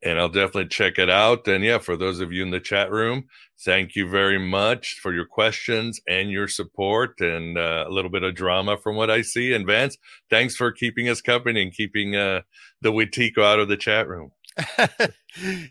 And 0.04 0.18
I'll 0.18 0.28
definitely 0.28 0.68
check 0.68 0.98
it 0.98 1.08
out. 1.08 1.48
And 1.48 1.64
yeah, 1.64 1.78
for 1.78 1.96
those 1.96 2.20
of 2.20 2.32
you 2.32 2.42
in 2.42 2.50
the 2.50 2.60
chat 2.60 2.90
room, 2.90 3.24
thank 3.64 3.96
you 3.96 4.08
very 4.08 4.38
much 4.38 4.98
for 5.02 5.14
your 5.14 5.24
questions 5.24 6.00
and 6.06 6.30
your 6.30 6.46
support 6.46 7.20
and 7.20 7.56
uh, 7.56 7.86
a 7.88 7.90
little 7.90 8.10
bit 8.10 8.22
of 8.22 8.34
drama 8.34 8.76
from 8.76 8.96
what 8.96 9.10
I 9.10 9.22
see. 9.22 9.54
And 9.54 9.66
Vance, 9.66 9.96
thanks 10.28 10.56
for 10.56 10.70
keeping 10.70 11.08
us 11.08 11.22
company 11.22 11.62
and 11.62 11.72
keeping 11.72 12.16
uh, 12.16 12.42
the 12.82 12.92
Wetiko 12.92 13.38
out 13.38 13.60
of 13.60 13.68
the 13.68 13.78
chat 13.78 14.06
room. 14.06 14.32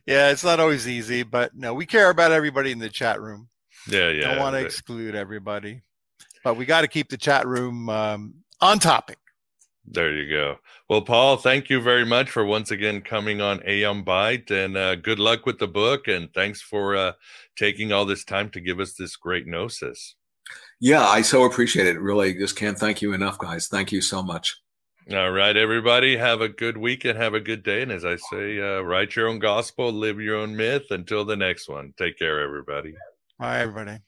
yeah, 0.06 0.32
it's 0.32 0.44
not 0.44 0.60
always 0.60 0.88
easy, 0.88 1.24
but 1.24 1.56
no, 1.56 1.74
we 1.74 1.86
care 1.86 2.10
about 2.10 2.32
everybody 2.32 2.72
in 2.72 2.80
the 2.80 2.90
chat 2.90 3.22
room. 3.22 3.50
Yeah, 3.88 4.10
yeah. 4.10 4.30
Don't 4.30 4.40
want 4.40 4.56
to 4.56 4.66
exclude 4.66 5.14
everybody 5.14 5.84
but 6.44 6.56
we 6.56 6.66
got 6.66 6.82
to 6.82 6.88
keep 6.88 7.10
the 7.10 7.18
chat 7.18 7.48
room 7.48 7.90
um, 7.90 8.36
on 8.62 8.80
topic. 8.80 9.18
There 9.86 10.14
you 10.14 10.30
go. 10.30 10.58
Well, 10.90 11.02
Paul, 11.02 11.38
thank 11.38 11.70
you 11.70 11.82
very 11.82 12.06
much 12.06 12.30
for 12.30 12.46
once 12.46 12.72
again 12.72 13.02
coming 13.02 13.42
on 13.42 13.68
Aeon 13.68 14.06
Byte, 14.06 14.50
and 14.50 14.78
uh, 14.78 14.96
good 14.96 15.20
luck 15.20 15.46
with 15.46 15.60
the 15.60 15.68
book. 15.68 16.08
And 16.08 16.34
thanks 16.34 16.62
for 16.62 16.96
uh, 16.96 17.14
taking 17.58 17.92
all 17.92 18.06
this 18.06 18.24
time 18.24 18.50
to 18.52 18.62
give 18.62 18.80
us 18.80 18.94
this 18.94 19.16
great 19.16 19.46
gnosis. 19.46 20.16
Yeah, 20.80 21.04
I 21.06 21.22
so 21.22 21.44
appreciate 21.44 21.88
it. 21.88 22.00
Really, 22.00 22.34
just 22.34 22.56
can't 22.56 22.78
thank 22.78 23.02
you 23.02 23.14
enough, 23.14 23.38
guys. 23.38 23.68
Thank 23.68 23.92
you 23.92 24.02
so 24.02 24.24
much. 24.24 24.58
All 25.12 25.32
right, 25.32 25.56
everybody, 25.56 26.16
have 26.16 26.40
a 26.40 26.48
good 26.48 26.78
week 26.78 27.04
and 27.04 27.18
have 27.18 27.34
a 27.34 27.42
good 27.42 27.62
day. 27.62 27.82
And 27.82 27.92
as 27.92 28.06
I 28.06 28.16
say, 28.16 28.60
uh, 28.60 28.82
write 28.82 29.18
your 29.18 29.28
own 29.28 29.40
gospel, 29.40 29.92
live 29.92 30.22
your 30.22 30.38
own 30.38 30.56
myth. 30.56 30.92
Until 30.92 31.26
the 31.26 31.36
next 31.36 31.68
one, 31.68 31.94
take 31.98 32.18
care, 32.18 32.40
everybody. 32.40 32.96
Bye, 33.38 33.60
everybody. 33.60 34.00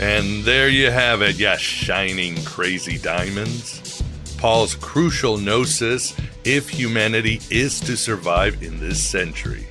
And 0.00 0.42
there 0.42 0.68
you 0.68 0.90
have 0.90 1.22
it, 1.22 1.36
yeah, 1.36 1.56
shining 1.56 2.42
crazy 2.44 2.98
diamonds. 2.98 4.02
Paul's 4.46 4.76
crucial 4.76 5.38
gnosis 5.38 6.14
if 6.44 6.68
humanity 6.68 7.40
is 7.50 7.80
to 7.80 7.96
survive 7.96 8.62
in 8.62 8.78
this 8.78 9.04
century. 9.04 9.66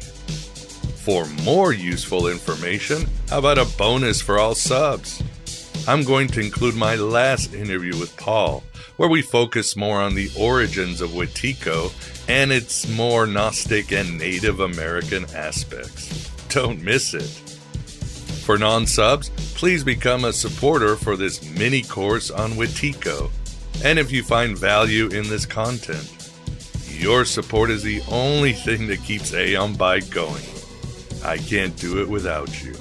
For 0.97 1.25
more 1.45 1.71
useful 1.71 2.27
information, 2.27 3.07
how 3.29 3.39
about 3.39 3.57
a 3.57 3.63
bonus 3.77 4.19
for 4.19 4.37
all 4.37 4.53
subs? 4.53 5.23
I'm 5.87 6.03
going 6.03 6.27
to 6.27 6.41
include 6.41 6.75
my 6.75 6.95
last 6.95 7.53
interview 7.53 7.97
with 7.97 8.17
Paul, 8.17 8.63
where 8.97 9.07
we 9.07 9.21
focus 9.21 9.77
more 9.77 10.01
on 10.01 10.13
the 10.13 10.29
origins 10.37 10.99
of 10.99 11.11
Wetiko 11.11 11.93
and 12.27 12.51
its 12.51 12.85
more 12.97 13.25
Gnostic 13.25 13.93
and 13.93 14.17
Native 14.17 14.59
American 14.59 15.23
aspects. 15.33 16.29
Don't 16.49 16.81
miss 16.81 17.13
it. 17.13 17.31
For 18.43 18.57
non 18.57 18.87
subs, 18.87 19.29
please 19.55 19.85
become 19.85 20.25
a 20.25 20.33
supporter 20.33 20.97
for 20.97 21.15
this 21.15 21.49
mini 21.51 21.81
course 21.81 22.29
on 22.29 22.51
Wetiko. 22.55 23.31
And 23.83 23.99
if 23.99 24.11
you 24.11 24.23
find 24.23 24.57
value 24.57 25.07
in 25.07 25.27
this 25.29 25.45
content, 25.45 26.11
your 26.87 27.25
support 27.25 27.69
is 27.69 27.83
the 27.83 28.01
only 28.09 28.53
thing 28.53 28.87
that 28.87 29.03
keeps 29.03 29.33
Aeon 29.33 29.75
Byte 29.75 30.09
going. 30.11 30.43
I 31.23 31.37
can't 31.37 31.75
do 31.77 32.01
it 32.01 32.07
without 32.07 32.63
you. 32.63 32.73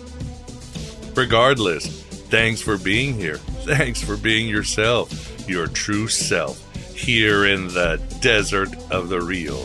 Regardless, 1.14 1.86
thanks 2.30 2.60
for 2.60 2.78
being 2.78 3.14
here. 3.14 3.38
Thanks 3.38 4.02
for 4.02 4.16
being 4.16 4.48
yourself, 4.48 5.48
your 5.48 5.66
true 5.66 6.08
self, 6.08 6.60
here 6.94 7.46
in 7.46 7.68
the 7.68 8.00
desert 8.20 8.68
of 8.90 9.08
the 9.08 9.20
real. 9.20 9.64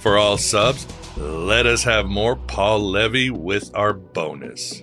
For 0.00 0.16
all 0.16 0.38
subs, 0.38 0.86
let 1.16 1.66
us 1.66 1.84
have 1.84 2.06
more 2.06 2.36
Paul 2.36 2.90
Levy 2.90 3.30
with 3.30 3.70
our 3.74 3.92
bonus. 3.92 4.82